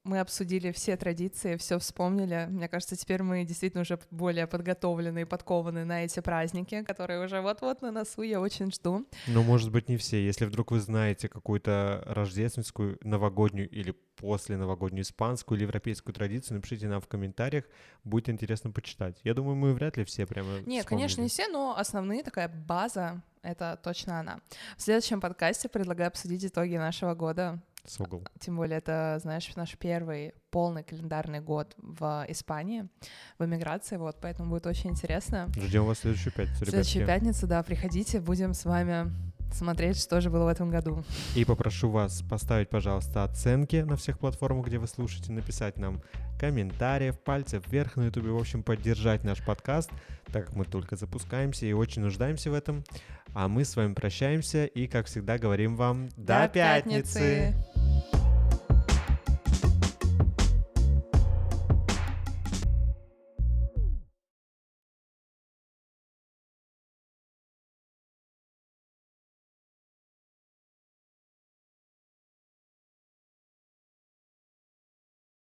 Мы 0.03 0.19
обсудили 0.19 0.71
все 0.71 0.97
традиции, 0.97 1.57
все 1.57 1.77
вспомнили. 1.77 2.47
Мне 2.49 2.67
кажется, 2.67 2.95
теперь 2.95 3.21
мы 3.21 3.43
действительно 3.45 3.81
уже 3.81 3.99
более 4.09 4.47
подготовлены 4.47 5.21
и 5.21 5.25
подкованы 5.25 5.85
на 5.85 6.05
эти 6.05 6.19
праздники, 6.21 6.83
которые 6.83 7.23
уже 7.23 7.39
вот-вот 7.41 7.83
на 7.83 7.91
носу. 7.91 8.23
Я 8.23 8.41
очень 8.41 8.71
жду. 8.71 9.05
Но, 9.27 9.43
может 9.43 9.71
быть, 9.71 9.89
не 9.89 9.97
все. 9.97 10.25
Если 10.25 10.45
вдруг 10.45 10.71
вы 10.71 10.79
знаете 10.79 11.29
какую-то 11.29 12.03
рождественскую, 12.07 12.97
новогоднюю 13.03 13.69
или 13.69 13.91
после 14.15 14.57
новогоднюю 14.57 15.03
испанскую 15.03 15.57
или 15.57 15.65
европейскую 15.65 16.15
традицию, 16.15 16.55
напишите 16.57 16.87
нам 16.87 16.99
в 16.99 17.07
комментариях. 17.07 17.65
Будет 18.03 18.29
интересно 18.29 18.71
почитать. 18.71 19.19
Я 19.23 19.35
думаю, 19.35 19.55
мы 19.55 19.73
вряд 19.73 19.97
ли 19.97 20.03
все 20.03 20.25
прямо 20.25 20.61
Не, 20.65 20.83
конечно, 20.83 21.21
не 21.21 21.27
вспомнили. 21.27 21.27
все, 21.27 21.47
но 21.47 21.77
основные 21.77 22.23
такая 22.23 22.47
база— 22.49 23.21
это 23.43 23.79
точно 23.83 24.19
она. 24.19 24.39
В 24.77 24.81
следующем 24.81 25.21
подкасте 25.21 25.69
предлагаю 25.69 26.07
обсудить 26.07 26.43
итоги 26.43 26.75
нашего 26.75 27.13
года. 27.13 27.61
Согл. 27.85 28.23
Тем 28.39 28.57
более 28.57 28.77
это, 28.77 29.17
знаешь, 29.21 29.51
наш 29.55 29.77
первый 29.77 30.33
полный 30.51 30.83
календарный 30.83 31.39
год 31.39 31.73
в 31.77 32.25
Испании, 32.29 32.87
в 33.39 33.45
эмиграции, 33.45 33.97
вот, 33.97 34.17
поэтому 34.21 34.49
будет 34.49 34.67
очень 34.67 34.91
интересно. 34.91 35.49
Ждем 35.55 35.85
вас 35.85 35.99
следующую 35.99 36.33
пятницу, 36.33 36.65
В 36.65 36.69
следующую 36.69 37.03
ребятки. 37.03 37.19
пятницу, 37.23 37.47
да, 37.47 37.63
приходите, 37.63 38.19
будем 38.19 38.53
с 38.53 38.65
вами 38.65 39.11
смотреть, 39.55 39.99
что 39.99 40.21
же 40.21 40.29
было 40.29 40.45
в 40.45 40.47
этом 40.47 40.69
году. 40.69 41.03
И 41.35 41.45
попрошу 41.45 41.89
вас 41.89 42.21
поставить, 42.21 42.69
пожалуйста, 42.69 43.23
оценки 43.23 43.77
на 43.77 43.95
всех 43.95 44.19
платформах, 44.19 44.67
где 44.67 44.77
вы 44.77 44.87
слушаете, 44.87 45.31
написать 45.31 45.77
нам 45.77 46.01
комментариев, 46.39 47.19
пальцев 47.19 47.63
вверх 47.67 47.95
на 47.95 48.05
ютубе, 48.05 48.31
в 48.31 48.37
общем, 48.37 48.63
поддержать 48.63 49.23
наш 49.23 49.43
подкаст, 49.43 49.91
так 50.31 50.47
как 50.47 50.55
мы 50.55 50.65
только 50.65 50.95
запускаемся 50.95 51.65
и 51.65 51.73
очень 51.73 52.01
нуждаемся 52.01 52.49
в 52.49 52.53
этом. 52.53 52.83
А 53.33 53.47
мы 53.47 53.63
с 53.63 53.75
вами 53.75 53.93
прощаемся 53.93 54.65
и, 54.65 54.87
как 54.87 55.05
всегда, 55.05 55.37
говорим 55.37 55.75
вам 55.75 56.09
до, 56.17 56.47
пятницы. 56.47 57.53